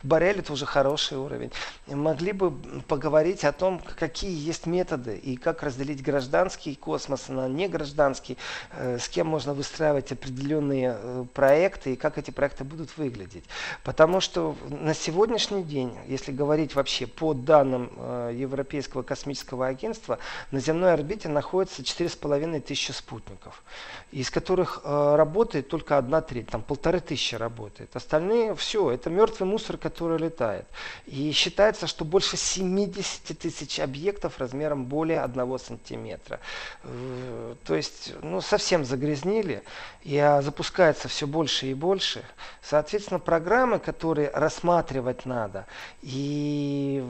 Барель 0.03 0.39
это 0.39 0.53
уже 0.53 0.65
хороший 0.65 1.17
уровень, 1.17 1.51
могли 1.87 2.31
бы 2.31 2.51
поговорить 2.87 3.43
о 3.43 3.51
том, 3.51 3.81
какие 3.99 4.35
есть 4.35 4.65
методы 4.65 5.17
и 5.17 5.35
как 5.35 5.63
разделить 5.63 6.01
гражданский 6.13 6.75
космос 6.75 7.27
на 7.27 7.47
негражданский, 7.47 8.37
э, 8.71 8.99
с 8.99 9.09
кем 9.09 9.25
можно 9.27 9.55
выстраивать 9.55 10.11
определенные 10.11 10.95
э, 10.95 11.25
проекты 11.33 11.93
и 11.93 11.95
как 11.95 12.19
эти 12.19 12.29
проекты 12.29 12.63
будут 12.63 12.95
выглядеть. 12.97 13.45
Потому 13.83 14.21
что 14.21 14.55
на 14.69 14.93
сегодняшний 14.93 15.63
день, 15.63 15.91
если 16.07 16.31
говорить 16.31 16.75
вообще 16.75 17.07
по 17.07 17.33
данным 17.33 17.91
э, 17.97 18.33
Европейского 18.35 19.01
космического 19.01 19.65
агентства, 19.65 20.19
на 20.51 20.59
земной 20.59 20.93
орбите 20.93 21.29
находится 21.29 21.81
4,5 21.81 22.61
тысячи 22.61 22.91
спутников, 22.91 23.63
из 24.11 24.29
которых 24.29 24.81
работает 24.83 25.67
только 25.69 25.97
одна 25.97 26.21
треть, 26.21 26.47
там 26.47 26.61
полторы 26.61 26.99
тысячи 26.99 27.33
работает. 27.33 27.95
Остальные 27.95 28.53
все, 28.55 28.91
это 28.91 29.09
мертвый 29.09 29.49
мусор, 29.49 29.77
который 29.77 30.19
летает. 30.19 30.65
И 31.07 31.31
считается, 31.31 31.87
что 31.87 32.05
больше 32.05 32.37
70 32.37 33.39
тысяч 33.39 33.79
объектов 33.79 34.37
размером 34.37 34.85
более 34.85 35.21
1 35.21 35.59
сантиметра 35.59 36.02
метра. 36.03 36.39
Э, 36.83 37.55
то 37.63 37.75
есть, 37.75 38.13
ну, 38.21 38.41
совсем 38.41 38.85
загрязнили, 38.85 39.63
и 40.03 40.17
а, 40.17 40.41
запускается 40.41 41.07
все 41.07 41.25
больше 41.25 41.67
и 41.67 41.73
больше. 41.73 42.23
Соответственно, 42.61 43.19
программы, 43.19 43.79
которые 43.79 44.29
рассматривать 44.29 45.25
надо, 45.25 45.65
и 46.01 47.03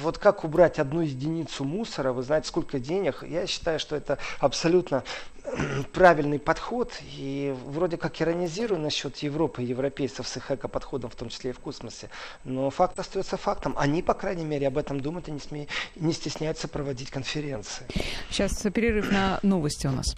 вот 0.00 0.18
как 0.18 0.44
убрать 0.44 0.78
одну 0.78 1.00
единицу 1.00 1.64
мусора, 1.64 2.12
вы 2.12 2.22
знаете, 2.22 2.48
сколько 2.48 2.78
денег, 2.78 3.22
я 3.22 3.46
считаю, 3.46 3.78
что 3.78 3.96
это 3.96 4.18
абсолютно 4.38 5.04
правильный 5.92 6.38
подход. 6.38 6.92
И 7.16 7.54
вроде 7.66 7.96
как 7.96 8.20
иронизирую 8.20 8.80
насчет 8.80 9.16
Европы 9.18 9.62
и 9.62 9.66
европейцев 9.66 10.26
с 10.26 10.36
их 10.36 10.50
эко-подходом, 10.50 11.10
в 11.10 11.16
том 11.16 11.28
числе 11.28 11.50
и 11.50 11.52
в 11.52 11.60
космосе. 11.60 12.10
Но 12.44 12.70
факт 12.70 12.98
остается 12.98 13.36
фактом. 13.36 13.74
Они, 13.76 14.02
по 14.02 14.14
крайней 14.14 14.44
мере, 14.44 14.68
об 14.68 14.78
этом 14.78 15.00
думают 15.00 15.28
и 15.28 15.32
не, 15.32 15.40
сме... 15.40 15.68
не 15.96 16.12
стесняются 16.12 16.68
проводить 16.68 17.10
конференции. 17.10 17.86
Сейчас 18.30 18.62
перерыв 18.72 19.10
на 19.12 19.38
новости 19.42 19.86
у 19.86 19.90
нас. 19.90 20.14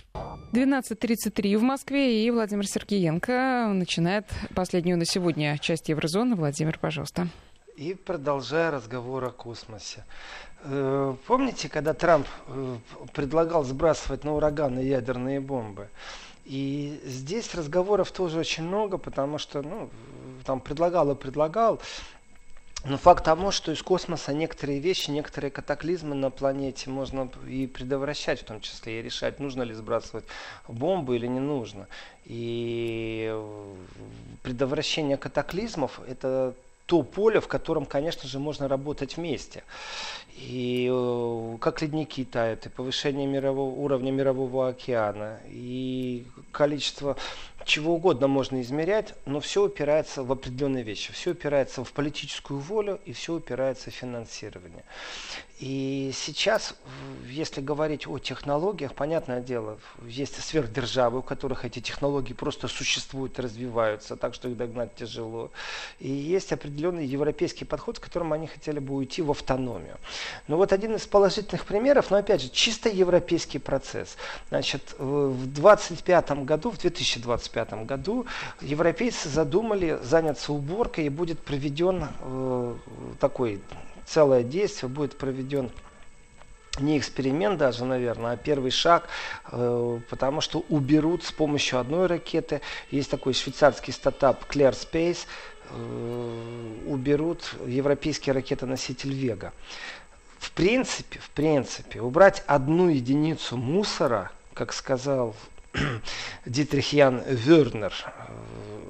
12.33 0.53 1.59
в 1.59 1.63
Москве, 1.63 2.25
и 2.25 2.31
Владимир 2.31 2.67
Сергеенко 2.67 3.71
начинает 3.75 4.27
последнюю 4.55 4.99
на 4.99 5.05
сегодня 5.05 5.59
часть 5.59 5.89
Еврозоны. 5.89 6.37
Владимир, 6.37 6.79
пожалуйста. 6.79 7.29
И 7.77 7.93
продолжая 7.95 8.71
разговор 8.71 9.25
о 9.25 9.31
космосе. 9.31 10.05
Э, 10.69 11.15
помните, 11.27 11.69
когда 11.69 11.95
Трамп 11.95 12.27
э, 12.49 12.77
предлагал 13.13 13.63
сбрасывать 13.63 14.25
на 14.25 14.35
ураганы 14.35 14.81
ядерные 14.81 15.41
бомбы? 15.41 15.89
И 16.45 17.01
здесь 17.05 17.55
разговоров 17.55 18.11
тоже 18.11 18.39
очень 18.39 18.65
много, 18.65 18.99
потому 18.99 19.39
что 19.39 19.63
ну, 19.63 19.89
там 20.45 20.61
предлагал 20.61 21.11
и 21.13 21.15
предлагал. 21.15 21.81
Но 22.85 22.99
факт 22.99 23.25
того, 23.25 23.51
что 23.51 23.73
из 23.73 23.83
космоса 23.83 24.33
некоторые 24.33 24.79
вещи, 24.79 25.11
некоторые 25.11 25.51
катаклизмы 25.51 26.15
на 26.15 26.31
планете 26.31 26.91
можно 26.91 27.29
и 27.49 27.67
предотвращать, 27.67 28.43
в 28.43 28.45
том 28.45 28.61
числе 28.61 29.01
и 29.01 29.03
решать, 29.03 29.41
нужно 29.41 29.63
ли 29.63 29.75
сбрасывать 29.75 30.25
бомбы 30.69 31.17
или 31.17 31.27
не 31.27 31.41
нужно. 31.41 31.89
И 32.25 33.35
предотвращение 34.43 35.17
катаклизмов– 35.17 36.01
это 36.09 36.55
то 36.87 37.03
поле, 37.03 37.41
в 37.41 37.49
котором, 37.49 37.85
конечно 37.85 38.29
же, 38.29 38.39
можно 38.39 38.69
работать 38.69 39.17
вместе. 39.17 39.65
И 40.37 40.89
э, 40.91 41.57
как 41.61 41.83
ледники 41.83 42.25
тают, 42.25 42.67
и 42.67 42.69
повышение 42.69 43.27
мирового, 43.27 43.75
уровня 43.75 44.13
мирового 44.13 44.69
океана, 44.69 45.41
и 45.49 46.27
количество 46.53 47.17
чего 47.67 47.95
угодно 47.95 48.29
можно 48.29 48.63
измерять, 48.63 49.15
но 49.27 49.41
все 49.41 49.65
упирается 49.65 50.23
в 50.23 50.33
определенные 50.33 50.85
вещи. 50.85 51.13
Все 51.13 51.33
упирается 51.33 51.85
в 51.85 51.93
политическую 51.93 52.61
волю 52.61 53.01
и 53.05 53.13
все 53.13 53.35
упирается 53.35 53.91
в 53.91 53.95
финансирование. 53.95 54.85
И 55.59 56.11
сейчас, 56.13 56.75
если 57.27 57.63
говорить 57.63 58.07
о 58.07 58.19
технологиях, 58.19 58.95
понятное 58.95 59.41
дело, 59.41 59.79
есть 60.07 60.39
сверхдержавы, 60.43 61.21
у 61.21 61.23
которых 61.23 61.65
эти 61.65 61.81
технологии 61.81 62.35
просто 62.35 62.69
существуют, 62.69 63.41
развиваются, 63.41 64.17
так 64.17 64.35
что 64.35 64.49
их 64.49 64.57
догнать 64.59 64.95
тяжело. 64.95 65.51
И 65.99 66.11
есть 66.11 66.53
определенный 66.53 67.07
европейский 67.07 67.65
подход, 67.65 67.97
с 67.97 68.01
которым 68.01 68.35
они 68.35 68.47
хотели 68.49 68.81
бы 68.81 68.95
уйти 68.95 69.23
в 69.23 69.31
автономию. 69.31 69.97
Но 70.47 70.59
вот 70.59 70.75
один 70.75 70.95
из 70.95 71.07
положительных 71.07 71.65
примеров, 71.65 72.11
но 72.11 72.19
опять 72.19 72.43
же, 72.43 72.51
чисто 72.51 72.91
европейский 72.91 73.59
процесс. 73.59 74.19
Значит, 74.51 74.95
в 74.99 75.47
2025 75.47 76.45
году, 76.45 76.71
в 76.71 76.77
2025 76.77 77.56
году 77.65 78.27
европейцы 78.61 79.29
задумали 79.29 79.99
заняться 80.03 80.53
уборкой 80.53 81.07
и 81.07 81.09
будет 81.09 81.39
проведен 81.41 82.09
э, 82.21 82.75
такой 83.19 83.61
целое 84.07 84.43
действие 84.43 84.89
будет 84.89 85.17
проведен 85.19 85.71
не 86.81 86.99
эксперимент 86.99 87.59
даже, 87.59 87.85
наверное, 87.85 88.33
а 88.33 88.37
первый 88.37 88.71
шаг, 88.71 89.09
э, 89.51 90.01
потому 90.11 90.41
что 90.41 90.65
уберут 90.69 91.25
с 91.25 91.33
помощью 91.33 91.79
одной 91.79 92.07
ракеты. 92.07 92.61
Есть 92.91 93.11
такой 93.11 93.33
швейцарский 93.33 93.93
стартап 93.93 94.45
Clear 94.51 94.73
Space, 94.73 95.27
э, 95.71 96.75
уберут 96.87 97.55
европейский 97.67 98.33
ракетоноситель 98.33 99.13
Вега. 99.13 99.53
В 100.39 100.53
принципе, 100.53 101.19
в 101.19 101.31
принципе, 101.31 102.01
убрать 102.01 102.45
одну 102.47 102.89
единицу 102.89 103.57
мусора, 103.57 104.31
как 104.55 104.73
сказал 104.73 105.35
Дитрих 106.47 106.93
Ян 106.93 107.23
Вернер, 107.27 107.93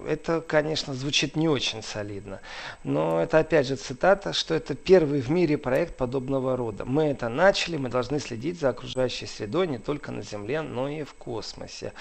это, 0.06 0.40
конечно, 0.40 0.94
звучит 0.94 1.36
не 1.36 1.48
очень 1.48 1.82
солидно. 1.82 2.40
Но 2.84 3.22
это 3.22 3.38
опять 3.38 3.66
же 3.66 3.76
цитата, 3.76 4.32
что 4.32 4.54
это 4.54 4.74
первый 4.74 5.20
в 5.20 5.30
мире 5.30 5.58
проект 5.58 5.96
подобного 5.96 6.56
рода. 6.56 6.84
Мы 6.84 7.04
это 7.04 7.28
начали, 7.28 7.76
мы 7.76 7.88
должны 7.88 8.20
следить 8.20 8.60
за 8.60 8.70
окружающей 8.70 9.26
средой 9.26 9.66
не 9.66 9.78
только 9.78 10.12
на 10.12 10.22
Земле, 10.22 10.62
но 10.62 10.88
и 10.88 11.02
в 11.02 11.14
космосе. 11.14 11.92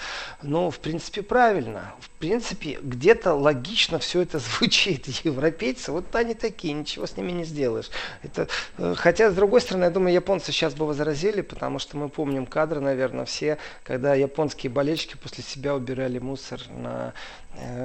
Ну, 0.42 0.70
в 0.70 0.78
принципе, 0.78 1.22
правильно. 1.22 1.94
В 2.00 2.10
принципе, 2.10 2.78
где-то 2.80 3.34
логично 3.34 3.98
все 3.98 4.22
это 4.22 4.38
звучит. 4.58 5.06
Европейцы, 5.24 5.92
вот 5.92 6.14
они 6.14 6.34
такие, 6.34 6.74
ничего 6.74 7.06
с 7.06 7.16
ними 7.16 7.32
не 7.32 7.44
сделаешь. 7.44 7.90
Это, 8.22 8.48
э, 8.78 8.94
хотя, 8.96 9.30
с 9.30 9.34
другой 9.34 9.60
стороны, 9.60 9.84
я 9.84 9.90
думаю, 9.90 10.14
японцы 10.14 10.52
сейчас 10.52 10.74
бы 10.74 10.86
возразили, 10.86 11.40
потому 11.40 11.78
что 11.78 11.96
мы 11.96 12.08
помним 12.08 12.46
кадры, 12.46 12.80
наверное, 12.80 13.24
все, 13.24 13.58
когда 13.84 14.14
японские 14.14 14.70
болельщики 14.70 15.16
после 15.16 15.42
себя 15.42 15.74
убирали 15.74 16.18
мусор 16.18 16.60
на 16.68 17.14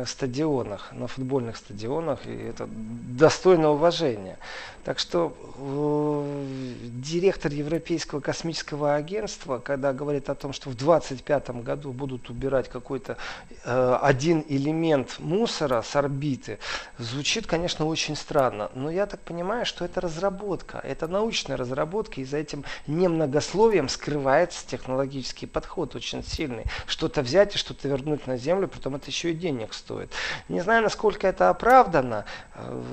стадионах, 0.05 0.91
на 0.91 1.07
футбольных 1.07 1.57
стадионах, 1.57 2.25
и 2.25 2.31
это 2.31 2.67
достойно 2.69 3.71
уважения. 3.71 4.38
Так 4.84 4.97
что 4.97 5.38
э, 5.57 6.45
директор 6.86 7.51
Европейского 7.51 8.19
космического 8.19 8.95
агентства, 8.95 9.60
когда 9.60 9.93
говорит 9.93 10.27
о 10.29 10.36
том, 10.36 10.53
что 10.53 10.71
в 10.71 10.75
2025 10.75 11.63
году 11.63 11.91
будут 11.91 12.31
убирать 12.31 12.67
какой-то 12.67 13.17
э, 13.63 13.97
один 14.01 14.43
элемент 14.49 15.19
мусора 15.19 15.84
с 15.84 15.95
орбиты, 15.95 16.57
звучит, 16.97 17.45
конечно, 17.45 17.86
очень 17.86 18.15
странно. 18.15 18.71
Но 18.73 18.89
я 18.89 19.05
так 19.05 19.19
понимаю, 19.19 19.67
что 19.67 19.86
это 19.86 20.01
разработка, 20.01 20.79
это 20.79 21.07
научная 21.07 21.57
разработка, 21.57 22.19
и 22.19 22.25
за 22.25 22.38
этим 22.38 22.63
немногословием 22.88 23.88
скрывается 23.88 24.67
технологический 24.67 25.45
подход 25.45 25.95
очень 25.95 26.23
сильный. 26.23 26.65
Что-то 26.88 27.21
взять 27.21 27.53
и 27.53 27.60
что-то 27.60 27.88
вернуть 27.88 28.25
на 28.25 28.38
Землю, 28.38 28.67
потом 28.67 28.95
это 28.95 29.12
еще 29.12 29.31
и 29.31 29.36
денег 29.62 29.74
стоит. 29.74 30.12
Не 30.50 30.62
знаю, 30.62 30.84
насколько 30.84 31.28
это 31.28 31.50
оправдано, 31.50 32.26
э, 32.56 32.84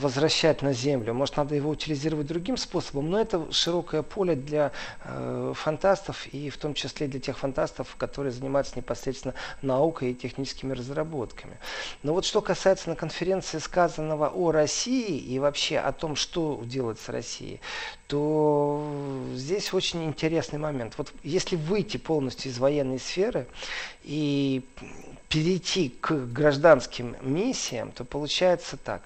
возвращать 0.00 0.62
на 0.62 0.72
Землю. 0.72 1.14
Может, 1.14 1.36
надо 1.36 1.54
его 1.54 1.70
утилизировать 1.70 2.26
другим 2.26 2.56
способом, 2.56 3.10
но 3.10 3.20
это 3.20 3.52
широкое 3.52 4.02
поле 4.02 4.34
для 4.34 4.72
э, 5.04 5.52
фантастов 5.54 6.26
и 6.28 6.50
в 6.50 6.56
том 6.56 6.74
числе 6.74 7.06
для 7.06 7.20
тех 7.20 7.38
фантастов, 7.38 7.96
которые 7.96 8.32
занимаются 8.32 8.76
непосредственно 8.76 9.34
наукой 9.62 10.12
и 10.12 10.14
техническими 10.14 10.72
разработками. 10.72 11.56
Но 12.02 12.14
вот 12.14 12.24
что 12.24 12.40
касается 12.40 12.90
на 12.90 12.96
конференции 12.96 13.58
сказанного 13.58 14.28
о 14.28 14.52
России 14.52 15.18
и 15.18 15.38
вообще 15.38 15.78
о 15.78 15.92
том, 15.92 16.16
что 16.16 16.60
делать 16.64 16.98
с 16.98 17.08
Россией, 17.08 17.60
то 18.06 18.82
здесь 19.34 19.72
очень 19.72 20.04
интересный 20.04 20.58
момент. 20.58 20.94
Вот 20.98 21.12
если 21.22 21.56
выйти 21.56 21.96
полностью 21.96 22.50
из 22.50 22.58
военной 22.58 22.98
сферы 22.98 23.46
и 24.02 24.62
перейти 25.28 25.88
к 26.00 26.12
гражданским 26.12 27.16
миссиям, 27.22 27.92
то 27.92 28.04
получается 28.04 28.76
так. 28.76 29.02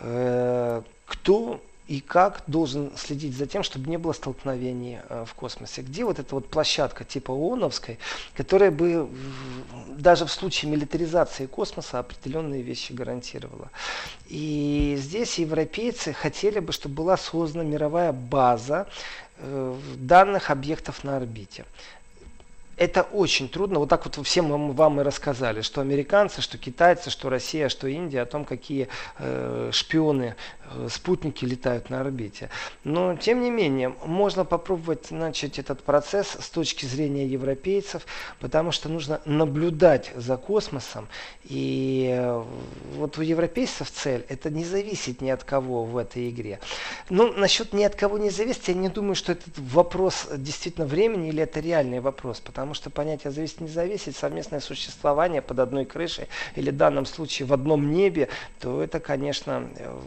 Э, 0.00 0.82
кто 1.06 1.60
и 1.88 2.00
как 2.00 2.42
должен 2.46 2.92
следить 2.96 3.34
за 3.34 3.46
тем, 3.46 3.62
чтобы 3.62 3.88
не 3.88 3.96
было 3.96 4.12
столкновений 4.12 4.98
э, 5.08 5.24
в 5.26 5.34
космосе. 5.34 5.80
Где 5.80 6.04
вот 6.04 6.18
эта 6.18 6.34
вот 6.34 6.48
площадка 6.48 7.04
типа 7.04 7.32
ООНовской, 7.32 7.98
которая 8.36 8.70
бы 8.70 9.08
даже 9.88 10.26
в 10.26 10.30
случае 10.30 10.70
милитаризации 10.70 11.46
космоса 11.46 11.98
определенные 11.98 12.60
вещи 12.60 12.92
гарантировала. 12.92 13.70
И 14.28 14.96
здесь 14.98 15.38
европейцы 15.38 16.12
хотели 16.12 16.60
бы, 16.60 16.72
чтобы 16.72 16.94
была 16.96 17.16
создана 17.16 17.64
мировая 17.64 18.12
база 18.12 18.86
э, 19.38 19.74
данных 19.96 20.50
объектов 20.50 21.04
на 21.04 21.16
орбите 21.16 21.64
это 22.78 23.02
очень 23.02 23.48
трудно. 23.48 23.78
Вот 23.78 23.88
так 23.88 24.04
вот 24.04 24.26
всем 24.26 24.50
вам, 24.50 24.72
вам 24.72 25.00
и 25.00 25.04
рассказали, 25.04 25.62
что 25.62 25.80
американцы, 25.80 26.40
что 26.40 26.58
китайцы, 26.58 27.10
что 27.10 27.28
Россия, 27.28 27.68
что 27.68 27.88
Индия, 27.88 28.22
о 28.22 28.26
том, 28.26 28.44
какие 28.44 28.88
э, 29.18 29.70
шпионы 29.72 30.36
Э, 30.70 30.88
спутники 30.90 31.44
летают 31.44 31.90
на 31.90 32.00
орбите. 32.00 32.50
Но, 32.84 33.16
тем 33.16 33.42
не 33.42 33.50
менее, 33.50 33.94
можно 34.04 34.44
попробовать 34.44 35.10
начать 35.10 35.58
этот 35.58 35.82
процесс 35.82 36.36
с 36.40 36.50
точки 36.50 36.84
зрения 36.84 37.26
европейцев, 37.26 38.06
потому 38.40 38.72
что 38.72 38.88
нужно 38.88 39.20
наблюдать 39.24 40.12
за 40.14 40.36
космосом. 40.36 41.08
И 41.44 42.10
э, 42.12 42.44
вот 42.96 43.18
у 43.18 43.22
европейцев 43.22 43.90
цель– 43.90 44.26
это 44.28 44.50
не 44.50 44.64
зависеть 44.64 45.22
ни 45.22 45.30
от 45.30 45.44
кого 45.44 45.84
в 45.84 45.96
этой 45.96 46.28
игре. 46.28 46.60
Ну, 47.08 47.32
насчет 47.32 47.72
ни 47.72 47.84
от 47.84 47.94
кого 47.94 48.18
не 48.18 48.30
зависеть, 48.30 48.68
я 48.68 48.74
не 48.74 48.88
думаю, 48.88 49.14
что 49.14 49.32
этот 49.32 49.56
вопрос 49.56 50.28
действительно 50.36 50.86
времени 50.86 51.28
или 51.28 51.42
это 51.42 51.60
реальный 51.60 52.00
вопрос, 52.00 52.40
потому 52.40 52.67
что 52.74 52.90
понятие 52.90 53.30
зависеть 53.30 53.60
не 53.60 53.68
зависеть, 53.68 54.16
совместное 54.16 54.60
существование 54.60 55.42
под 55.42 55.58
одной 55.58 55.84
крышей 55.84 56.28
или 56.54 56.70
в 56.70 56.76
данном 56.76 57.06
случае 57.06 57.46
в 57.46 57.52
одном 57.52 57.92
небе, 57.92 58.28
то 58.60 58.82
это, 58.82 59.00
конечно, 59.00 59.68
э, 59.76 60.00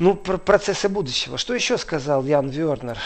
Ну, 0.00 0.14
про 0.14 0.38
процессы 0.38 0.88
будущего. 0.88 1.36
Что 1.36 1.52
еще 1.52 1.76
сказал 1.76 2.24
Ян 2.24 2.48
Вернер, 2.48 2.96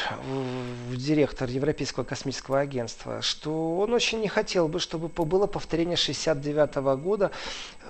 директор 0.92 1.48
Европейского 1.48 2.04
космического 2.04 2.60
агентства? 2.60 3.20
Что 3.20 3.78
он 3.78 3.92
очень 3.92 4.20
не 4.20 4.28
хотел 4.28 4.68
бы, 4.68 4.78
чтобы 4.78 5.08
было 5.08 5.48
повторение 5.48 5.96
69 5.96 6.76
года. 7.02 7.32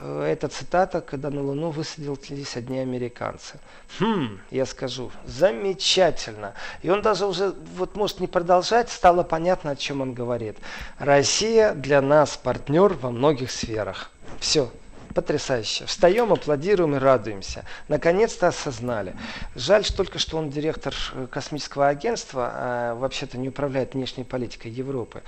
Э, 0.00 0.22
это 0.22 0.48
цитата, 0.48 1.02
когда 1.02 1.28
на 1.28 1.42
Луну 1.42 1.68
высадились 1.68 2.56
одни 2.56 2.78
американцы. 2.78 3.60
Хм, 4.00 4.40
я 4.50 4.64
скажу, 4.64 5.12
замечательно. 5.26 6.54
И 6.80 6.88
он 6.88 7.02
даже 7.02 7.26
уже, 7.26 7.54
вот 7.76 7.96
может 7.96 8.20
не 8.20 8.26
продолжать, 8.26 8.88
стало 8.88 9.22
понятно, 9.22 9.72
о 9.72 9.76
чем 9.76 10.00
он 10.00 10.14
говорит. 10.14 10.56
Россия 10.98 11.74
для 11.74 12.00
нас 12.00 12.38
партнер 12.38 12.94
во 12.94 13.10
многих 13.10 13.50
сферах. 13.50 14.10
Все, 14.40 14.70
Потрясающе. 15.14 15.86
Встаем, 15.86 16.32
аплодируем 16.32 16.96
и 16.96 16.98
радуемся. 16.98 17.64
Наконец-то 17.86 18.48
осознали. 18.48 19.14
Жаль 19.54 19.84
что 19.84 19.98
только, 19.98 20.18
что 20.18 20.38
он 20.38 20.50
директор 20.50 20.92
э, 21.12 21.28
космического 21.30 21.86
агентства, 21.86 22.50
а 22.52 22.94
вообще-то 22.96 23.38
не 23.38 23.48
управляет 23.48 23.94
внешней 23.94 24.24
политикой 24.24 24.72
Европы. 24.72 25.22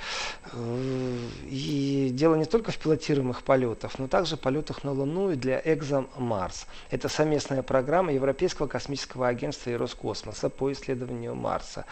Э, 0.52 1.18
и 1.44 2.10
дело 2.12 2.34
не 2.34 2.46
только 2.46 2.72
в 2.72 2.78
пилотируемых 2.78 3.44
полетах, 3.44 4.00
но 4.00 4.08
также 4.08 4.36
полетах 4.36 4.82
на 4.82 4.90
Луну 4.90 5.30
и 5.30 5.36
для 5.36 5.62
Экзом 5.64 6.08
Марс. 6.16 6.66
Это 6.90 7.08
совместная 7.08 7.62
программа 7.62 8.12
Европейского 8.12 8.66
космического 8.66 9.28
агентства 9.28 9.70
и 9.70 9.74
Роскосмоса 9.74 10.50
по 10.50 10.72
исследованию 10.72 11.36
Марса. 11.36 11.84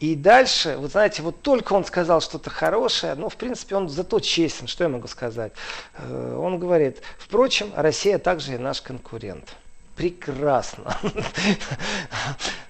И 0.00 0.14
дальше, 0.16 0.76
вы 0.76 0.88
знаете, 0.88 1.22
вот 1.22 1.42
только 1.42 1.72
он 1.72 1.84
сказал 1.84 2.20
что-то 2.20 2.50
хорошее, 2.50 3.14
ну, 3.14 3.28
в 3.28 3.36
принципе, 3.36 3.76
он 3.76 3.88
зато 3.88 4.20
честен, 4.20 4.66
что 4.66 4.84
я 4.84 4.90
могу 4.90 5.06
сказать. 5.06 5.52
Э, 5.96 6.36
он 6.38 6.58
говорит, 6.58 7.02
впрочем, 7.18 7.72
Россия 7.76 8.18
также 8.18 8.54
и 8.54 8.58
наш 8.58 8.80
конкурент 8.82 9.56
прекрасно. 9.96 10.96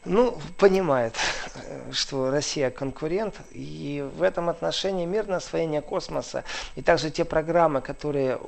ну, 0.04 0.38
понимает, 0.58 1.16
что 1.92 2.30
Россия 2.30 2.70
конкурент, 2.70 3.36
и 3.52 4.06
в 4.16 4.22
этом 4.22 4.48
отношении 4.48 5.06
мирное 5.06 5.38
освоение 5.38 5.80
космоса, 5.80 6.44
и 6.76 6.82
также 6.82 7.10
те 7.10 7.24
программы, 7.24 7.80
которые 7.80 8.38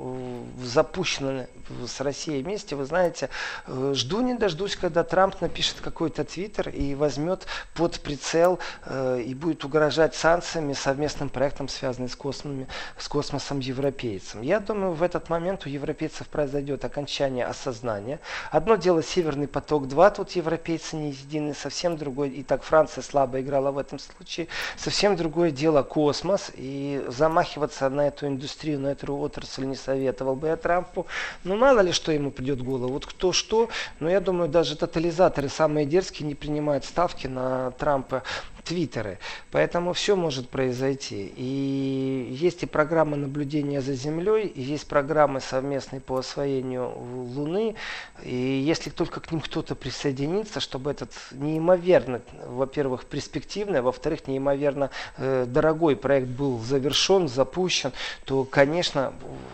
запущены 0.63 1.49
с 1.87 2.01
Россией 2.01 2.43
вместе, 2.43 2.77
вы 2.77 2.85
знаете, 2.85 3.31
э, 3.67 3.93
жду 3.95 4.21
не 4.21 4.35
дождусь, 4.35 4.77
когда 4.77 5.05
Трамп 5.05 5.41
напишет 5.41 5.81
какой-то 5.81 6.25
твиттер 6.25 6.69
и 6.69 6.95
возьмет 6.95 7.47
под 7.75 8.01
прицел 8.01 8.59
э, 8.85 9.23
и 9.25 9.35
будет 9.35 9.65
угрожать 9.65 10.15
санкциями 10.15 10.73
совместным 10.75 11.29
проектом, 11.29 11.69
связанным 11.69 12.09
с, 12.09 12.17
космосом, 12.17 12.67
с 12.99 13.09
космосом 13.09 13.61
европейцам. 13.61 14.43
Я 14.43 14.61
думаю, 14.61 14.93
в 14.93 15.03
этот 15.03 15.29
момент 15.29 15.67
у 15.67 15.69
европейцев 15.69 16.29
произойдет 16.29 16.85
окончание 16.85 17.47
осознания. 17.47 18.21
Одно 18.67 18.75
дело 18.75 19.01
Северный 19.01 19.47
поток-2, 19.47 20.17
тут 20.17 20.33
европейцы 20.33 20.97
не 20.97 21.11
едины, 21.11 21.55
совсем 21.55 21.97
другое, 21.97 22.31
и 22.31 22.43
так 22.43 22.65
Франция 22.65 23.03
слабо 23.03 23.41
играла 23.41 23.71
в 23.71 23.79
этом 23.79 24.01
случае, 24.01 24.49
совсем 24.77 25.15
другое 25.15 25.53
дело 25.53 25.85
космос, 25.85 26.51
и 26.53 27.01
замахиваться 27.07 27.89
на 27.89 28.09
эту 28.09 28.27
индустрию, 28.27 28.81
на 28.81 28.89
эту 28.89 29.17
отрасль 29.17 29.67
не 29.67 29.77
советовал 29.77 30.35
бы 30.35 30.49
я 30.49 30.57
Трампу, 30.57 31.07
ну 31.45 31.55
мало 31.57 31.79
ли 31.79 31.93
что 31.93 32.11
ему 32.11 32.33
придет 32.33 32.59
в 32.59 32.65
голову, 32.65 32.95
вот 32.95 33.07
кто 33.07 33.31
что, 33.31 33.69
но 34.01 34.11
я 34.11 34.19
думаю, 34.19 34.49
даже 34.49 34.75
тотализаторы 34.75 35.49
самые 35.49 35.87
дерзкие 35.87 36.27
не 36.27 36.35
принимают 36.35 36.85
ставки 36.85 37.29
на 37.29 37.71
Трампа 37.71 38.25
твиттеры. 38.67 39.19
Поэтому 39.53 39.93
все 39.93 40.17
может 40.17 40.49
произойти. 40.49 41.33
И 41.37 42.37
есть 42.39 42.65
и 42.65 42.67
программы 42.67 43.17
наблюдения 43.17 43.81
за 43.81 43.95
Землей, 43.95 44.47
и 44.47 44.61
есть 44.61 44.87
программы 44.89 45.41
совместные 45.41 46.01
по 46.01 46.19
освоению 46.19 46.93
Луны. 47.35 47.77
И 48.23 48.35
если 48.35 48.91
только 48.91 49.21
к 49.21 49.31
ним 49.31 49.41
кто-то 49.41 49.75
присоединится, 49.75 50.61
чтобы 50.61 50.91
этот 50.91 51.13
неимоверно, 51.33 52.21
во-первых, 52.47 53.05
перспективный, 53.05 53.79
а 53.79 53.83
во-вторых, 53.83 54.27
неимоверно 54.27 54.91
э, 55.17 55.47
дорогой 55.47 55.97
проект 55.97 56.29
был 56.29 56.59
завершен, 56.59 57.29
запущен, 57.29 57.93
то, 58.25 58.45
конечно, 58.45 59.13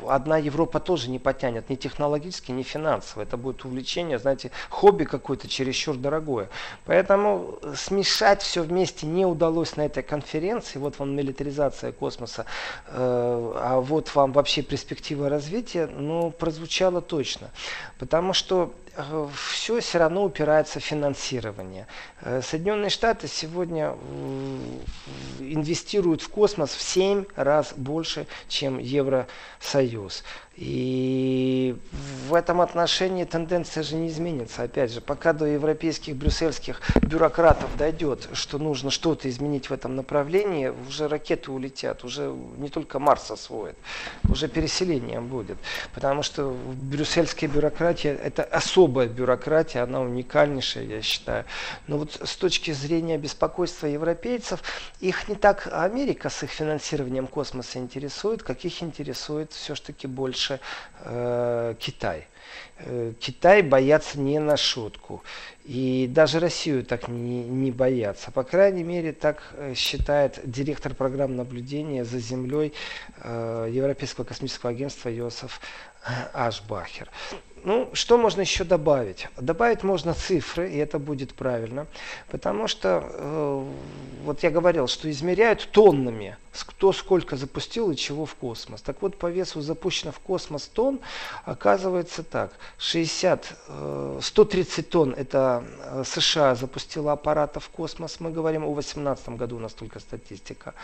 одна 0.08 0.38
Европа 0.38 0.80
тоже 0.80 1.10
не 1.10 1.18
потянет 1.18 1.68
ни 1.68 1.74
технологически, 1.74 2.50
ни 2.50 2.62
финансово. 2.62 3.22
Это 3.22 3.36
будет 3.36 3.64
увлечение, 3.64 4.18
знаете, 4.18 4.50
хобби 4.70 5.04
какое-то 5.04 5.48
чересчур 5.48 5.96
дорогое. 5.96 6.48
Поэтому 6.86 7.58
смешать 7.76 8.40
все 8.42 8.62
вместе 8.62 9.01
части 9.02 9.06
не 9.06 9.26
удалось 9.26 9.76
на 9.76 9.82
этой 9.84 10.02
конференции, 10.02 10.78
вот 10.78 10.98
вам 10.98 11.14
милитаризация 11.14 11.92
космоса, 11.92 12.44
э, 12.88 13.52
а 13.56 13.80
вот 13.80 14.14
вам 14.14 14.32
вообще 14.32 14.62
перспектива 14.62 15.28
развития, 15.28 15.86
ну, 15.86 16.30
прозвучало 16.30 17.00
точно. 17.00 17.48
Потому 17.98 18.32
что 18.32 18.72
все 19.34 19.80
все 19.80 19.98
равно 19.98 20.24
упирается 20.24 20.80
в 20.80 20.84
финансирование. 20.84 21.86
Э, 22.20 22.42
Соединенные 22.42 22.90
Штаты 22.90 23.28
сегодня 23.28 23.94
инвестируют 25.38 26.22
в 26.22 26.28
космос 26.28 26.70
в 26.70 26.82
7 26.82 27.24
раз 27.36 27.72
больше, 27.76 28.26
чем 28.48 28.78
Евросоюз. 28.78 30.24
И 30.54 31.74
в 32.28 32.34
этом 32.34 32.60
отношении 32.60 33.24
тенденция 33.24 33.82
же 33.82 33.96
не 33.96 34.08
изменится. 34.08 34.62
Опять 34.62 34.92
же, 34.92 35.00
пока 35.00 35.32
до 35.32 35.46
европейских 35.46 36.14
брюссельских 36.14 36.80
бюрократов 37.00 37.74
дойдет, 37.78 38.28
что 38.34 38.58
нужно 38.58 38.90
что-то 38.90 39.30
изменить 39.30 39.70
в 39.70 39.72
этом 39.72 39.96
направлении, 39.96 40.70
уже 40.86 41.08
ракеты 41.08 41.50
улетят, 41.50 42.04
уже 42.04 42.34
не 42.58 42.68
только 42.68 42.98
Марс 42.98 43.30
освоит, 43.30 43.76
уже 44.28 44.46
переселение 44.46 45.20
будет. 45.20 45.56
Потому 45.94 46.22
что 46.22 46.54
брюссельская 46.82 47.48
бюрократия– 47.48 48.14
это 48.22 48.42
особая 48.82 49.06
бюрократия, 49.06 49.82
она 49.82 50.00
уникальнейшая, 50.00 50.84
я 50.84 51.02
считаю. 51.02 51.44
Но 51.86 51.98
вот 51.98 52.20
с 52.20 52.34
точки 52.34 52.72
зрения 52.72 53.16
беспокойства 53.16 53.86
европейцев, 53.86 54.60
их 54.98 55.28
не 55.28 55.36
так 55.36 55.68
Америка 55.72 56.28
с 56.30 56.42
их 56.42 56.50
финансированием 56.50 57.28
космоса 57.28 57.78
интересует, 57.78 58.42
как 58.42 58.64
их 58.64 58.82
интересует 58.82 59.52
все-таки 59.52 60.08
больше 60.08 60.58
э, 61.04 61.74
Китай. 61.78 62.26
Э, 62.78 63.12
Китай 63.20 63.62
боятся 63.62 64.18
не 64.18 64.40
на 64.40 64.56
шутку. 64.56 65.22
И 65.64 66.08
даже 66.10 66.40
Россию 66.40 66.84
так 66.84 67.06
не, 67.06 67.44
не 67.44 67.70
боятся. 67.70 68.32
По 68.32 68.42
крайней 68.42 68.82
мере, 68.82 69.12
так 69.12 69.42
э, 69.52 69.74
считает 69.74 70.40
директор 70.44 70.92
программ 70.92 71.36
наблюдения 71.36 72.04
за 72.04 72.18
Землей 72.18 72.72
э, 73.18 73.68
Европейского 73.70 74.24
космического 74.24 74.70
агентства 74.72 75.08
Йосиф 75.08 75.60
Ашбахер. 76.32 77.08
Ну, 77.64 77.88
что 77.92 78.18
можно 78.18 78.40
еще 78.40 78.64
добавить? 78.64 79.28
Добавить 79.36 79.84
можно 79.84 80.14
цифры, 80.14 80.68
и 80.68 80.78
это 80.78 80.98
будет 80.98 81.32
правильно, 81.34 81.86
потому 82.28 82.66
что, 82.66 83.04
э, 83.04 83.64
вот 84.24 84.42
я 84.42 84.50
говорил, 84.50 84.88
что 84.88 85.08
измеряют 85.08 85.68
тоннами, 85.70 86.36
кто 86.52 86.92
сколько 86.92 87.36
запустил 87.36 87.90
и 87.90 87.96
чего 87.96 88.26
в 88.26 88.34
космос. 88.34 88.82
Так 88.82 89.00
вот, 89.00 89.16
по 89.16 89.30
весу 89.30 89.60
запущено 89.60 90.12
в 90.12 90.18
космос 90.18 90.66
тонн, 90.66 91.00
оказывается 91.44 92.22
так, 92.22 92.52
60, 92.78 93.56
э, 93.68 94.18
130 94.20 94.90
тонн 94.90 95.14
это 95.16 95.64
э, 95.84 96.02
США 96.04 96.54
запустила 96.56 97.12
аппаратов 97.12 97.64
в 97.64 97.68
космос, 97.70 98.18
мы 98.18 98.30
говорим 98.30 98.64
о 98.64 98.74
2018 98.74 99.28
году, 99.30 99.56
у 99.56 99.60
нас 99.60 99.72
только 99.72 100.00
статистика. 100.00 100.74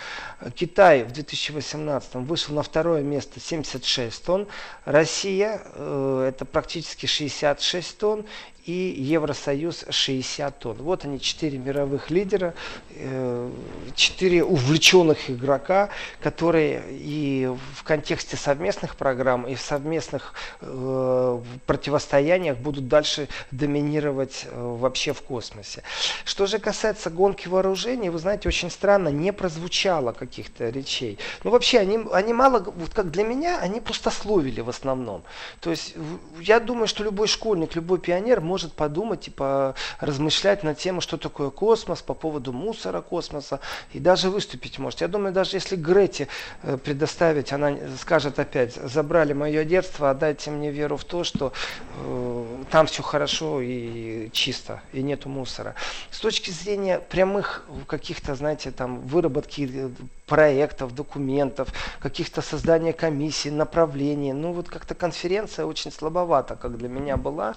Китай 0.54 1.02
в 1.02 1.12
2018 1.12 2.14
вышел 2.14 2.54
на 2.54 2.62
второе 2.62 3.02
место 3.02 3.40
76 3.40 4.24
тонн, 4.24 4.46
Россия, 4.84 5.60
э, 5.74 6.26
это 6.28 6.44
практически 6.44 6.67
практически 6.68 7.06
66 7.06 7.96
тонн 7.98 8.26
и 8.68 8.94
Евросоюз 9.00 9.86
60 9.88 10.58
тонн. 10.58 10.76
Вот 10.76 11.06
они, 11.06 11.18
четыре 11.18 11.56
мировых 11.56 12.10
лидера, 12.10 12.52
э, 12.90 13.50
четыре 13.94 14.44
увлеченных 14.44 15.30
игрока, 15.30 15.88
которые 16.20 16.82
и 16.90 17.50
в 17.74 17.82
контексте 17.82 18.36
совместных 18.36 18.96
программ, 18.96 19.46
и 19.46 19.54
в 19.54 19.60
совместных 19.62 20.34
э, 20.60 21.40
противостояниях 21.64 22.58
будут 22.58 22.88
дальше 22.88 23.28
доминировать 23.52 24.44
э, 24.44 24.76
вообще 24.78 25.14
в 25.14 25.22
космосе. 25.22 25.82
Что 26.26 26.44
же 26.44 26.58
касается 26.58 27.08
гонки 27.08 27.48
вооружений, 27.48 28.10
вы 28.10 28.18
знаете, 28.18 28.48
очень 28.48 28.70
странно, 28.70 29.08
не 29.08 29.32
прозвучало 29.32 30.12
каких-то 30.12 30.68
речей. 30.68 31.18
Ну 31.42 31.52
вообще, 31.52 31.78
они, 31.78 32.00
они 32.12 32.34
мало, 32.34 32.58
вот 32.58 32.92
как 32.92 33.10
для 33.10 33.24
меня, 33.24 33.60
они 33.60 33.80
пустословили 33.80 34.60
в 34.60 34.68
основном. 34.68 35.22
То 35.60 35.70
есть 35.70 35.94
я 36.38 36.60
думаю, 36.60 36.86
что 36.86 37.02
любой 37.02 37.28
школьник, 37.28 37.74
любой 37.74 37.98
пионер 37.98 38.42
может 38.42 38.57
может 38.58 38.72
подумать 38.72 39.28
и 39.28 39.30
по, 39.30 39.76
размышлять 40.00 40.64
на 40.64 40.74
тему, 40.74 41.00
что 41.00 41.16
такое 41.16 41.50
космос, 41.50 42.02
по 42.02 42.12
поводу 42.14 42.52
мусора 42.52 43.02
космоса, 43.02 43.60
и 43.92 44.00
даже 44.00 44.30
выступить 44.30 44.80
может. 44.80 45.00
Я 45.00 45.06
думаю, 45.06 45.32
даже 45.32 45.56
если 45.56 45.76
Грете 45.76 46.26
э, 46.64 46.76
предоставить, 46.76 47.52
она 47.52 47.76
скажет 48.00 48.40
опять, 48.40 48.74
забрали 48.74 49.32
мое 49.32 49.64
детство, 49.64 50.10
отдайте 50.10 50.50
мне 50.50 50.72
веру 50.72 50.96
в 50.96 51.04
то, 51.04 51.22
что 51.22 51.52
э, 51.98 52.64
там 52.72 52.86
все 52.86 53.02
хорошо 53.04 53.60
и 53.60 54.28
чисто, 54.32 54.82
и 54.92 55.02
нету 55.02 55.28
мусора. 55.28 55.76
С 56.10 56.18
точки 56.18 56.50
зрения 56.50 56.98
прямых 56.98 57.64
каких-то, 57.86 58.34
знаете, 58.34 58.72
там 58.72 59.02
выработки 59.02 59.70
э, 59.72 59.90
проектов, 60.28 60.94
документов, 60.94 61.68
каких-то 62.00 62.42
создания 62.42 62.92
комиссий, 62.92 63.50
направлений. 63.50 64.32
Ну 64.32 64.52
вот 64.52 64.68
как-то 64.68 64.94
конференция 64.94 65.64
очень 65.64 65.90
слабовата, 65.90 66.54
как 66.54 66.76
для 66.76 66.88
меня 66.88 67.16
была. 67.16 67.54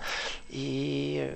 И 0.49 1.31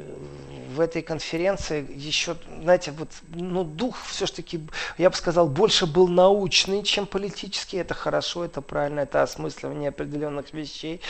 в 0.75 0.79
этой 0.79 1.01
конференции 1.01 1.85
еще, 1.93 2.35
знаете, 2.61 2.91
вот, 2.91 3.09
ну, 3.29 3.63
дух 3.63 3.97
все-таки, 4.07 4.61
я 4.97 5.09
бы 5.09 5.15
сказал, 5.15 5.47
больше 5.47 5.85
был 5.85 6.07
научный, 6.07 6.83
чем 6.83 7.05
политический. 7.05 7.77
Это 7.77 7.93
хорошо, 7.93 8.45
это 8.45 8.61
правильно, 8.61 9.01
это 9.01 9.21
осмысливание 9.21 9.89
определенных 9.89 10.53
вещей. 10.53 11.01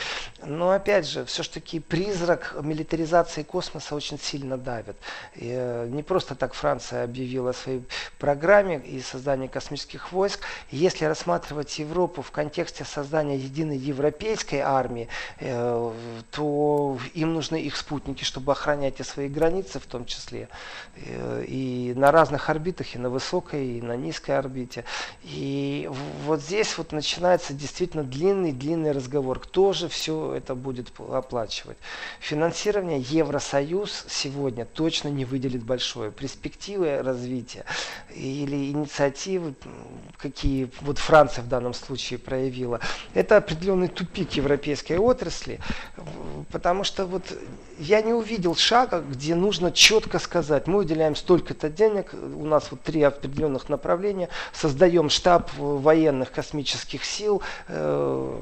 Но, 0.44 0.72
опять 0.72 1.08
же, 1.08 1.26
все-таки 1.26 1.80
призрак 1.80 2.56
милитаризации 2.62 3.44
космоса 3.44 3.96
очень 3.96 4.20
сильно 4.20 4.58
давит. 4.58 4.96
И, 5.36 5.50
э, 5.52 5.88
не 5.90 6.04
просто 6.04 6.36
так 6.36 6.54
Франция 6.54 7.04
объявила 7.04 7.52
о 7.52 7.54
своей 7.54 7.84
программе 8.20 8.80
и 8.80 9.02
создании 9.02 9.48
космических 9.48 10.12
войск. 10.16 10.40
Если 10.72 11.06
рассматривать 11.06 11.78
Европу 11.78 12.22
в 12.22 12.32
контексте 12.32 12.86
создания 12.86 13.38
единой 13.38 13.78
европейской 13.78 14.60
армии, 14.60 15.08
э, 15.40 15.92
то 16.32 16.98
им 17.14 17.34
нужны 17.34 17.58
их 17.62 17.76
спутники, 17.76 18.24
чтобы 18.24 18.54
охранять 18.54 19.00
и 19.00 19.04
свои 19.04 19.28
границы 19.28 19.80
в 19.80 19.86
том 19.86 20.06
числе. 20.06 20.48
Э, 20.96 21.44
и 21.48 21.94
на 21.96 22.12
разных 22.12 22.50
орбитах, 22.50 22.96
и 22.96 23.00
на 23.00 23.10
высокой, 23.10 23.78
и 23.78 23.82
на 23.82 23.96
низкой 23.96 24.38
орбите. 24.40 24.86
И 25.24 25.90
вот 26.26 26.42
здесь 26.42 26.78
вот 26.78 26.92
начинается 26.94 27.54
действительно 27.54 28.04
длинный-длинный 28.04 28.92
разговор. 28.92 29.40
Кто 29.40 29.74
же 29.74 29.90
все 29.90 30.34
это 30.34 30.56
будет 30.56 30.88
оплачивать? 30.98 31.78
Финансирование 32.20 33.00
Евросоюз 33.00 34.06
сегодня 34.08 34.66
точно 34.66 35.10
не 35.10 35.26
выделит 35.26 35.64
большое. 35.64 36.12
Перспективы 36.12 37.02
развития 37.02 37.66
или 38.16 38.72
инициативы, 38.72 39.54
какие 40.18 40.70
вот 40.82 40.98
Франция 40.98 41.44
в 41.44 41.48
данном 41.48 41.74
случае 41.74 42.20
проявила, 42.20 42.80
это 43.14 43.38
определенный 43.38 43.88
тупик 43.88 44.34
европейской 44.34 44.98
отрасли, 44.98 45.60
потому 46.56 46.86
что 46.86 47.06
вот 47.06 47.34
я 47.80 48.02
не 48.02 48.14
увидел 48.14 48.56
шага, 48.56 49.02
где 49.02 49.36
нужно 49.36 49.74
четко 49.74 50.20
сказать, 50.20 50.68
мы 50.68 50.78
выделяем 50.78 51.16
столько-то 51.16 51.70
денег, 51.70 52.14
у 52.14 52.46
нас 52.46 52.72
вот 52.72 52.82
три 52.82 53.02
определенных 53.02 53.68
направления, 53.68 54.30
создаем 54.54 55.10
штаб 55.10 55.52
военных 55.58 56.32
космических 56.32 57.04
сил, 57.04 57.42
э, 57.68 58.40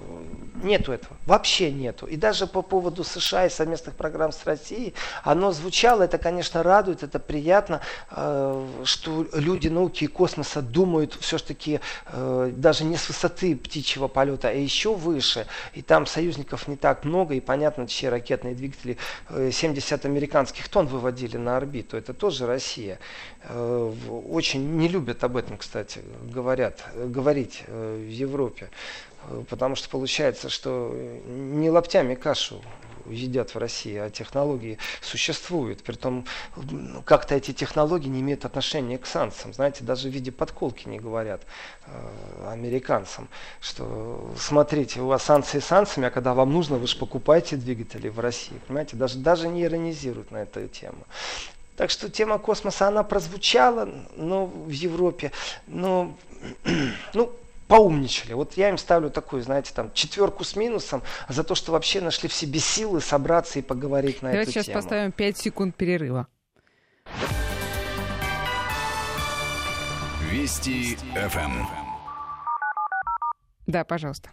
нету 0.61 0.91
этого, 0.91 1.17
вообще 1.25 1.71
нету. 1.71 2.05
И 2.05 2.15
даже 2.15 2.45
по 2.45 2.61
поводу 2.61 3.03
США 3.03 3.47
и 3.47 3.49
совместных 3.49 3.95
программ 3.95 4.31
с 4.31 4.45
Россией, 4.45 4.93
оно 5.23 5.51
звучало, 5.51 6.03
это, 6.03 6.19
конечно, 6.19 6.61
радует, 6.61 7.01
это 7.01 7.17
приятно, 7.17 7.81
э, 8.11 8.67
что 8.83 9.25
люди 9.33 9.69
науки 9.69 10.03
и 10.03 10.07
космоса 10.07 10.61
думают 10.61 11.17
все-таки 11.19 11.79
э, 12.07 12.51
даже 12.55 12.83
не 12.83 12.97
с 12.97 13.07
высоты 13.07 13.55
птичьего 13.55 14.07
полета, 14.07 14.49
а 14.49 14.51
еще 14.51 14.93
выше. 14.93 15.47
И 15.73 15.81
там 15.81 16.05
союзников 16.05 16.67
не 16.67 16.75
так 16.75 17.03
много, 17.03 17.33
и 17.33 17.39
понятно, 17.39 17.87
чьи 18.03 18.09
ракетные 18.09 18.53
двигатели 18.53 18.97
70 19.29 20.05
американских 20.05 20.67
тонн 20.69 20.87
выводили 20.87 21.37
на 21.37 21.57
орбиту. 21.57 21.97
Это 21.97 22.13
тоже 22.13 22.45
Россия. 22.45 22.99
Э, 23.43 23.93
очень 24.09 24.77
не 24.77 24.87
любят 24.87 25.23
об 25.23 25.37
этом, 25.37 25.57
кстати, 25.57 26.01
говорят, 26.23 26.83
говорить 26.95 27.63
э, 27.67 28.05
в 28.07 28.09
Европе. 28.09 28.69
Э, 29.23 29.43
потому 29.49 29.75
что 29.75 29.89
получается, 29.89 30.49
что 30.49 30.93
не 31.25 31.69
лоптями 31.69 32.15
кашу 32.15 32.61
едят 33.09 33.53
в 33.53 33.57
России, 33.57 33.95
а 33.95 34.09
технологии 34.09 34.77
существуют. 35.01 35.83
Притом 35.83 36.25
как-то 37.05 37.35
эти 37.35 37.51
технологии 37.53 38.07
не 38.07 38.21
имеют 38.21 38.45
отношения 38.45 38.97
к 38.97 39.05
санкциям. 39.05 39.53
Знаете, 39.53 39.83
даже 39.83 40.09
в 40.09 40.11
виде 40.11 40.31
подколки 40.31 40.87
не 40.87 40.99
говорят 40.99 41.41
э, 41.85 42.49
американцам, 42.51 43.27
что 43.61 44.33
смотрите, 44.37 45.01
у 45.01 45.07
вас 45.07 45.23
санкции 45.23 45.59
санкциями, 45.59 46.07
а 46.07 46.11
когда 46.11 46.33
вам 46.33 46.51
нужно, 46.51 46.77
вы 46.77 46.87
же 46.87 46.97
покупаете 46.97 47.55
двигатели 47.55 48.09
в 48.09 48.19
России. 48.19 48.59
Понимаете, 48.67 48.95
даже, 48.95 49.17
даже 49.17 49.47
не 49.47 49.63
иронизируют 49.63 50.31
на 50.31 50.37
эту 50.37 50.67
тему. 50.67 51.05
Так 51.75 51.89
что 51.89 52.09
тема 52.09 52.37
космоса, 52.37 52.87
она 52.87 53.03
прозвучала 53.03 53.89
но 54.15 54.45
в 54.45 54.69
Европе, 54.69 55.31
но 55.67 56.15
ну, 57.13 57.33
поумничали. 57.73 58.33
Вот 58.33 58.53
я 58.53 58.69
им 58.69 58.77
ставлю 58.77 59.09
такую, 59.09 59.41
знаете, 59.41 59.73
там 59.73 59.91
четверку 59.93 60.43
с 60.43 60.55
минусом 60.55 61.01
за 61.27 61.43
то, 61.43 61.55
что 61.55 61.71
вообще 61.71 62.01
нашли 62.01 62.29
в 62.29 62.33
себе 62.33 62.59
силы 62.59 63.01
собраться 63.01 63.57
и 63.57 63.63
поговорить 63.63 64.21
на 64.21 64.29
Давайте 64.29 64.51
эту 64.51 64.65
тему. 64.65 64.65
Давайте 64.65 64.71
сейчас 64.71 64.83
поставим 64.83 65.11
5 65.11 65.37
секунд 65.39 65.75
перерыва. 65.75 66.27
Вести 70.29 70.97
ФМ. 71.15 71.65
Да, 73.65 73.83
пожалуйста. 73.83 74.29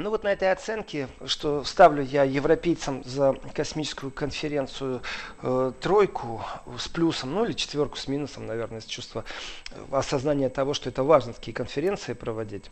Ну 0.00 0.08
вот 0.08 0.24
на 0.24 0.32
этой 0.32 0.50
оценке, 0.50 1.08
что 1.26 1.62
ставлю 1.62 2.02
я 2.02 2.24
европейцам 2.24 3.04
за 3.04 3.34
космическую 3.52 4.10
конференцию 4.10 5.02
э, 5.42 5.72
тройку 5.78 6.42
с 6.78 6.88
плюсом, 6.88 7.34
ну 7.34 7.44
или 7.44 7.52
четверку 7.52 7.98
с 7.98 8.08
минусом, 8.08 8.46
наверное, 8.46 8.80
с 8.80 8.86
чувства 8.86 9.26
э, 9.70 9.74
осознания 9.90 10.48
того, 10.48 10.72
что 10.72 10.88
это 10.88 11.02
важно 11.02 11.34
такие 11.34 11.52
конференции 11.52 12.14
проводить. 12.14 12.70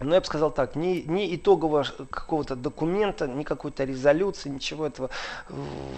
Но 0.00 0.14
я 0.14 0.20
бы 0.20 0.26
сказал 0.26 0.52
так, 0.52 0.76
ни, 0.76 1.04
ни 1.06 1.34
итогового 1.34 1.84
какого-то 2.10 2.54
документа, 2.54 3.26
ни 3.26 3.42
какой-то 3.42 3.82
резолюции, 3.82 4.48
ничего 4.48 4.86
этого, 4.86 5.10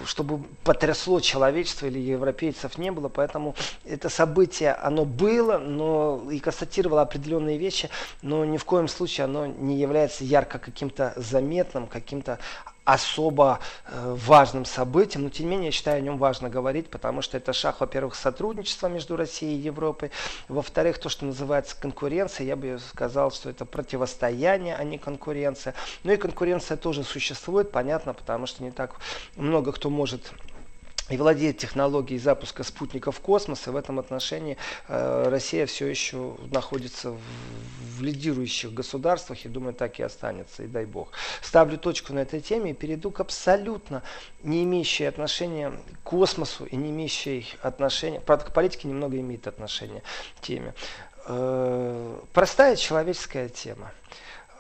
чтобы 0.06 0.42
потрясло 0.64 1.20
человечество 1.20 1.86
или 1.86 1.98
европейцев 1.98 2.78
не 2.78 2.90
было. 2.90 3.08
Поэтому 3.08 3.54
это 3.84 4.08
событие, 4.08 4.72
оно 4.72 5.04
было, 5.04 5.58
но 5.58 6.22
и 6.30 6.38
констатировало 6.38 7.02
определенные 7.02 7.58
вещи, 7.58 7.90
но 8.22 8.44
ни 8.46 8.56
в 8.56 8.64
коем 8.64 8.88
случае 8.88 9.26
оно 9.26 9.46
не 9.46 9.78
является 9.78 10.24
ярко 10.24 10.58
каким-то 10.58 11.12
заметным, 11.16 11.86
каким-то 11.86 12.38
особо 12.84 13.60
э, 13.86 14.16
важным 14.18 14.64
событием, 14.64 15.24
но 15.24 15.30
тем 15.30 15.46
не 15.46 15.52
менее 15.52 15.66
я 15.66 15.72
считаю 15.72 15.98
о 15.98 16.00
нем 16.00 16.18
важно 16.18 16.48
говорить, 16.48 16.88
потому 16.88 17.22
что 17.22 17.36
это 17.36 17.52
шаг, 17.52 17.80
во-первых, 17.80 18.14
сотрудничества 18.14 18.88
между 18.88 19.16
Россией 19.16 19.56
и 19.56 19.62
Европой, 19.62 20.10
во-вторых, 20.48 20.98
то, 20.98 21.08
что 21.08 21.24
называется 21.24 21.76
конкуренция, 21.80 22.46
я 22.46 22.56
бы 22.56 22.78
сказал, 22.90 23.30
что 23.30 23.50
это 23.50 23.64
противостояние, 23.64 24.76
а 24.76 24.84
не 24.84 24.98
конкуренция. 24.98 25.74
Ну 26.04 26.12
и 26.12 26.16
конкуренция 26.16 26.76
тоже 26.76 27.04
существует, 27.04 27.70
понятно, 27.70 28.14
потому 28.14 28.46
что 28.46 28.62
не 28.62 28.70
так 28.70 28.94
много 29.36 29.72
кто 29.72 29.90
может 29.90 30.32
и 31.10 31.16
владеет 31.16 31.58
технологией 31.58 32.20
запуска 32.20 32.62
спутников 32.62 33.16
в 33.16 33.20
космос. 33.20 33.66
И 33.66 33.70
в 33.70 33.76
этом 33.76 33.98
отношении 33.98 34.56
э, 34.88 35.28
Россия 35.28 35.66
все 35.66 35.86
еще 35.86 36.36
находится 36.52 37.10
в, 37.10 38.02
лидирующих 38.02 38.72
государствах, 38.72 39.44
и 39.44 39.48
думаю, 39.48 39.74
так 39.74 39.98
и 40.00 40.02
останется, 40.02 40.62
и 40.62 40.66
дай 40.66 40.86
бог. 40.86 41.10
Ставлю 41.42 41.76
точку 41.76 42.14
на 42.14 42.20
этой 42.20 42.40
теме 42.40 42.70
и 42.70 42.74
перейду 42.74 43.10
к 43.10 43.20
абсолютно 43.20 44.02
не 44.42 44.64
имеющей 44.64 45.04
отношения 45.04 45.70
к 45.70 46.08
космосу 46.08 46.64
и 46.64 46.76
не 46.76 46.90
имеющей 46.90 47.46
отношения, 47.60 48.20
правда, 48.20 48.46
к 48.46 48.54
политике 48.54 48.88
немного 48.88 49.18
имеет 49.20 49.46
отношение 49.46 50.02
теме. 50.40 50.74
Э, 51.26 52.18
простая 52.32 52.76
человеческая 52.76 53.48
тема. 53.48 53.92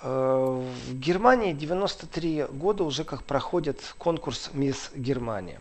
Э, 0.02 0.62
в 0.88 0.94
Германии 0.98 1.52
93 1.52 2.46
года 2.50 2.84
уже 2.84 3.04
как 3.04 3.22
проходит 3.24 3.80
конкурс 3.98 4.50
«Мисс 4.52 4.90
Германия». 4.94 5.60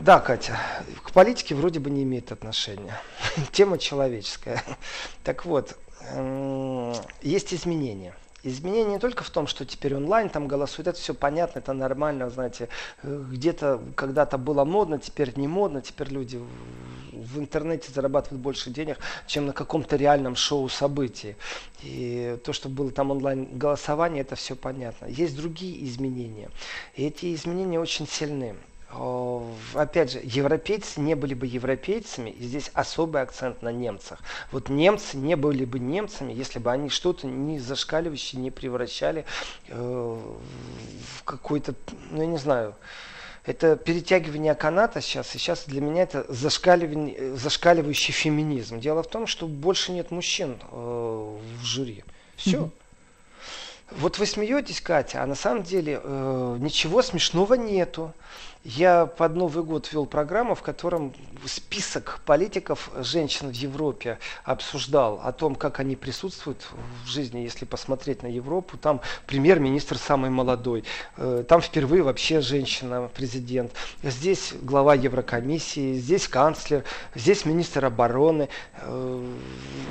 Да, 0.00 0.20
Катя, 0.20 0.58
к 1.02 1.12
политике 1.12 1.54
вроде 1.54 1.80
бы 1.80 1.90
не 1.90 2.04
имеет 2.04 2.32
отношения. 2.32 2.98
Тема 3.52 3.78
человеческая. 3.78 4.62
Так 5.24 5.44
вот, 5.44 5.76
есть 7.22 7.52
изменения. 7.52 8.14
Изменения 8.42 8.92
не 8.92 8.98
только 9.00 9.24
в 9.24 9.30
том, 9.30 9.48
что 9.48 9.66
теперь 9.66 9.96
онлайн 9.96 10.28
там 10.28 10.46
голосуют, 10.46 10.86
это 10.86 11.00
все 11.00 11.14
понятно, 11.14 11.58
это 11.58 11.72
нормально, 11.72 12.30
знаете, 12.30 12.68
где-то 13.02 13.82
когда-то 13.96 14.38
было 14.38 14.64
модно, 14.64 15.00
теперь 15.00 15.36
не 15.36 15.48
модно, 15.48 15.82
теперь 15.82 16.10
люди 16.10 16.40
в 17.12 17.40
интернете 17.40 17.90
зарабатывают 17.92 18.40
больше 18.40 18.70
денег, 18.70 18.98
чем 19.26 19.46
на 19.46 19.52
каком-то 19.52 19.96
реальном 19.96 20.36
шоу 20.36 20.68
событий. 20.68 21.34
И 21.82 22.38
то, 22.44 22.52
что 22.52 22.68
было 22.68 22.92
там 22.92 23.10
онлайн 23.10 23.48
голосование, 23.58 24.20
это 24.20 24.36
все 24.36 24.54
понятно. 24.54 25.06
Есть 25.06 25.36
другие 25.36 25.84
изменения. 25.84 26.50
И 26.94 27.04
эти 27.04 27.34
изменения 27.34 27.80
очень 27.80 28.06
сильны 28.06 28.54
опять 29.74 30.12
же, 30.12 30.20
европейцы 30.22 31.00
не 31.00 31.14
были 31.14 31.34
бы 31.34 31.46
европейцами, 31.46 32.30
и 32.30 32.44
здесь 32.44 32.70
особый 32.72 33.22
акцент 33.22 33.62
на 33.62 33.72
немцах. 33.72 34.20
Вот 34.52 34.68
немцы 34.68 35.16
не 35.16 35.34
были 35.34 35.64
бы 35.64 35.78
немцами, 35.78 36.32
если 36.32 36.58
бы 36.58 36.70
они 36.70 36.88
что-то 36.88 37.26
не 37.26 37.58
зашкаливающее 37.58 38.40
не 38.40 38.50
превращали 38.50 39.24
э, 39.68 39.74
в 39.76 41.24
какой-то, 41.24 41.74
ну 42.10 42.20
я 42.22 42.26
не 42.26 42.38
знаю, 42.38 42.74
это 43.44 43.76
перетягивание 43.76 44.54
каната 44.54 45.00
сейчас, 45.00 45.34
и 45.34 45.38
сейчас 45.38 45.64
для 45.66 45.80
меня 45.80 46.02
это 46.02 46.24
зашкаливание, 46.28 47.36
зашкаливающий 47.36 48.12
феминизм. 48.12 48.80
Дело 48.80 49.02
в 49.02 49.08
том, 49.08 49.26
что 49.26 49.46
больше 49.46 49.92
нет 49.92 50.10
мужчин 50.10 50.58
э, 50.70 51.38
в 51.60 51.64
жюри. 51.64 52.04
Все. 52.36 52.56
Mm-hmm. 52.58 52.70
Вот 53.92 54.18
вы 54.18 54.26
смеетесь, 54.26 54.80
Катя, 54.80 55.22
а 55.22 55.26
на 55.26 55.36
самом 55.36 55.62
деле 55.62 56.00
э, 56.02 56.56
ничего 56.58 57.02
смешного 57.02 57.54
нету. 57.54 58.12
Я 58.68 59.06
под 59.06 59.36
Новый 59.36 59.62
год 59.62 59.92
вел 59.92 60.06
программу, 60.06 60.56
в 60.56 60.62
котором 60.62 61.14
список 61.44 62.18
политиков 62.26 62.90
женщин 62.98 63.52
в 63.52 63.54
Европе 63.54 64.18
обсуждал 64.42 65.20
о 65.22 65.30
том, 65.30 65.54
как 65.54 65.78
они 65.78 65.94
присутствуют 65.94 66.66
в 67.04 67.06
жизни, 67.08 67.38
если 67.38 67.64
посмотреть 67.64 68.24
на 68.24 68.26
Европу. 68.26 68.76
Там 68.76 69.02
премьер-министр 69.28 69.98
самый 69.98 70.30
молодой, 70.30 70.82
э, 71.16 71.44
там 71.46 71.60
впервые 71.60 72.02
вообще 72.02 72.40
женщина-президент. 72.40 73.70
Здесь 74.02 74.52
глава 74.60 74.96
Еврокомиссии, 74.96 75.94
здесь 75.94 76.26
канцлер, 76.26 76.82
здесь 77.14 77.44
министр 77.44 77.84
обороны. 77.84 78.48
Э, 78.80 79.32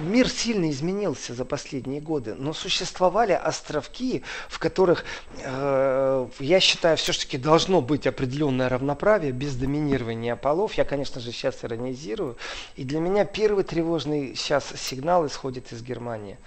мир 0.01 0.27
сильно 0.27 0.69
изменился 0.69 1.33
за 1.33 1.45
последние 1.45 2.01
годы, 2.01 2.35
но 2.35 2.51
существовали 2.51 3.31
островки, 3.31 4.23
в 4.49 4.59
которых, 4.59 5.05
э, 5.37 6.27
я 6.39 6.59
считаю, 6.59 6.97
все-таки 6.97 7.37
должно 7.37 7.79
быть 7.79 8.05
определенное 8.05 8.64
равноправие 8.69 9.31
без 9.31 9.55
доминирования 9.55 10.35
полов. 10.35 10.73
Я, 10.73 10.85
конечно 10.85 11.21
же, 11.21 11.31
сейчас 11.31 11.63
иронизирую. 11.63 12.37
И 12.75 12.83
для 12.83 12.99
меня 12.99 13.25
первый 13.25 13.63
тревожный 13.63 14.35
сейчас 14.35 14.65
сигнал 14.75 15.25
исходит 15.27 15.71
из 15.71 15.81
Германии. 15.81 16.37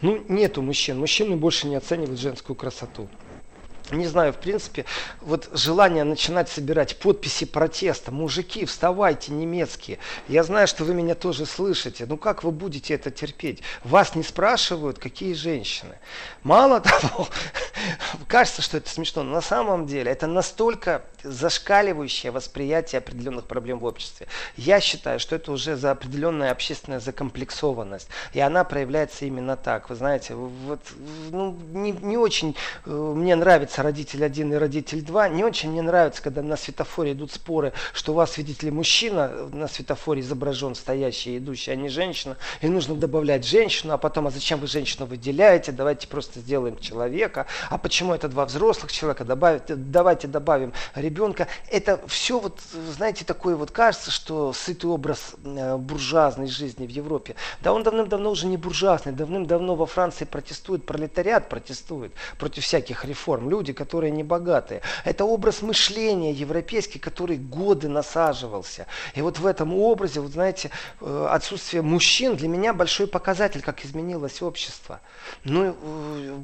Ну, 0.00 0.22
нету 0.28 0.62
мужчин. 0.62 0.98
Мужчины 0.98 1.36
больше 1.36 1.68
не 1.68 1.76
оценивают 1.76 2.18
женскую 2.18 2.56
красоту 2.56 3.08
не 3.90 4.06
знаю, 4.06 4.32
в 4.32 4.36
принципе, 4.36 4.84
вот 5.20 5.48
желание 5.52 6.04
начинать 6.04 6.48
собирать 6.48 6.98
подписи 6.98 7.44
протеста. 7.44 8.12
Мужики, 8.12 8.64
вставайте, 8.64 9.32
немецкие. 9.32 9.98
Я 10.28 10.44
знаю, 10.44 10.66
что 10.66 10.84
вы 10.84 10.94
меня 10.94 11.14
тоже 11.14 11.46
слышите. 11.46 12.06
Ну 12.06 12.16
как 12.16 12.44
вы 12.44 12.50
будете 12.50 12.94
это 12.94 13.10
терпеть? 13.10 13.62
Вас 13.84 14.14
не 14.14 14.22
спрашивают, 14.22 14.98
какие 14.98 15.34
женщины. 15.34 15.98
Мало 16.42 16.80
того, 17.00 17.28
кажется, 18.28 18.62
что 18.62 18.76
это 18.76 18.88
смешно, 18.88 19.22
но 19.22 19.32
на 19.32 19.40
самом 19.40 19.86
деле 19.86 20.10
это 20.10 20.26
настолько 20.26 21.02
зашкаливающее 21.22 22.32
восприятие 22.32 22.98
определенных 22.98 23.46
проблем 23.46 23.78
в 23.78 23.84
обществе. 23.84 24.26
Я 24.56 24.80
считаю, 24.80 25.20
что 25.20 25.36
это 25.36 25.52
уже 25.52 25.76
за 25.76 25.92
определенная 25.92 26.50
общественная 26.50 27.00
закомплексованность. 27.00 28.08
И 28.32 28.40
она 28.40 28.64
проявляется 28.64 29.24
именно 29.24 29.56
так. 29.56 29.88
Вы 29.90 29.96
знаете, 29.96 30.34
вот 30.34 30.80
ну, 31.30 31.56
не, 31.72 31.92
не 31.92 32.16
очень 32.16 32.56
э, 32.86 32.90
мне 32.90 33.36
нравится 33.36 33.71
родитель 33.78 34.24
один 34.24 34.52
и 34.52 34.56
родитель 34.56 35.02
два. 35.02 35.28
Не 35.28 35.44
очень 35.44 35.70
мне 35.70 35.82
нравится, 35.82 36.22
когда 36.22 36.42
на 36.42 36.56
светофоре 36.56 37.12
идут 37.12 37.32
споры, 37.32 37.72
что 37.92 38.12
у 38.12 38.14
вас, 38.14 38.36
видите 38.36 38.66
ли, 38.66 38.72
мужчина 38.72 39.48
на 39.52 39.68
светофоре 39.68 40.20
изображен 40.20 40.74
стоящий, 40.74 41.38
идущий, 41.38 41.70
а 41.70 41.76
не 41.76 41.88
женщина. 41.88 42.36
И 42.60 42.68
нужно 42.68 42.94
добавлять 42.94 43.46
женщину, 43.46 43.92
а 43.92 43.98
потом, 43.98 44.26
а 44.26 44.30
зачем 44.30 44.58
вы 44.58 44.66
женщину 44.66 45.06
выделяете? 45.06 45.70
Давайте 45.72 46.08
просто 46.08 46.40
сделаем 46.40 46.76
человека. 46.78 47.46
А 47.70 47.78
почему 47.78 48.14
это 48.14 48.28
два 48.28 48.44
взрослых 48.44 48.90
человека? 48.90 49.24
Добавить, 49.24 49.62
давайте 49.68 50.26
добавим 50.26 50.72
ребенка. 50.94 51.46
Это 51.70 52.00
все 52.08 52.40
вот, 52.40 52.58
знаете, 52.90 53.24
такое 53.24 53.54
вот 53.54 53.70
кажется, 53.70 54.10
что 54.10 54.52
сытый 54.52 54.90
образ 54.90 55.34
э, 55.44 55.76
буржуазной 55.76 56.48
жизни 56.48 56.86
в 56.86 56.90
Европе. 56.90 57.36
Да 57.60 57.72
он 57.72 57.84
давным-давно 57.84 58.30
уже 58.30 58.46
не 58.46 58.56
буржуазный. 58.56 59.12
Давным-давно 59.12 59.76
во 59.76 59.86
Франции 59.86 60.24
протестует 60.24 60.84
пролетариат, 60.84 61.48
протестует 61.48 62.12
против 62.38 62.64
всяких 62.64 63.04
реформ. 63.04 63.48
Люди, 63.48 63.61
которые 63.70 64.10
не 64.10 64.24
богатые. 64.24 64.82
Это 65.04 65.24
образ 65.24 65.62
мышления 65.62 66.32
европейский, 66.32 66.98
который 66.98 67.36
годы 67.36 67.88
насаживался. 67.88 68.86
И 69.14 69.22
вот 69.22 69.38
в 69.38 69.46
этом 69.46 69.72
образе, 69.74 70.20
вот 70.20 70.32
знаете, 70.32 70.70
э, 71.00 71.26
отсутствие 71.30 71.82
мужчин 71.82 72.34
для 72.34 72.48
меня 72.48 72.72
большой 72.72 73.06
показатель, 73.06 73.62
как 73.62 73.84
изменилось 73.84 74.42
общество. 74.42 75.00
Ну, 75.44 75.76
э, 75.80 76.42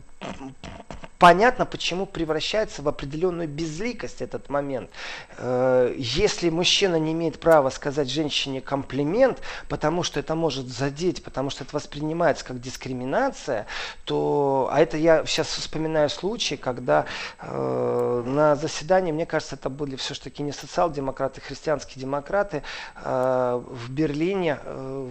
понятно, 1.19 1.67
почему 1.67 2.07
превращается 2.07 2.83
в 2.83 2.89
определенную 2.89 3.49
безликость 3.49 4.23
этот 4.23 4.49
момент. 4.49 4.91
Э, 5.39 5.95
если 5.97 6.51
мужчина 6.51 6.97
не 6.97 7.13
имеет 7.13 7.41
права 7.41 7.71
сказать 7.71 8.09
женщине 8.09 8.61
комплимент, 8.61 9.41
потому 9.69 10.03
что 10.03 10.21
это 10.21 10.35
может 10.35 10.69
задеть, 10.69 11.23
потому 11.23 11.51
что 11.51 11.65
это 11.65 11.75
воспринимается 11.75 12.45
как 12.45 12.61
дискриминация, 12.61 13.67
то, 14.05 14.69
а 14.73 14.81
это 14.81 14.97
я 14.97 15.25
сейчас 15.27 15.49
вспоминаю 15.49 16.09
случаи, 16.11 16.55
когда 16.55 17.07
э, 17.41 18.23
на 18.27 18.57
заседании, 18.57 19.13
мне 19.13 19.27
кажется, 19.27 19.57
это 19.57 19.71
были 19.71 19.97
все-таки 19.97 20.43
не 20.43 20.53
социал-демократы, 20.53 21.41
христианские 21.41 22.01
демократы, 22.01 22.63
э, 22.97 23.63
в 23.67 23.91
Берлине 23.91 24.59
э, 24.63 25.09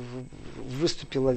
выступила 0.79 1.35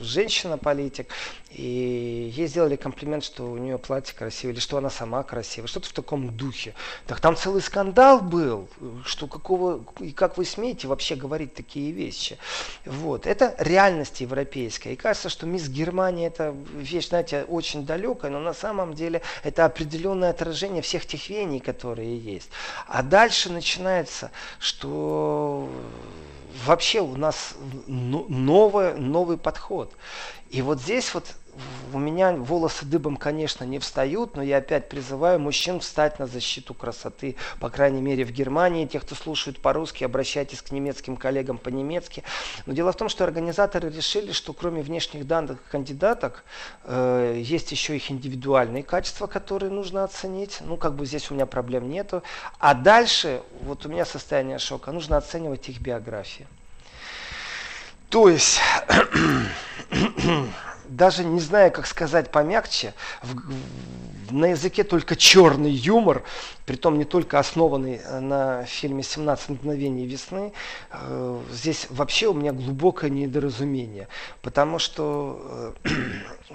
женщина-политик, 0.00 1.08
и 1.50 2.30
ей 2.34 2.46
сделали 2.46 2.76
комплимент, 2.76 3.24
что 3.24 3.44
у 3.50 3.56
нее 3.56 3.78
платье 3.78 4.14
красивое, 4.16 4.52
или 4.52 4.60
что 4.60 4.76
она 4.76 4.90
сама 4.90 5.22
красивая, 5.22 5.68
что-то 5.68 5.88
в 5.88 5.92
таком 5.92 6.36
духе. 6.36 6.74
Так 7.06 7.20
там 7.20 7.36
целый 7.36 7.62
скандал 7.62 8.20
был, 8.20 8.68
что 9.04 9.26
какого, 9.26 9.84
и 10.00 10.12
как 10.12 10.36
вы 10.36 10.44
смеете 10.44 10.88
вообще 10.88 11.14
говорить 11.14 11.54
такие 11.54 11.90
вещи. 11.90 12.38
Вот. 12.84 13.26
Это 13.26 13.54
реальность 13.58 14.20
европейская. 14.20 14.92
И 14.92 14.96
кажется, 14.96 15.28
что 15.28 15.46
мисс 15.46 15.68
Германия 15.68 16.26
это 16.26 16.54
вещь, 16.74 17.08
знаете, 17.08 17.44
очень 17.44 17.86
далекая, 17.86 18.30
но 18.30 18.40
на 18.40 18.54
самом 18.54 18.94
деле 18.94 19.22
это 19.42 19.64
определенное 19.98 20.30
отражение 20.30 20.80
всех 20.80 21.06
тех 21.06 21.28
веяний, 21.28 21.58
которые 21.58 22.18
есть. 22.18 22.50
А 22.86 23.02
дальше 23.02 23.50
начинается, 23.50 24.30
что 24.60 25.68
вообще 26.64 27.00
у 27.00 27.16
нас 27.16 27.54
новый, 27.88 28.94
новый 28.94 29.38
подход. 29.38 29.92
И 30.50 30.62
вот 30.62 30.80
здесь 30.80 31.12
вот 31.14 31.24
у 31.92 31.98
меня 31.98 32.32
волосы 32.32 32.84
дыбом, 32.84 33.16
конечно, 33.16 33.64
не 33.64 33.78
встают, 33.78 34.36
но 34.36 34.42
я 34.42 34.58
опять 34.58 34.88
призываю 34.88 35.40
мужчин 35.40 35.80
встать 35.80 36.18
на 36.18 36.26
защиту 36.26 36.74
красоты, 36.74 37.36
по 37.60 37.70
крайней 37.70 38.00
мере 38.00 38.24
в 38.24 38.30
Германии. 38.30 38.86
Те, 38.86 39.00
кто 39.00 39.14
слушают 39.14 39.60
по-русски, 39.60 40.04
обращайтесь 40.04 40.62
к 40.62 40.70
немецким 40.70 41.16
коллегам 41.16 41.58
по-немецки. 41.58 42.22
Но 42.66 42.72
дело 42.72 42.92
в 42.92 42.96
том, 42.96 43.08
что 43.08 43.24
организаторы 43.24 43.90
решили, 43.90 44.32
что 44.32 44.52
кроме 44.52 44.82
внешних 44.82 45.26
данных 45.26 45.58
кандидаток, 45.70 46.44
э, 46.84 47.40
есть 47.42 47.72
еще 47.72 47.96
их 47.96 48.10
индивидуальные 48.10 48.82
качества, 48.82 49.26
которые 49.26 49.70
нужно 49.70 50.04
оценить. 50.04 50.58
Ну, 50.60 50.76
как 50.76 50.94
бы 50.94 51.06
здесь 51.06 51.30
у 51.30 51.34
меня 51.34 51.46
проблем 51.46 51.88
нету. 51.88 52.22
А 52.58 52.74
дальше, 52.74 53.42
вот 53.62 53.86
у 53.86 53.88
меня 53.88 54.04
состояние 54.04 54.58
шока, 54.58 54.92
нужно 54.92 55.16
оценивать 55.16 55.68
их 55.68 55.80
биографии. 55.80 56.46
То 58.10 58.30
есть 58.30 58.58
даже 60.88 61.24
не 61.24 61.40
знаю, 61.40 61.70
как 61.70 61.86
сказать 61.86 62.30
помягче, 62.30 62.94
в, 63.22 63.34
в, 63.34 64.32
на 64.32 64.46
языке 64.46 64.84
только 64.84 65.16
черный 65.16 65.70
юмор, 65.70 66.22
притом 66.66 66.98
не 66.98 67.04
только 67.04 67.38
основанный 67.38 68.00
э, 68.02 68.20
на 68.20 68.64
фильме 68.64 69.02
«17 69.02 69.52
мгновений 69.52 70.06
весны», 70.06 70.52
э, 70.90 71.40
здесь 71.52 71.86
вообще 71.90 72.28
у 72.28 72.34
меня 72.34 72.52
глубокое 72.52 73.10
недоразумение, 73.10 74.08
потому 74.42 74.78
что 74.78 75.74
э, 75.84 76.52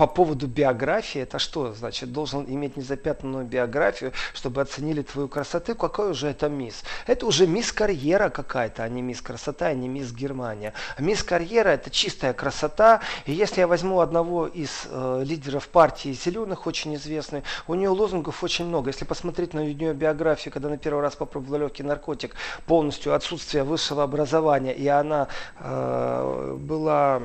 по 0.00 0.06
поводу 0.06 0.46
биографии, 0.46 1.20
это 1.20 1.38
что 1.38 1.74
значит? 1.74 2.10
Должен 2.10 2.46
иметь 2.48 2.74
незапятнанную 2.78 3.44
биографию, 3.44 4.12
чтобы 4.32 4.62
оценили 4.62 5.02
твою 5.02 5.28
красоту. 5.28 5.74
Какой 5.74 6.12
уже 6.12 6.28
это 6.28 6.48
мисс? 6.48 6.84
Это 7.06 7.26
уже 7.26 7.46
мисс 7.46 7.70
карьера 7.70 8.30
какая-то, 8.30 8.82
а 8.82 8.88
не 8.88 9.02
мисс 9.02 9.20
красота, 9.20 9.66
а 9.66 9.74
не 9.74 9.88
мисс 9.88 10.10
Германия. 10.12 10.72
Мисс 10.98 11.22
карьера 11.22 11.68
это 11.68 11.90
чистая 11.90 12.32
красота. 12.32 13.02
И 13.26 13.32
если 13.32 13.60
я 13.60 13.66
возьму 13.66 14.00
одного 14.00 14.46
из 14.46 14.86
э, 14.86 15.22
лидеров 15.22 15.68
партии 15.68 16.14
зеленых, 16.14 16.66
очень 16.66 16.94
известный, 16.94 17.42
у 17.68 17.74
нее 17.74 17.90
лозунгов 17.90 18.42
очень 18.42 18.64
много. 18.64 18.88
Если 18.88 19.04
посмотреть 19.04 19.52
на 19.52 19.60
ее 19.60 19.92
биографию, 19.92 20.50
когда 20.50 20.70
на 20.70 20.78
первый 20.78 21.02
раз 21.02 21.14
попробовала 21.14 21.64
легкий 21.64 21.82
наркотик, 21.82 22.36
полностью 22.64 23.14
отсутствие 23.14 23.64
высшего 23.64 24.02
образования, 24.02 24.72
и 24.72 24.86
она 24.88 25.28
э, 25.58 26.56
была 26.58 27.20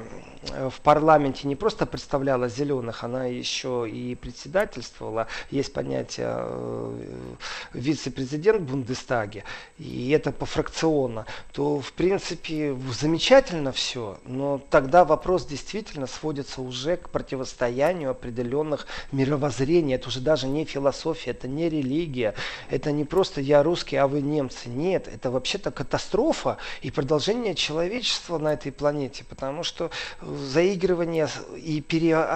Э, 0.52 0.70
в 0.70 0.82
парламенте 0.82 1.48
не 1.48 1.56
просто 1.56 1.86
представляла 1.86 2.50
зеленых, 2.50 2.65
она 3.04 3.26
еще 3.26 3.90
и 3.90 4.16
председательствовала. 4.16 5.28
Есть 5.52 5.74
понятие 5.74 6.28
э, 6.30 7.36
вице-президент 7.74 8.62
Бундестаге, 8.62 9.44
и 9.78 10.10
это 10.12 10.32
по 10.32 10.46
фракционно, 10.46 11.26
то 11.54 11.80
в 11.80 11.94
принципе 11.94 12.76
замечательно 12.92 13.72
все, 13.72 14.18
но 14.26 14.62
тогда 14.70 15.06
вопрос 15.06 15.46
действительно 15.46 16.08
сводится 16.08 16.62
уже 16.62 16.98
к 16.98 17.10
противостоянию 17.10 18.12
определенных 18.12 18.88
мировоззрений. 19.12 19.96
Это 19.96 20.10
уже 20.10 20.20
даже 20.20 20.48
не 20.48 20.66
философия, 20.66 21.32
это 21.32 21.48
не 21.48 21.70
религия, 21.70 22.34
это 22.70 22.92
не 22.92 23.06
просто 23.06 23.42
я 23.42 23.64
русский, 23.64 23.98
а 23.98 24.08
вы 24.08 24.22
немцы. 24.22 24.70
Нет, 24.70 25.08
это 25.08 25.32
вообще-то 25.32 25.72
катастрофа 25.72 26.58
и 26.82 26.92
продолжение 26.92 27.56
человечества 27.56 28.38
на 28.38 28.54
этой 28.54 28.72
планете, 28.72 29.24
потому 29.24 29.64
что 29.64 29.92
э, 30.22 30.36
заигрывание 30.36 31.28
и 31.56 31.82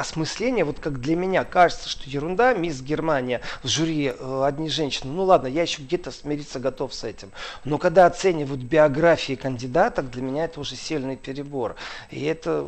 переосмысление, 0.09 0.65
вот 0.65 0.79
как 0.79 0.99
для 0.99 1.15
меня 1.15 1.43
кажется, 1.43 1.89
что 1.89 2.09
ерунда, 2.09 2.53
мисс 2.53 2.81
Германия, 2.81 3.41
в 3.63 3.67
жюри 3.67 4.13
э, 4.17 4.43
одни 4.45 4.69
женщины, 4.69 5.11
ну 5.11 5.23
ладно, 5.23 5.47
я 5.47 5.61
еще 5.63 5.81
где-то 5.81 6.11
смириться 6.11 6.59
готов 6.59 6.93
с 6.93 7.03
этим. 7.03 7.31
Но 7.63 7.77
когда 7.77 8.05
оценивают 8.05 8.61
биографии 8.61 9.35
кандидаток, 9.35 10.09
для 10.09 10.21
меня 10.21 10.45
это 10.45 10.59
уже 10.59 10.75
сильный 10.75 11.15
перебор. 11.15 11.75
И 12.11 12.23
это 12.25 12.67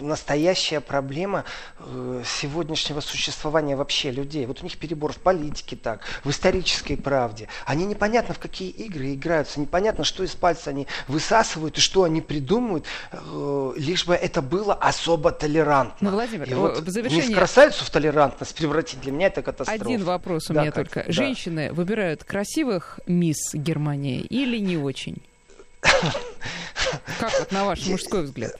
настоящая 0.00 0.80
проблема 0.80 1.44
э, 1.78 2.22
сегодняшнего 2.24 3.00
существования 3.00 3.76
вообще 3.76 4.10
людей. 4.10 4.46
Вот 4.46 4.60
у 4.60 4.64
них 4.64 4.78
перебор 4.78 5.12
в 5.12 5.18
политике 5.18 5.76
так, 5.76 6.00
в 6.24 6.30
исторической 6.30 6.96
правде. 6.96 7.48
Они 7.64 7.84
непонятно 7.84 8.34
в 8.34 8.38
какие 8.38 8.70
игры 8.70 9.14
играются, 9.14 9.60
непонятно, 9.60 10.04
что 10.04 10.22
из 10.24 10.34
пальца 10.34 10.70
они 10.70 10.86
высасывают 11.08 11.78
и 11.78 11.80
что 11.80 12.04
они 12.04 12.20
придумывают, 12.20 12.84
э, 13.12 13.72
лишь 13.76 14.06
бы 14.06 14.14
это 14.14 14.42
было 14.42 14.74
особо 14.74 15.32
толерантно. 15.32 16.10
Ну, 16.10 16.16
Владимир, 16.16 16.48
и 16.50 16.54
вот 16.54 16.78
в 16.78 16.88
завершение... 16.88 17.28
не 17.28 17.34
в 17.34 17.38
красавицу 17.38 17.84
в 17.84 17.90
толерантность 17.90 18.54
превратить, 18.54 19.00
для 19.00 19.12
меня 19.12 19.26
это 19.28 19.42
катастрофа. 19.42 19.84
Один 19.84 20.04
вопрос 20.04 20.50
у 20.50 20.54
Да, 20.54 20.62
меня 20.62 20.72
Кать, 20.72 20.90
только. 20.90 21.04
да. 21.06 21.12
Женщины 21.12 21.72
выбирают 21.72 22.24
красивых 22.24 23.00
мисс 23.06 23.54
Германии 23.54 24.20
или 24.20 24.58
не 24.58 24.76
очень? 24.76 25.22
Как 25.82 27.38
вот 27.38 27.52
на 27.52 27.64
ваш 27.64 27.86
мужской 27.86 28.22
взгляд? 28.22 28.58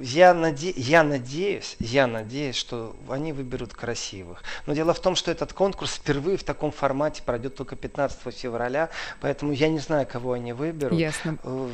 Я, 0.00 0.32
наде... 0.32 0.72
я 0.76 1.02
надеюсь, 1.02 1.76
я 1.78 2.06
надеюсь, 2.06 2.56
что 2.56 2.96
они 3.08 3.32
выберут 3.32 3.74
красивых. 3.74 4.42
Но 4.66 4.72
дело 4.72 4.94
в 4.94 5.00
том, 5.00 5.14
что 5.14 5.30
этот 5.30 5.52
конкурс 5.52 5.96
впервые 5.96 6.38
в 6.38 6.44
таком 6.44 6.70
формате 6.72 7.22
пройдет 7.24 7.54
только 7.54 7.76
15 7.76 8.34
февраля, 8.34 8.88
поэтому 9.20 9.52
я 9.52 9.68
не 9.68 9.78
знаю, 9.78 10.06
кого 10.06 10.32
они 10.32 10.52
выберут. 10.52 10.98
Ясно. 10.98 11.36
Э, 11.44 11.68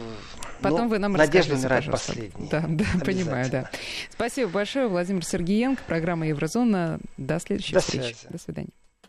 Потом 0.61 0.83
ну, 0.83 0.89
вы 0.89 0.99
нам 0.99 1.13
Надежда 1.13 1.55
умирает 1.55 1.91
последней. 1.91 2.49
Да, 2.49 2.65
да, 2.69 2.85
понимаю, 3.05 3.51
да. 3.51 3.71
Спасибо 4.11 4.51
большое, 4.51 4.89
Владимир 4.89 5.25
Сергеенко, 5.25 5.83
программа 5.87 6.27
Еврозона. 6.27 6.99
До 7.17 7.39
следующей 7.39 7.75
До 7.75 7.81
встречи. 7.81 8.15
связи. 8.15 8.27
До 8.31 8.39
свидания. 8.39 8.71